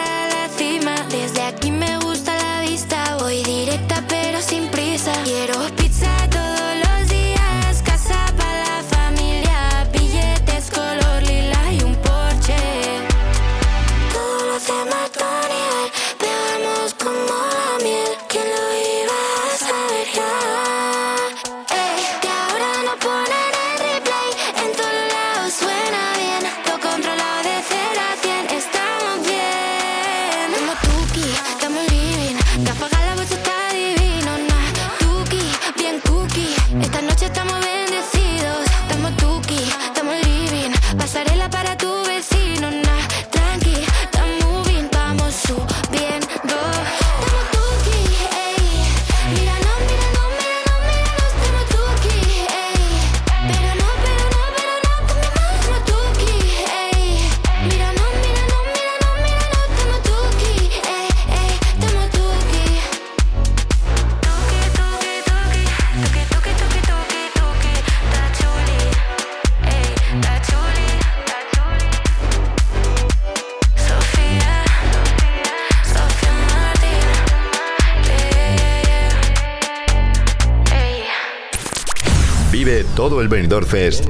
El 83.31 83.43
Benidorm 83.43 83.67
Fest 83.67 84.07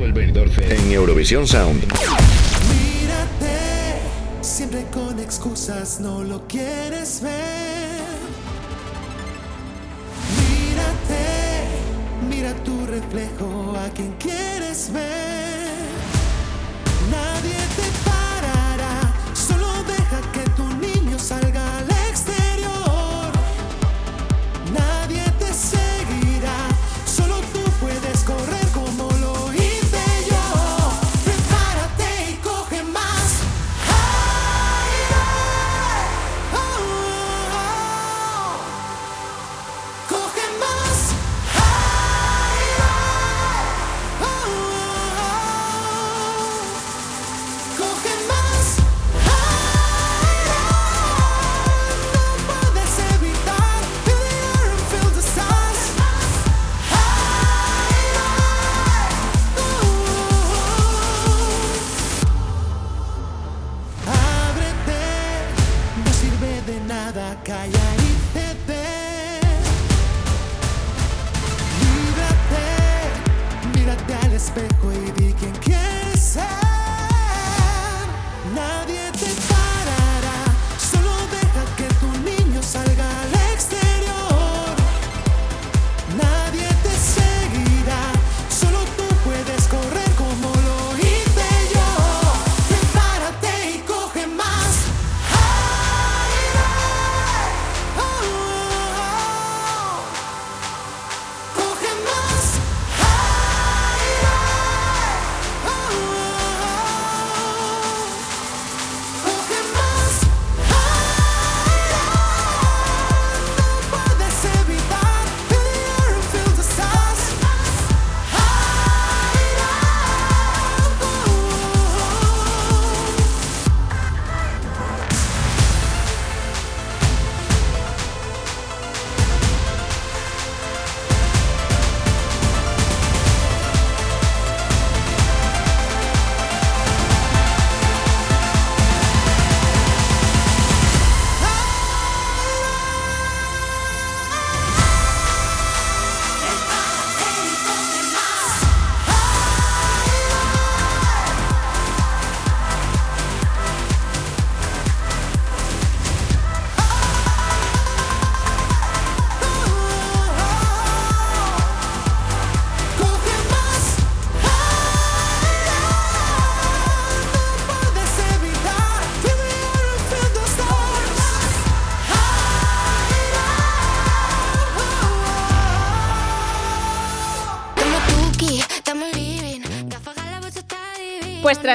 en 0.70 0.92
Eurovisión 0.92 1.44
Sound. 1.44 1.82
Mírate, 1.82 1.98
siempre 4.42 4.84
con 4.92 5.18
excusas 5.18 5.98
no 5.98 6.22
lo 6.22 6.46
quieres 6.46 7.20
ver. 7.20 7.47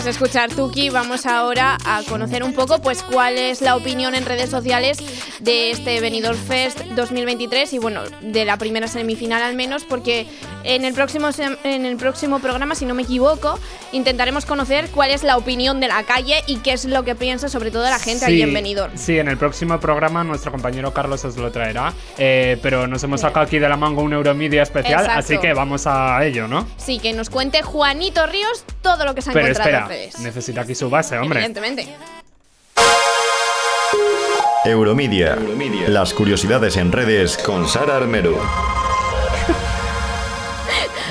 Tras 0.03 0.17
escuchar 0.17 0.53
Tuki, 0.53 0.89
vamos 0.89 1.25
ahora 1.25 1.77
a 1.85 2.03
conocer 2.03 2.43
un 2.43 2.53
poco 2.53 2.81
pues 2.81 3.01
cuál 3.03 3.37
es 3.37 3.61
la 3.61 3.77
opinión 3.77 4.15
en 4.15 4.25
redes 4.25 4.49
sociales 4.49 4.97
de 5.43 5.71
este 5.71 5.99
Benidorm 5.99 6.37
Fest 6.37 6.79
2023 6.95 7.73
y 7.73 7.77
bueno, 7.77 8.03
de 8.21 8.45
la 8.45 8.57
primera 8.57 8.87
semifinal 8.87 9.43
al 9.43 9.55
menos, 9.55 9.83
porque 9.83 10.25
en 10.63 10.85
el 10.85 10.93
próximo 10.93 11.29
en 11.63 11.85
el 11.85 11.97
próximo 11.97 12.39
programa, 12.39 12.75
si 12.75 12.85
no 12.85 12.93
me 12.93 13.03
equivoco, 13.03 13.59
intentaremos 13.91 14.45
conocer 14.45 14.89
cuál 14.89 15.11
es 15.11 15.23
la 15.23 15.35
opinión 15.37 15.79
de 15.81 15.89
la 15.89 16.03
calle 16.03 16.41
y 16.47 16.57
qué 16.57 16.71
es 16.73 16.85
lo 16.85 17.03
que 17.03 17.15
piensa 17.15 17.49
sobre 17.49 17.71
todo 17.71 17.83
la 17.83 17.99
gente 17.99 18.25
allí 18.25 18.41
en 18.41 18.53
Benidorm. 18.53 18.97
Sí, 18.97 19.19
en 19.19 19.27
el 19.27 19.37
próximo 19.37 19.79
programa 19.79 20.23
nuestro 20.23 20.51
compañero 20.51 20.93
Carlos 20.93 21.25
os 21.25 21.35
lo 21.35 21.51
traerá. 21.51 21.93
Eh, 22.17 22.57
pero 22.61 22.87
nos 22.87 23.03
hemos 23.03 23.21
sacado 23.21 23.45
aquí 23.45 23.59
de 23.59 23.67
la 23.67 23.75
manga 23.75 24.01
un 24.01 24.13
Euromedia 24.13 24.63
especial, 24.63 25.01
Exacto. 25.01 25.19
así 25.19 25.37
que 25.39 25.53
vamos 25.53 25.85
a 25.87 26.25
ello, 26.25 26.47
¿no? 26.47 26.65
Sí, 26.77 26.99
que 26.99 27.11
nos 27.11 27.29
cuente 27.29 27.61
Juanito 27.61 28.25
Ríos 28.27 28.63
todo 28.81 29.03
lo 29.05 29.13
que 29.13 29.21
se 29.21 29.31
ha 29.31 29.33
Pero 29.33 29.47
encontrado 29.47 29.69
espera, 29.69 29.83
en 29.83 29.89
redes. 29.89 30.19
necesita 30.19 30.61
aquí 30.61 30.73
su 30.73 30.89
base, 30.89 31.17
hombre. 31.17 31.39
Evidentemente. 31.39 31.87
Euromedia. 34.66 35.38
Las 35.88 36.14
curiosidades 36.14 36.78
en 36.78 36.91
redes 36.91 37.38
con 37.38 37.68
Sara 37.68 37.97
Armero. 37.97 38.39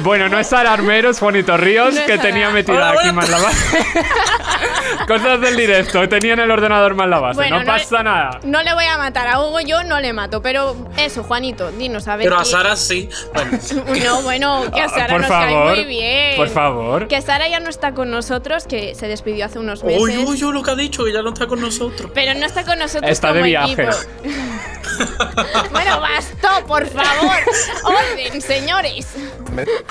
Bueno, 0.02 0.28
no 0.28 0.38
es 0.38 0.46
Sara 0.46 0.72
Armero, 0.72 1.10
es 1.10 1.18
Juanito 1.18 1.56
Ríos, 1.56 1.94
No 1.94 2.06
que 2.06 2.18
tenía 2.18 2.50
metida 2.50 2.74
Hola, 2.76 2.90
aquí 2.90 2.98
hola. 3.02 3.12
más 3.12 3.28
la 3.28 3.38
base. 3.40 3.78
Cosas 5.06 5.40
del 5.40 5.56
directo, 5.56 6.08
tenía 6.08 6.32
en 6.34 6.40
el 6.40 6.50
ordenador 6.50 6.94
más 6.94 7.08
la 7.08 7.18
base. 7.18 7.36
Bueno, 7.36 7.56
no 7.58 7.62
no 7.64 7.66
pasa 7.66 8.02
nada. 8.02 8.40
No 8.42 8.62
le 8.62 8.72
voy 8.74 8.84
a 8.84 8.96
matar 8.98 9.28
a 9.28 9.40
Hugo, 9.40 9.60
yo 9.60 9.82
no 9.84 10.00
le 10.00 10.12
mato, 10.12 10.40
pero 10.42 10.76
eso, 10.96 11.22
Juanito, 11.24 11.70
dinos 11.72 12.08
a 12.08 12.16
ver. 12.16 12.26
Pero 12.26 12.36
a 12.38 12.44
qué- 12.44 12.50
Sara 12.50 12.76
sí. 12.76 13.08
Bueno, 13.34 13.58
No, 14.04 14.22
bueno, 14.22 14.64
que 14.72 14.80
a 14.80 14.84
Ah, 14.84 14.88
Sara 14.88 15.06
por 15.08 15.20
nos 15.20 15.28
favor, 15.28 15.46
cae 15.74 15.76
muy 15.76 15.84
bien. 15.84 16.36
por 16.36 16.48
favor. 16.48 17.08
Que 17.08 17.20
Sara 17.20 17.48
ya 17.48 17.60
no 17.60 17.68
está 17.68 17.92
con 17.92 18.10
nosotros, 18.10 18.66
que 18.66 18.94
se 18.94 19.08
despidió 19.08 19.46
hace 19.46 19.58
unos 19.58 19.84
meses. 19.84 20.00
uy, 20.00 20.16
uy, 20.18 20.42
uy, 20.44 20.52
lo 20.52 20.62
que 20.62 20.70
ha 20.70 20.74
dicho, 20.76 21.04
que 21.04 21.12
ya 21.12 21.22
no 21.22 21.30
está 21.30 21.46
con 21.46 21.60
nosotros. 21.60 22.10
Pero 22.14 22.34
no 22.38 22.46
está 22.46 22.64
con 22.64 22.78
nosotros 22.78 23.10
Está 23.10 23.28
como 23.28 23.40
de 23.42 23.46
viaje. 23.48 23.72
equipo. 23.72 23.90
bueno, 25.70 26.00
bastó, 26.00 26.66
por 26.66 26.86
favor. 26.86 27.36
Orden, 27.84 28.40
señores. 28.40 29.08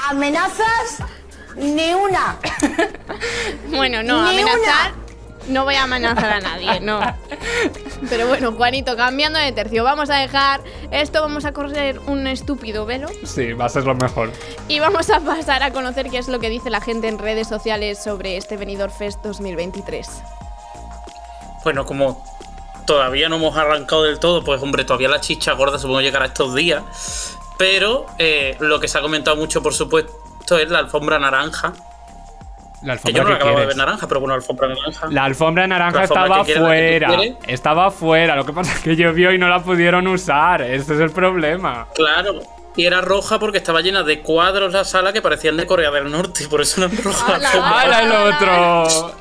Amenazas, 0.10 1.04
ni 1.56 1.94
una. 1.94 2.38
Bueno, 3.70 4.02
no, 4.04 4.24
Ni 4.32 4.42
amenazar. 4.42 4.92
No 5.48 5.64
voy 5.64 5.76
a 5.76 5.84
amenazar 5.84 6.32
a 6.34 6.40
nadie, 6.40 6.80
no. 6.82 7.00
Pero 8.10 8.28
bueno, 8.28 8.52
Juanito, 8.54 8.96
cambiando 8.96 9.40
de 9.40 9.52
tercio, 9.52 9.84
vamos 9.84 10.10
a 10.10 10.16
dejar 10.18 10.62
esto, 10.92 11.22
vamos 11.22 11.46
a 11.46 11.52
correr 11.52 12.00
un 12.08 12.28
estúpido 12.28 12.86
velo 12.86 13.08
Sí, 13.24 13.54
va 13.54 13.66
a 13.66 13.70
ser 13.70 13.86
lo 13.86 13.96
mejor. 13.96 14.32
y 14.68 14.80
vamos 14.80 15.10
a 15.10 15.20
pasar 15.20 15.64
a 15.64 15.72
conocer 15.72 16.10
qué 16.10 16.20
es 16.20 16.28
lo 16.28 16.40
que 16.40 16.50
dice 16.50 16.70
la 16.70 16.80
gente 16.82 17.08
en 17.08 17.18
redes 17.18 17.48
sociales 17.48 18.02
sobre 18.02 18.38
este 18.38 18.56
Benidorm 18.58 18.94
Fest 18.94 19.24
2023. 19.24 20.08
Bueno, 21.64 21.86
como 21.86 22.24
todavía 22.86 23.30
no 23.30 23.38
hemos 23.38 23.58
arrancado 23.58 24.04
del 24.04 24.20
todo, 24.20 24.44
pues 24.44 24.62
hombre, 24.62 24.84
todavía 24.84 25.10
la 25.10 25.22
chicha 25.22 25.54
gorda 25.54 25.80
supongo 25.80 26.02
llegará 26.02 26.26
estos 26.26 26.56
días. 26.56 27.38
Pero 27.58 28.08
eh, 28.18 28.58
lo 28.60 28.80
que 28.80 28.88
se 28.88 28.98
ha 28.98 29.02
comentado 29.02 29.38
mucho, 29.38 29.62
por 29.62 29.74
supuesto, 29.74 30.58
es 30.58 30.70
la 30.70 30.80
alfombra 30.80 31.20
naranja. 31.20 31.74
La 32.82 32.98
Que 32.98 33.14
yo 33.14 33.22
alfombra 33.22 33.24
no 33.24 33.30
la 33.30 33.36
que 33.36 33.36
acababa 33.36 33.60
de 33.60 33.66
ver 33.68 33.78
naranja, 33.78 34.08
pero 34.08 34.20
bueno, 34.20 34.34
alfombra 34.34 34.68
naranja. 34.68 35.08
La 35.12 35.24
alfombra 35.26 35.68
naranja 35.68 35.98
La 35.98 36.02
alfombra 36.02 36.24
estaba 36.24 36.46
quieres, 36.46 36.64
fuera. 36.64 37.38
Estaba 37.48 37.92
fuera. 37.92 38.36
Lo 38.36 38.46
que 38.46 38.54
pasa 38.54 38.74
es 38.74 38.80
que 38.80 38.96
llovió 38.96 39.32
y 39.32 39.38
no 39.38 39.48
la 39.48 39.62
pudieron 39.64 40.08
usar. 40.08 40.64
Ese 40.64 40.96
es 40.96 41.00
el 41.00 41.12
problema. 41.12 41.88
Claro, 41.94 42.42
y 42.76 42.86
era 42.86 43.02
roja 43.02 43.38
porque 43.38 43.60
estaba 43.60 43.82
llena 43.82 44.02
de 44.04 44.22
cuadros 44.22 44.74
la 44.74 44.84
sala 44.84 45.14
que 45.14 45.22
parecían 45.22 45.58
de 45.58 45.66
Corea 45.66 45.92
del 45.92 46.10
Norte, 46.10 46.48
por 46.48 46.62
eso 46.62 46.84
eran 46.84 46.98
roja. 46.98 47.38
la 47.38 47.48
alfombra. 47.48 47.82
¡Hala 47.82 48.02
el 48.02 48.34
otro! 48.34 49.16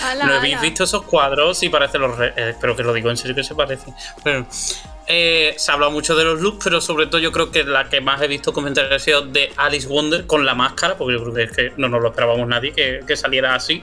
Ala, 0.00 0.24
¿No 0.24 0.30
ala. 0.32 0.38
habéis 0.40 0.60
visto 0.60 0.84
esos 0.84 1.02
cuadros? 1.02 1.58
Sí, 1.58 1.68
parece 1.68 1.98
los. 1.98 2.16
re- 2.16 2.32
eh, 2.36 2.50
espero 2.50 2.74
que 2.76 2.82
lo 2.82 2.92
digo 2.92 3.10
en 3.10 3.16
serio 3.16 3.34
que 3.34 3.44
se 3.44 3.54
parece. 3.54 3.92
Bueno, 4.24 4.46
eh, 5.06 5.54
se 5.56 5.70
ha 5.70 5.74
hablado 5.74 5.90
mucho 5.92 6.14
de 6.14 6.24
los 6.24 6.40
looks, 6.40 6.62
pero 6.64 6.80
sobre 6.80 7.06
todo 7.06 7.20
yo 7.20 7.32
creo 7.32 7.50
que 7.50 7.64
la 7.64 7.88
que 7.88 8.00
más 8.00 8.20
he 8.22 8.28
visto 8.28 8.52
comentarios 8.52 8.92
ha 8.92 8.98
sido 8.98 9.22
de 9.22 9.52
Alice 9.56 9.88
Wonder 9.88 10.26
con 10.26 10.44
la 10.44 10.54
máscara, 10.54 10.96
porque 10.96 11.14
yo 11.14 11.22
creo 11.22 11.34
que, 11.34 11.42
es 11.44 11.52
que 11.52 11.72
no 11.76 11.88
nos 11.88 12.00
lo 12.02 12.08
esperábamos 12.08 12.46
nadie 12.46 12.72
que, 12.72 13.00
que 13.06 13.16
saliera 13.16 13.54
así. 13.54 13.82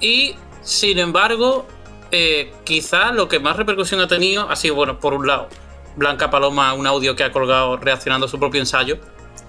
Y 0.00 0.34
sin 0.62 0.98
embargo, 0.98 1.66
eh, 2.10 2.52
quizá 2.64 3.12
lo 3.12 3.28
que 3.28 3.38
más 3.38 3.56
repercusión 3.56 4.00
ha 4.00 4.08
tenido 4.08 4.50
ha 4.50 4.56
sido, 4.56 4.74
bueno, 4.74 4.98
por 4.98 5.14
un 5.14 5.26
lado, 5.26 5.48
Blanca 5.96 6.30
Paloma, 6.30 6.72
un 6.74 6.86
audio 6.86 7.14
que 7.14 7.22
ha 7.24 7.32
colgado 7.32 7.76
reaccionando 7.76 8.26
a 8.26 8.28
su 8.28 8.38
propio 8.38 8.60
ensayo, 8.60 8.98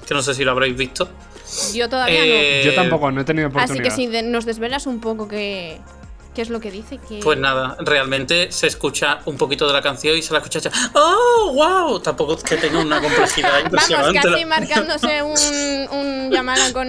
que 0.07 0.13
no 0.13 0.21
sé 0.21 0.33
si 0.33 0.43
lo 0.43 0.51
habréis 0.51 0.75
visto. 0.77 1.09
Yo 1.73 1.89
todavía 1.89 2.19
Eh, 2.25 2.61
Yo 2.65 2.73
tampoco, 2.75 3.11
no 3.11 3.21
he 3.21 3.23
tenido 3.23 3.49
no. 3.49 3.55
Así 3.59 3.73
oportunidad. 3.73 3.83
que 3.83 3.95
si 3.95 4.07
de- 4.07 4.23
nos 4.23 4.45
desvelas 4.45 4.85
un 4.87 4.99
poco 4.99 5.27
qué, 5.27 5.79
qué 6.35 6.41
es 6.41 6.49
lo 6.49 6.59
que 6.59 6.71
dice. 6.71 6.97
Que... 6.97 7.19
Pues 7.23 7.37
nada, 7.37 7.77
realmente 7.79 8.51
se 8.51 8.67
escucha 8.67 9.19
un 9.25 9.37
poquito 9.37 9.67
de 9.67 9.73
la 9.73 9.81
canción 9.81 10.17
y 10.17 10.21
se 10.21 10.33
la 10.33 10.39
escucha. 10.39 10.59
ya, 10.59 10.71
¡Oh, 10.95 11.51
wow! 11.53 11.99
Tampoco 11.99 12.35
es 12.35 12.43
que 12.43 12.55
tenga 12.57 12.79
una 12.79 12.99
complejidad 13.01 13.49
Vamos, 13.63 13.65
impresionante. 13.89 14.19
casi 14.21 14.45
marcándose 14.45 15.21
un, 15.23 15.97
un 15.97 16.31
llamada 16.31 16.71
con 16.73 16.87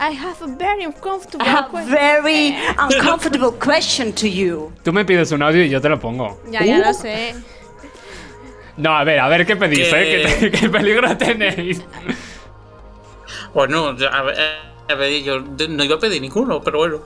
I 0.00 0.16
have 0.16 0.36
a 0.42 0.46
very 0.58 0.86
uncomfortable 0.86 1.46
I 1.46 1.50
have 1.50 1.68
question". 1.70 1.94
very 1.94 2.56
uncomfortable 2.78 3.50
question 3.58 4.12
to 4.14 4.26
you. 4.26 4.72
Tú 4.82 4.92
me 4.92 5.04
pides 5.04 5.30
un 5.32 5.42
audio 5.42 5.62
y 5.64 5.68
yo 5.68 5.80
te 5.80 5.88
lo 5.88 6.00
pongo. 6.00 6.40
Ya, 6.50 6.64
ya 6.64 6.78
lo 6.78 6.92
sé. 6.94 7.34
No, 8.78 8.96
a 8.96 9.04
ver, 9.04 9.20
a 9.20 9.28
ver 9.28 9.44
qué 9.46 9.54
pedís, 9.54 9.88
Que- 9.90 10.22
¿eh? 10.22 10.36
¿Qué, 10.40 10.50
qué 10.50 10.68
peligro 10.70 11.14
tenéis? 11.18 11.82
Bueno, 13.54 13.96
ya, 13.96 14.08
a 14.08 14.22
ver, 14.22 14.36
eh, 14.38 14.58
a 14.88 14.94
ver, 14.94 15.22
yo 15.22 15.40
no 15.40 15.84
iba 15.84 15.96
a 15.96 15.98
pedir 15.98 16.20
ninguno, 16.22 16.60
pero 16.62 16.78
bueno. 16.78 17.02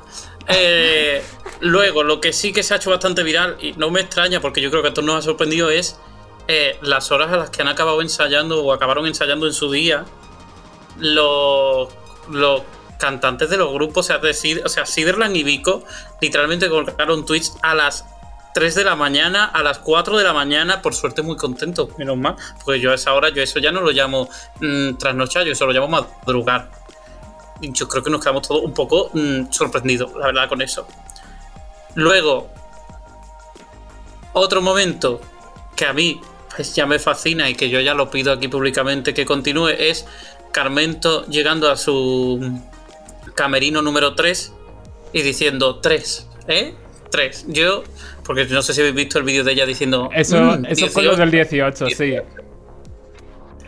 Eh, 0.49 1.23
luego, 1.61 2.03
lo 2.05 2.21
que 2.21 2.33
sí 2.33 2.53
que 2.53 2.63
se 2.63 2.75
ha 2.75 2.77
hecho 2.77 2.91
bastante 2.91 3.23
viral, 3.23 3.57
y 3.61 3.73
no 3.73 3.91
me 3.91 4.01
extraña 4.01 4.41
porque 4.41 4.61
yo 4.61 4.71
creo 4.71 4.83
que 4.83 4.89
a 4.89 4.95
todos 4.95 5.07
nos 5.07 5.17
ha 5.17 5.23
sorprendido, 5.23 5.71
es 5.71 5.99
eh, 6.49 6.79
las 6.83 7.11
horas 7.11 7.33
a 7.33 7.37
las 7.37 7.51
que 7.51 7.63
han 7.63 7.69
acabado 7.69 8.01
ensayando 8.03 8.63
o 8.63 8.73
acabaron 8.73 9.07
ensayando 9.07 9.47
en 9.47 9.53
su 9.53 9.71
día 9.71 10.05
los, 10.99 11.89
los 12.31 12.63
cantantes 12.99 13.51
de 13.51 13.57
los 13.57 13.73
grupos, 13.73 14.07
o 14.07 14.09
sea, 14.09 14.19
de 14.19 14.31
Sid- 14.31 14.63
o 14.65 14.69
sea, 14.69 14.87
Siderland 14.87 15.37
y 15.37 15.43
Vico, 15.43 15.85
literalmente 16.21 16.69
colgaron 16.69 17.27
tweets 17.27 17.57
a 17.63 17.75
las 17.75 18.05
3 18.57 18.75
de 18.75 18.85
la 18.85 18.97
mañana, 18.97 19.45
a 19.45 19.63
las 19.63 19.81
4 19.81 20.17
de 20.17 20.25
la 20.25 20.33
mañana, 20.33 20.81
por 20.81 20.95
suerte 20.95 21.21
muy 21.21 21.37
contento, 21.37 21.91
menos 21.99 22.17
mal, 22.17 22.37
porque 22.65 22.81
yo 22.81 22.91
a 22.91 22.95
esa 22.95 23.13
hora, 23.13 23.29
yo 23.29 23.43
eso 23.43 23.59
ya 23.59 23.71
no 23.71 23.83
lo 23.83 23.91
llamo 23.91 24.31
mm, 24.63 24.95
trasnochar, 24.95 25.45
yo 25.45 25.53
eso 25.53 25.67
lo 25.67 25.75
llamo 25.75 25.89
madrugar. 25.89 26.71
Y 27.61 27.71
Yo 27.73 27.87
creo 27.87 28.03
que 28.03 28.09
nos 28.09 28.23
quedamos 28.23 28.49
todos 28.49 28.65
un 28.65 28.73
poco 28.73 29.11
mm, 29.13 29.53
sorprendidos, 29.53 30.11
la 30.15 30.29
verdad, 30.29 30.49
con 30.49 30.63
eso. 30.63 30.89
Luego, 31.97 32.49
otro 34.33 34.63
momento 34.63 35.21
que 35.77 35.85
a 35.85 35.93
mí 35.93 36.19
pues, 36.55 36.75
ya 36.75 36.87
me 36.87 36.99
fascina 36.99 37.51
y 37.51 37.57
que 37.57 37.69
yo 37.69 37.81
ya 37.81 37.93
lo 37.93 38.09
pido 38.11 38.33
aquí 38.33 38.49
públicamente 38.49 39.13
que 39.13 39.27
continúe 39.27 39.69
es 39.69 40.07
Carmento 40.51 41.27
llegando 41.27 41.71
a 41.71 41.77
su 41.77 42.59
camerino 43.35 43.83
número 43.83 44.15
3 44.15 44.51
y 45.13 45.21
diciendo 45.21 45.81
3, 45.81 46.29
¿eh? 46.49 46.75
3. 47.11 47.47
Yo, 47.49 47.85
porque 48.27 48.45
no 48.47 48.61
sé 48.63 48.75
si 48.75 48.81
habéis 48.81 48.95
visto 48.97 49.19
el 49.19 49.25
vídeo 49.25 49.45
de 49.45 49.53
ella 49.53 49.65
diciendo... 49.67 50.11
Eso, 50.13 50.37
"Mm, 50.39 50.67
eso 50.67 50.89
fue 50.89 51.03
lo 51.05 51.11
18". 51.17 51.17
del 51.17 51.31
18, 51.31 51.87
sí. 51.91 52.15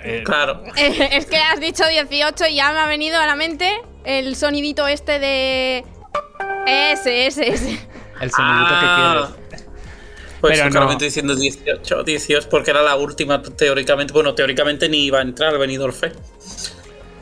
Eh, 0.05 0.23
Claro. 0.25 0.63
Eh, 0.77 1.09
es 1.13 1.27
que 1.27 1.37
has 1.37 1.61
dicho 1.61 1.85
18 1.87 2.47
y 2.47 2.57
ya 2.57 2.73
me 2.73 2.79
ha 2.81 2.87
venido 2.87 3.19
a 3.21 3.27
la 3.27 3.37
mente 3.37 3.81
el 4.05 4.37
sonidito 4.37 4.87
este 4.87 5.19
de. 5.19 5.85
Ese, 6.67 7.27
ese, 7.27 7.49
ese. 7.49 7.71
el 8.21 8.31
sonidito 8.31 8.69
Ah. 8.71 9.29
que 9.41 9.49
quieres. 9.51 9.65
Pues 10.41 10.57
Pero 10.61 10.71
sí, 10.71 10.79
no. 10.79 10.95
diciendo 10.97 11.35
18, 11.35 12.05
18, 12.05 12.49
porque 12.49 12.71
era 12.71 12.81
la 12.83 12.95
última 12.95 13.43
teóricamente. 13.43 14.13
Bueno, 14.13 14.35
teóricamente 14.37 14.89
ni 14.89 15.05
iba 15.07 15.19
a 15.19 15.23
entrar 15.23 15.53
al 15.53 15.59
Benidorm 15.59 15.93
Fest. 15.93 16.17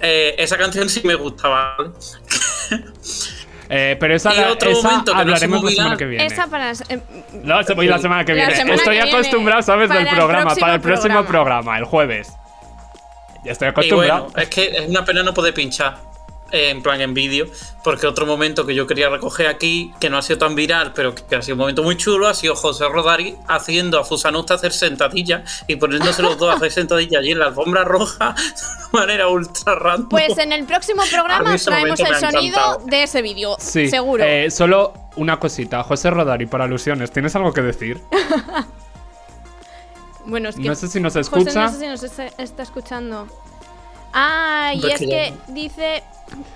Eh, 0.03 0.35
esa 0.39 0.59
canción 0.59 0.91
sí 0.91 1.01
me 1.03 1.15
gustaba. 1.15 1.77
Eh, 3.69 3.97
pero 3.99 4.15
esa, 4.15 4.35
Y 4.35 4.39
otro 4.45 4.71
esa 4.71 4.83
momento 4.89 5.11
que 5.13 5.15
no 5.17 5.21
hablaremos 5.23 5.61
se 5.61 5.65
la 5.67 5.71
semana 5.73 5.97
que 5.97 6.05
viene. 6.07 6.27
Esa 6.27 6.47
para. 6.47 6.71
eh, 6.73 7.01
No, 7.43 7.63
se 7.63 7.75
voy 7.75 7.87
la 7.87 7.99
semana 7.99 8.25
que 8.25 8.33
viene. 8.35 8.55
semana 8.55 8.75
Estoy 8.77 8.97
que 8.97 9.03
viene, 9.03 9.19
acostumbrado, 9.19 9.63
¿sabes? 9.63 9.89
para 9.89 10.01
Del 10.01 10.09
el 10.09 10.15
programa, 10.15 10.43
próximo 10.45 10.61
para 10.61 10.75
el 10.75 10.81
próximo 10.81 11.25
programa. 11.25 11.29
programa, 11.29 11.79
el 11.79 11.85
jueves. 11.85 12.33
Ya 13.45 13.53
estoy 13.53 13.67
Y 13.67 13.71
acostumbrado. 13.71 14.25
bueno, 14.25 14.39
es 14.43 14.49
que 14.49 14.65
es 14.67 14.89
una 14.89 15.05
pena 15.05 15.23
no 15.23 15.33
poder 15.35 15.55
pinchar 15.55 15.97
en 16.53 16.83
plan 16.83 17.01
en 17.01 17.15
vídeo, 17.15 17.47
porque 17.83 18.07
otro 18.07 18.27
momento 18.27 18.67
que 18.67 18.75
yo 18.75 18.87
quería 18.87 19.09
recoger 19.09 19.47
aquí, 19.49 19.93
que 20.01 20.11
no 20.11 20.19
ha 20.19 20.23
sido 20.23 20.39
tan 20.39 20.55
viral, 20.55 20.93
pero 20.95 21.15
que 21.15 21.37
ha 21.37 21.43
sido 21.43 21.55
un 21.55 21.61
momento 21.61 21.83
muy 21.83 21.97
chulo, 21.97 22.29
ha 22.29 22.35
sido 22.35 22.55
José 22.55 22.89
Rodari 22.89 23.37
haciendo 23.49 23.99
a 23.99 24.05
Fusanusta 24.05 24.55
hacer 24.55 24.73
sentadillas 24.73 25.65
y 25.67 25.77
poniéndose 25.77 26.23
los 26.23 26.39
dos 26.39 26.53
a 26.53 26.57
hacer 26.57 26.73
sentadillas 26.73 27.21
allí 27.21 27.33
en 27.33 27.41
la 27.41 27.47
alfombra 27.47 27.85
roja 27.85 28.35
de 28.35 28.43
una 28.93 29.01
manera 29.01 29.29
ultra 29.29 29.75
random. 29.75 30.09
Pues 30.09 30.37
en 30.39 30.53
el 30.53 30.65
próximo 30.65 31.03
programa 31.11 31.57
traemos 31.57 32.01
el 32.01 32.15
sonido 32.17 32.59
encantado. 32.59 32.83
de 32.87 33.03
ese 33.03 33.23
vídeo. 33.23 33.57
Sí, 33.59 33.89
Seguro. 33.89 34.25
eh, 34.25 34.51
solo 34.51 34.93
una 35.17 35.39
cosita. 35.39 35.83
José 35.83 36.11
Rodari, 36.11 36.47
por 36.47 36.63
alusiones, 36.63 37.11
¿tienes 37.11 37.35
algo 37.35 37.53
que 37.53 37.63
decir? 37.63 38.01
bueno, 40.27 40.49
es 40.49 40.57
que. 40.57 40.63
no 40.63 40.75
sé 40.75 40.89
si 40.89 41.01
nos 41.01 41.13
José, 41.15 41.21
escucha. 41.21 41.65
no 41.65 41.73
sé 41.73 41.81
si 41.81 41.87
nos 41.87 42.03
está, 42.03 42.27
está 42.39 42.63
escuchando. 42.63 43.27
Ah, 44.13 44.73
y 44.75 44.87
es 44.91 44.99
que 44.99 45.35
dice 45.49 46.03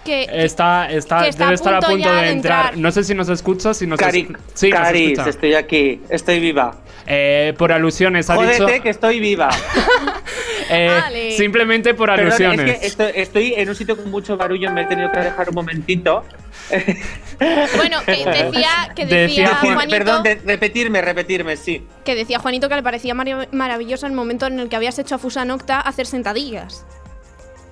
que. 0.04 0.26
Está, 0.32 0.90
está, 0.90 1.22
que 1.22 1.28
está 1.30 1.44
debe 1.44 1.52
a 1.52 1.54
estar 1.54 1.74
a 1.74 1.80
punto 1.80 2.08
de 2.12 2.30
entrar. 2.30 2.66
entrar. 2.66 2.76
No 2.78 2.90
sé 2.92 3.04
si 3.04 3.14
nos 3.14 3.28
escucha, 3.28 3.72
si 3.74 3.86
nos 3.86 3.98
Cari, 3.98 4.20
es- 4.20 4.26
sí, 4.54 4.70
nos 4.70 4.80
Caris, 4.80 5.10
escucha. 5.12 5.30
estoy 5.30 5.54
aquí, 5.54 6.00
estoy 6.08 6.40
viva. 6.40 6.76
Eh, 7.06 7.54
por 7.58 7.72
alusiones, 7.72 8.28
ha 8.30 8.36
Jódete 8.36 8.64
dicho. 8.66 8.82
que 8.82 8.90
estoy 8.90 9.20
viva. 9.20 9.48
eh, 10.70 10.88
Vale. 11.02 11.32
simplemente 11.32 11.94
por 11.94 12.08
Perdón, 12.08 12.26
alusiones. 12.26 12.70
es 12.74 12.80
que 12.80 12.86
estoy, 12.86 13.12
estoy 13.14 13.54
en 13.56 13.68
un 13.68 13.74
sitio 13.74 13.96
con 13.96 14.10
mucho 14.10 14.36
barullo, 14.36 14.70
me 14.70 14.82
he 14.82 14.86
tenido 14.86 15.10
que 15.10 15.18
dejar 15.20 15.48
un 15.48 15.54
momentito. 15.54 16.24
Bueno, 17.76 18.00
que 18.04 18.12
decía, 18.26 18.92
que 18.94 19.06
decía 19.06 19.48
Decía- 19.48 19.54
Juanito. 19.74 19.88
Perdón, 19.96 20.22
de- 20.22 20.34
repetirme, 20.44 21.00
repetirme, 21.00 21.56
sí. 21.56 21.86
Que 22.04 22.14
decía 22.14 22.38
Juanito 22.38 22.68
que 22.68 22.76
le 22.76 22.82
parecía 22.82 23.14
maravilloso 23.14 24.06
el 24.06 24.12
momento 24.12 24.46
en 24.46 24.60
el 24.60 24.68
que 24.68 24.76
habías 24.76 24.98
hecho 24.98 25.14
a 25.14 25.18
Fusanocta 25.18 25.80
hacer 25.80 26.04
sentadillas. 26.06 26.84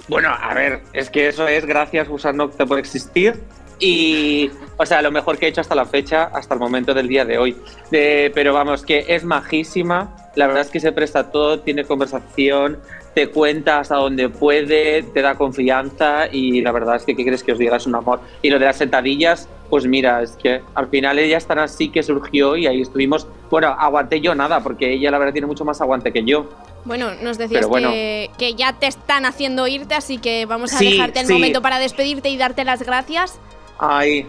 Bueno, 0.08 0.30
a 0.30 0.54
ver, 0.54 0.80
es 0.92 1.10
que 1.10 1.28
eso 1.28 1.46
es 1.46 1.66
gracias 1.66 2.08
Nocte 2.34 2.66
por 2.66 2.78
existir 2.78 3.42
y, 3.78 4.50
o 4.76 4.86
sea, 4.86 5.02
lo 5.02 5.12
mejor 5.12 5.38
que 5.38 5.46
he 5.46 5.48
hecho 5.50 5.60
hasta 5.60 5.74
la 5.74 5.84
fecha, 5.84 6.24
hasta 6.24 6.54
el 6.54 6.60
momento 6.60 6.94
del 6.94 7.08
día 7.08 7.24
de 7.24 7.38
hoy. 7.38 7.56
Pero 7.90 8.52
vamos, 8.52 8.82
que 8.84 9.04
es 9.08 9.24
majísima, 9.24 10.16
la 10.34 10.46
verdad 10.46 10.62
es 10.62 10.70
que 10.70 10.80
se 10.80 10.92
presta 10.92 11.30
todo, 11.30 11.60
tiene 11.60 11.84
conversación, 11.84 12.78
te 13.14 13.28
cuenta 13.28 13.80
hasta 13.80 13.96
donde 13.96 14.28
puede, 14.28 15.02
te 15.02 15.22
da 15.22 15.34
confianza 15.34 16.28
y 16.30 16.60
la 16.62 16.72
verdad 16.72 16.96
es 16.96 17.04
que, 17.04 17.14
¿qué 17.14 17.22
quieres 17.22 17.42
que 17.42 17.52
os 17.52 17.58
diga? 17.58 17.76
Es 17.76 17.86
un 17.86 17.94
amor. 17.94 18.20
Y 18.42 18.50
lo 18.50 18.58
de 18.58 18.64
las 18.64 18.76
sentadillas, 18.76 19.48
pues 19.68 19.86
mira, 19.86 20.22
es 20.22 20.36
que 20.36 20.62
al 20.74 20.88
final 20.88 21.18
ella 21.18 21.36
es 21.36 21.46
tan 21.46 21.58
así 21.58 21.90
que 21.90 22.02
surgió 22.02 22.56
y 22.56 22.66
ahí 22.66 22.80
estuvimos. 22.80 23.26
Bueno, 23.50 23.68
aguanté 23.68 24.20
yo 24.20 24.34
nada, 24.34 24.60
porque 24.60 24.92
ella 24.92 25.10
la 25.10 25.18
verdad 25.18 25.32
tiene 25.32 25.46
mucho 25.46 25.64
más 25.64 25.80
aguante 25.80 26.12
que 26.12 26.24
yo. 26.24 26.48
Bueno, 26.88 27.10
nos 27.22 27.38
decías 27.38 27.66
bueno. 27.66 27.90
que, 27.90 28.30
que 28.38 28.54
ya 28.54 28.72
te 28.72 28.86
están 28.86 29.26
haciendo 29.26 29.66
irte, 29.68 29.94
así 29.94 30.18
que 30.18 30.46
vamos 30.46 30.72
a 30.72 30.78
Sí, 30.78 30.92
dejarte 30.92 31.20
el 31.20 31.26
sí. 31.26 31.32
momento 31.34 31.62
para 31.62 31.78
despedirte 31.78 32.30
y 32.30 32.36
darte 32.38 32.64
las 32.64 32.82
gracias. 32.82 33.38
Ay, 33.80 34.26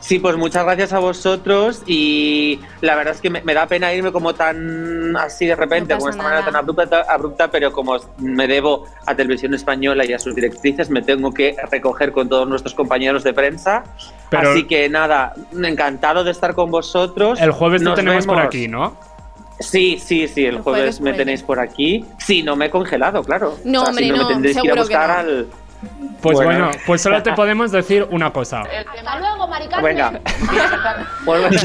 sí, 0.00 0.18
pues 0.18 0.36
muchas 0.38 0.64
gracias 0.64 0.94
a 0.94 1.00
vosotros 1.00 1.82
y 1.84 2.60
la 2.80 2.94
verdad 2.94 3.12
es 3.14 3.20
que 3.20 3.28
me, 3.28 3.42
me 3.42 3.52
da 3.52 3.66
pena 3.66 3.92
irme 3.92 4.10
como 4.10 4.34
tan 4.34 5.14
así 5.18 5.44
de 5.44 5.54
repente, 5.54 5.92
No 5.92 5.98
como 5.98 6.10
esta 6.10 6.22
manera 6.22 6.42
tan 6.46 6.56
abrupta, 6.56 7.04
abrupta, 7.06 7.50
pero 7.50 7.72
como 7.72 7.98
me 8.16 8.46
debo 8.48 8.86
a 9.04 9.14
Televisión 9.14 9.52
Española 9.52 10.06
y 10.06 10.14
a 10.14 10.18
sus 10.18 10.34
directrices, 10.34 10.88
me 10.88 11.02
tengo 11.02 11.30
que 11.34 11.56
recoger 11.70 12.12
con 12.12 12.30
todos 12.30 12.48
nuestros 12.48 12.74
compañeros 12.74 13.22
de 13.22 13.34
prensa. 13.34 13.84
Pero- 14.30 14.52
así 14.52 14.64
que 14.64 14.88
nada, 14.88 15.34
encantado 15.62 16.24
de 16.24 16.30
estar 16.30 16.54
con 16.54 16.70
vosotros. 16.70 17.38
El 17.38 17.50
jueves 17.50 17.82
Nos 17.82 17.96
tenemos 17.96 18.24
por 18.24 18.36
vemos. 18.36 18.46
aquí, 18.46 18.66
¿no? 18.68 18.96
Sí, 19.58 19.98
sí, 19.98 20.28
sí, 20.28 20.44
el, 20.44 20.56
El 20.56 20.62
jueves, 20.62 20.80
jueves 20.82 21.00
me 21.00 21.12
tenéis 21.14 21.42
por 21.42 21.58
aquí. 21.60 22.04
Sí, 22.18 22.42
no 22.42 22.56
me 22.56 22.66
he 22.66 22.70
congelado, 22.70 23.22
claro. 23.22 23.56
No, 23.64 23.80
O 23.80 23.82
sea, 23.84 23.90
hombre, 23.90 24.04
si 24.04 24.10
no, 24.10 24.16
no, 24.18 24.22
me 24.28 24.32
tendréis 24.34 24.60
que 24.60 24.66
ir 24.66 24.72
a 24.72 24.76
buscar 24.76 25.08
no. 25.08 25.14
al. 25.14 25.46
Pues 26.22 26.36
bueno. 26.36 26.66
Bueno. 26.66 26.70
pues 26.86 27.02
solo 27.02 27.22
te 27.22 27.32
podemos 27.34 27.70
decir 27.72 28.06
una 28.10 28.32
cosa. 28.32 28.62
Hasta 28.62 29.18
luego, 29.18 29.46
Maricarmen. 29.48 29.96
Venga. 29.96 30.20
Pues- 31.24 31.64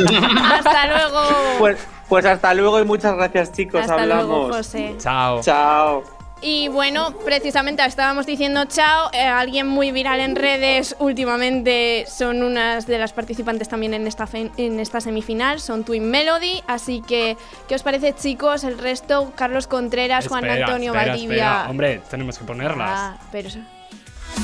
Hasta 0.51 0.87
luego. 0.87 1.21
Pues, 1.59 1.77
pues 2.09 2.25
hasta 2.25 2.53
luego 2.53 2.79
y 2.79 2.85
muchas 2.85 3.15
gracias, 3.15 3.51
chicos. 3.51 3.81
Hasta 3.81 3.93
Hablamos. 3.95 4.25
luego, 4.27 4.53
José. 4.53 4.95
Chao. 4.99 5.41
Chao. 5.41 6.20
Y 6.43 6.69
bueno, 6.69 7.11
precisamente 7.23 7.85
estábamos 7.85 8.25
diciendo 8.25 8.65
chao. 8.65 9.11
eh, 9.13 9.21
alguien 9.21 9.67
muy 9.67 9.91
viral 9.91 10.19
en 10.19 10.35
redes 10.35 10.95
últimamente 10.97 12.05
son 12.07 12.41
unas 12.41 12.87
de 12.87 12.97
las 12.97 13.13
participantes 13.13 13.69
también 13.69 13.93
en 13.93 14.07
esta, 14.07 14.25
fe- 14.25 14.49
en 14.57 14.79
esta 14.79 15.01
semifinal, 15.01 15.59
son 15.59 15.83
Twin 15.83 16.09
Melody. 16.09 16.63
Así 16.67 17.03
que, 17.07 17.37
¿qué 17.67 17.75
os 17.75 17.83
parece, 17.83 18.15
chicos? 18.15 18.63
El 18.63 18.79
resto, 18.79 19.31
Carlos 19.35 19.67
Contreras, 19.67 20.27
Juan 20.27 20.49
Antonio 20.49 20.93
espera, 20.93 21.11
Valdivia. 21.11 21.35
espera. 21.35 21.69
Hombre, 21.69 22.01
tenemos 22.09 22.39
que 22.39 22.45
ponerlas. 22.45 22.89
Ah, 22.91 23.17
pero 23.31 23.47
eso- 23.47 23.59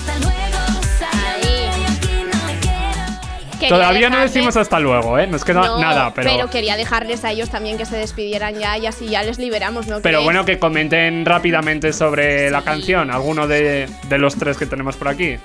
Quería 0.05 0.36
Todavía 3.67 4.09
no 4.09 4.19
decimos 4.19 4.55
hasta 4.57 4.79
luego, 4.79 5.17
¿eh? 5.19 5.27
Nos 5.27 5.43
queda 5.43 5.61
No, 5.61 5.79
nada, 5.79 6.13
pero. 6.13 6.49
quería 6.49 6.75
dejarles 6.77 7.23
a 7.25 7.31
ellos 7.31 7.49
también 7.49 7.77
que 7.77 7.85
se 7.85 7.97
despidieran 7.97 8.55
ya 8.55 8.77
y 8.77 8.85
así 8.85 9.07
ya 9.07 9.23
les 9.23 9.37
liberamos, 9.39 9.87
¿no? 9.87 10.01
Pero 10.01 10.17
crees? 10.19 10.23
bueno, 10.23 10.45
que 10.45 10.59
comenten 10.59 11.25
rápidamente 11.25 11.93
sobre 11.93 12.49
la 12.49 12.61
canción, 12.63 13.11
alguno 13.11 13.47
de, 13.47 13.89
de 14.07 14.17
los 14.17 14.35
tres 14.35 14.57
que 14.57 14.65
tenemos 14.65 14.95
por 14.95 15.07
aquí. 15.07 15.37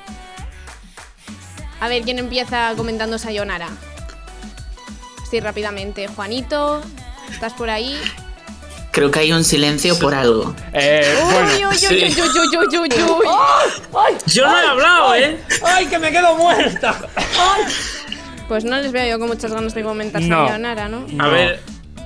A 1.80 1.88
ver, 1.88 2.02
¿quién 2.02 2.18
empieza 2.18 2.72
comentando 2.76 3.18
Sayonara? 3.18 3.68
Sí, 5.30 5.40
rápidamente. 5.40 6.06
Juanito, 6.08 6.82
¿estás 7.30 7.54
por 7.54 7.70
ahí? 7.70 7.98
Creo 8.92 9.10
que 9.10 9.20
hay 9.20 9.32
un 9.32 9.42
silencio 9.42 9.98
por 9.98 10.14
algo. 10.14 10.54
Eh, 10.74 11.02
Uy, 11.24 11.64
uy, 11.64 11.64
uy, 11.64 11.76
sí. 11.78 11.86
uy, 11.86 12.20
uy, 12.20 12.56
uy, 12.58 12.58
uy, 12.58 12.78
uy, 12.78 12.90
uy. 13.08 14.14
Yo 14.26 14.46
no 14.46 14.58
he 14.60 14.66
hablado, 14.66 15.14
¿eh? 15.14 15.40
¡Ay, 15.64 15.86
que 15.86 15.98
me 15.98 16.12
quedo 16.12 16.36
muerta! 16.36 16.94
Pues 18.48 18.64
no 18.64 18.76
les 18.76 18.92
veo 18.92 19.06
yo 19.08 19.18
con 19.18 19.28
muchas 19.28 19.52
ganas 19.52 19.74
de 19.74 19.82
comentar 19.82 20.20
No. 20.22 20.46
Sayonara, 20.46 20.88
¿no? 20.88 21.06
A 21.18 21.28
ver, 21.28 21.60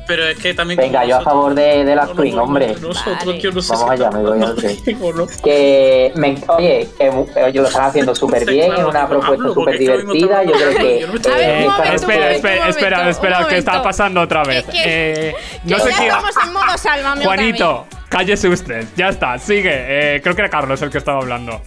pero 0.07 0.25
es 0.29 0.39
que 0.39 0.55
también. 0.55 0.79
Venga, 0.79 1.05
yo 1.05 1.17
a 1.17 1.21
favor 1.23 1.55
de, 1.55 1.85
de 1.85 1.97
las 1.97 2.13
Twin, 2.13 2.39
hombre. 2.39 2.75
Nosotros, 2.81 3.25
Vale. 3.27 3.41
yo 3.41 3.51
no 3.51 3.61
sé 3.61 3.73
Vamos 3.73 3.91
allá, 3.91 4.11
me 4.11 4.23
voy 4.23 4.39
no. 4.39 5.27
Que 5.43 6.13
me, 6.15 6.37
oye, 6.49 6.89
que 6.99 7.09
oye, 7.11 7.61
lo 7.61 7.67
están 7.67 7.85
haciendo 7.87 8.15
súper 8.15 8.45
Sí, 8.45 8.51
bien, 8.53 8.67
claro, 8.69 8.83
es 8.83 8.89
una 8.95 9.09
propuesta 9.09 9.45
súper 9.53 9.79
divertida. 9.79 10.45
Yo 10.45 10.53
creo 10.53 10.71
que. 10.79 11.07
No 11.07 11.33
A 11.33 11.37
ver, 11.37 11.49
un 11.59 11.63
eh, 11.65 11.69
momento, 11.69 11.93
espera, 11.95 12.31
espera, 12.31 12.69
espera, 12.69 13.11
espera, 13.11 13.49
que 13.49 13.59
está 13.59 13.83
pasando 13.83 14.21
otra 14.21 14.45
vez. 14.45 14.65
Que- 14.67 14.73
que- 14.73 14.83
Eh, 15.29 15.35
Que 15.67 15.71
no 15.75 15.79
sé 15.81 15.91
ya 15.91 15.97
quién. 15.97 16.09
estamos 16.09 16.35
en 16.45 16.53
modo. 16.53 17.25
Juanito, 17.25 17.87
cállese 18.09 18.49
usted. 18.49 18.87
Ya 18.97 19.09
está, 19.09 19.37
sigue. 19.39 19.73
Eh, 20.17 20.21
creo 20.23 20.37
que 20.37 20.43
era 20.43 20.51
Carlos 20.51 20.81
el 20.83 20.91
que 20.91 20.99
estaba 20.99 21.19
hablando. 21.19 21.61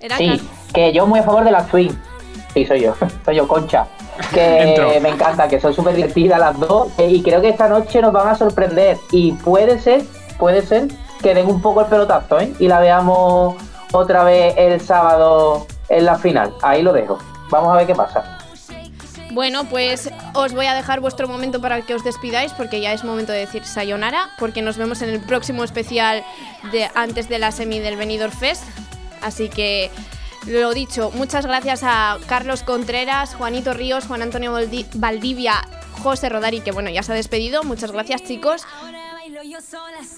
Era 0.00 0.18
Sí, 0.18 0.38
que 0.74 0.92
yo 0.92 1.06
muy 1.06 1.20
a 1.20 1.22
favor 1.22 1.44
de 1.44 1.50
las 1.50 1.66
Twin. 1.68 1.98
Sí, 2.54 2.64
soy 2.64 2.80
yo, 2.82 2.94
soy 3.24 3.36
yo, 3.36 3.46
Concha. 3.48 3.86
Que 4.32 4.62
Entro. 4.62 4.88
me 5.00 5.08
encanta, 5.08 5.48
que 5.48 5.60
son 5.60 5.74
súper 5.74 5.96
divertidas 5.96 6.38
las 6.38 6.58
dos. 6.58 6.88
eh, 6.98 7.08
y 7.10 7.22
creo 7.22 7.40
que 7.40 7.48
esta 7.48 7.68
noche 7.68 8.00
nos 8.00 8.12
van 8.12 8.28
a 8.28 8.34
sorprender. 8.36 8.96
Y 9.10 9.32
puede 9.32 9.78
ser, 9.80 10.02
puede 10.38 10.62
ser 10.62 10.88
que 11.20 11.34
den 11.34 11.46
un 11.48 11.60
poco 11.60 11.80
el 11.80 11.86
pelotazo, 11.88 12.38
¿eh? 12.38 12.52
Y 12.60 12.68
la 12.68 12.78
veamos 12.80 13.56
otra 13.92 14.22
vez 14.24 14.54
el 14.56 14.80
sábado 14.80 15.66
en 15.88 16.04
la 16.04 16.16
final. 16.16 16.54
Ahí 16.62 16.82
lo 16.82 16.92
dejo. 16.92 17.18
Vamos 17.50 17.72
a 17.72 17.76
ver 17.78 17.86
qué 17.88 17.94
pasa. 17.94 18.38
Bueno, 19.32 19.64
pues 19.64 20.10
os 20.34 20.52
voy 20.52 20.66
a 20.66 20.74
dejar 20.74 21.00
vuestro 21.00 21.26
momento 21.26 21.60
para 21.60 21.80
que 21.82 21.94
os 21.94 22.04
despidáis 22.04 22.52
porque 22.52 22.80
ya 22.80 22.92
es 22.92 23.02
momento 23.02 23.32
de 23.32 23.38
decir 23.38 23.64
sayonara 23.64 24.28
porque 24.38 24.62
nos 24.62 24.76
vemos 24.76 25.02
en 25.02 25.10
el 25.10 25.20
próximo 25.20 25.64
especial 25.64 26.22
de 26.70 26.88
antes 26.94 27.28
de 27.28 27.40
la 27.40 27.50
semi 27.50 27.80
del 27.80 27.96
Benidorm 27.96 28.30
Fest. 28.32 28.62
Así 29.22 29.48
que 29.48 29.90
lo 30.46 30.72
dicho, 30.74 31.10
muchas 31.14 31.46
gracias 31.46 31.82
a 31.82 32.18
Carlos 32.26 32.62
Contreras, 32.62 33.34
Juanito 33.34 33.72
Ríos, 33.74 34.04
Juan 34.06 34.22
Antonio 34.22 34.52
Valdi- 34.52 34.86
Valdivia, 34.94 35.66
José 36.02 36.28
Rodari, 36.28 36.60
que 36.60 36.72
bueno, 36.72 36.90
ya 36.90 37.02
se 37.02 37.12
ha 37.12 37.14
despedido. 37.14 37.62
Muchas 37.64 37.92
gracias, 37.92 38.22
chicos. 38.24 38.62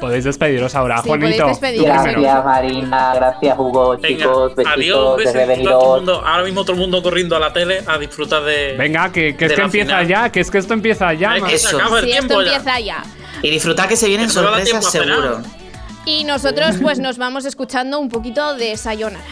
Podéis 0.01 0.25
despediros 0.25 0.75
ahora, 0.75 1.01
Sí, 1.03 1.09
Juanito. 1.09 1.47
despediros. 1.47 1.87
Gracias, 1.87 2.45
Marina. 2.45 3.13
Gracias, 3.15 3.59
Hugo. 3.59 3.97
Venga, 3.97 4.09
chicos, 4.09 4.55
besitos 4.55 4.73
adiós, 4.75 5.21
a 5.27 5.33
todo 5.63 5.95
el 5.97 6.01
mundo. 6.01 6.23
Ahora 6.27 6.43
mismo 6.45 6.63
todo 6.65 6.73
el 6.73 6.79
mundo 6.79 7.03
corriendo 7.03 7.37
a 7.37 7.41
la 7.41 7.53
tele 7.53 7.83
a 7.87 7.99
disfrutar 7.99 8.43
de. 8.45 8.75
Venga, 8.79 9.11
que, 9.13 9.37
que 9.37 9.47
es 9.47 9.53
que 9.53 9.61
empieza 9.63 9.87
final. 9.99 10.09
ya, 10.09 10.31
que 10.31 10.41
es 10.41 10.51
que 10.51 10.59
esto 10.59 10.75
empieza 10.75 11.13
ya. 11.15 11.35
Que 11.41 11.59
se 11.59 11.69
Eso. 11.69 11.77
acaba 11.79 11.99
el 12.01 12.05
Si 12.07 12.13
esto 12.13 12.43
ya. 12.43 12.55
empieza 12.57 12.81
ya. 12.81 13.03
Y 13.43 13.51
disfrutar 13.51 13.89
que 13.89 13.97
se 13.97 14.09
vienen 14.09 14.27
Que 14.27 14.33
sorpresas 14.33 14.91
seguro. 14.91 15.41
Y 16.05 16.25
nosotros 16.25 16.77
pues 16.81 16.99
nos 16.99 17.19
vamos 17.19 17.45
escuchando 17.45 17.99
un 17.99 18.09
poquito 18.09 18.55
de 18.55 18.77
sayonara. 18.77 19.25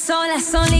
Sola, 0.00 0.40
solita, 0.40 0.79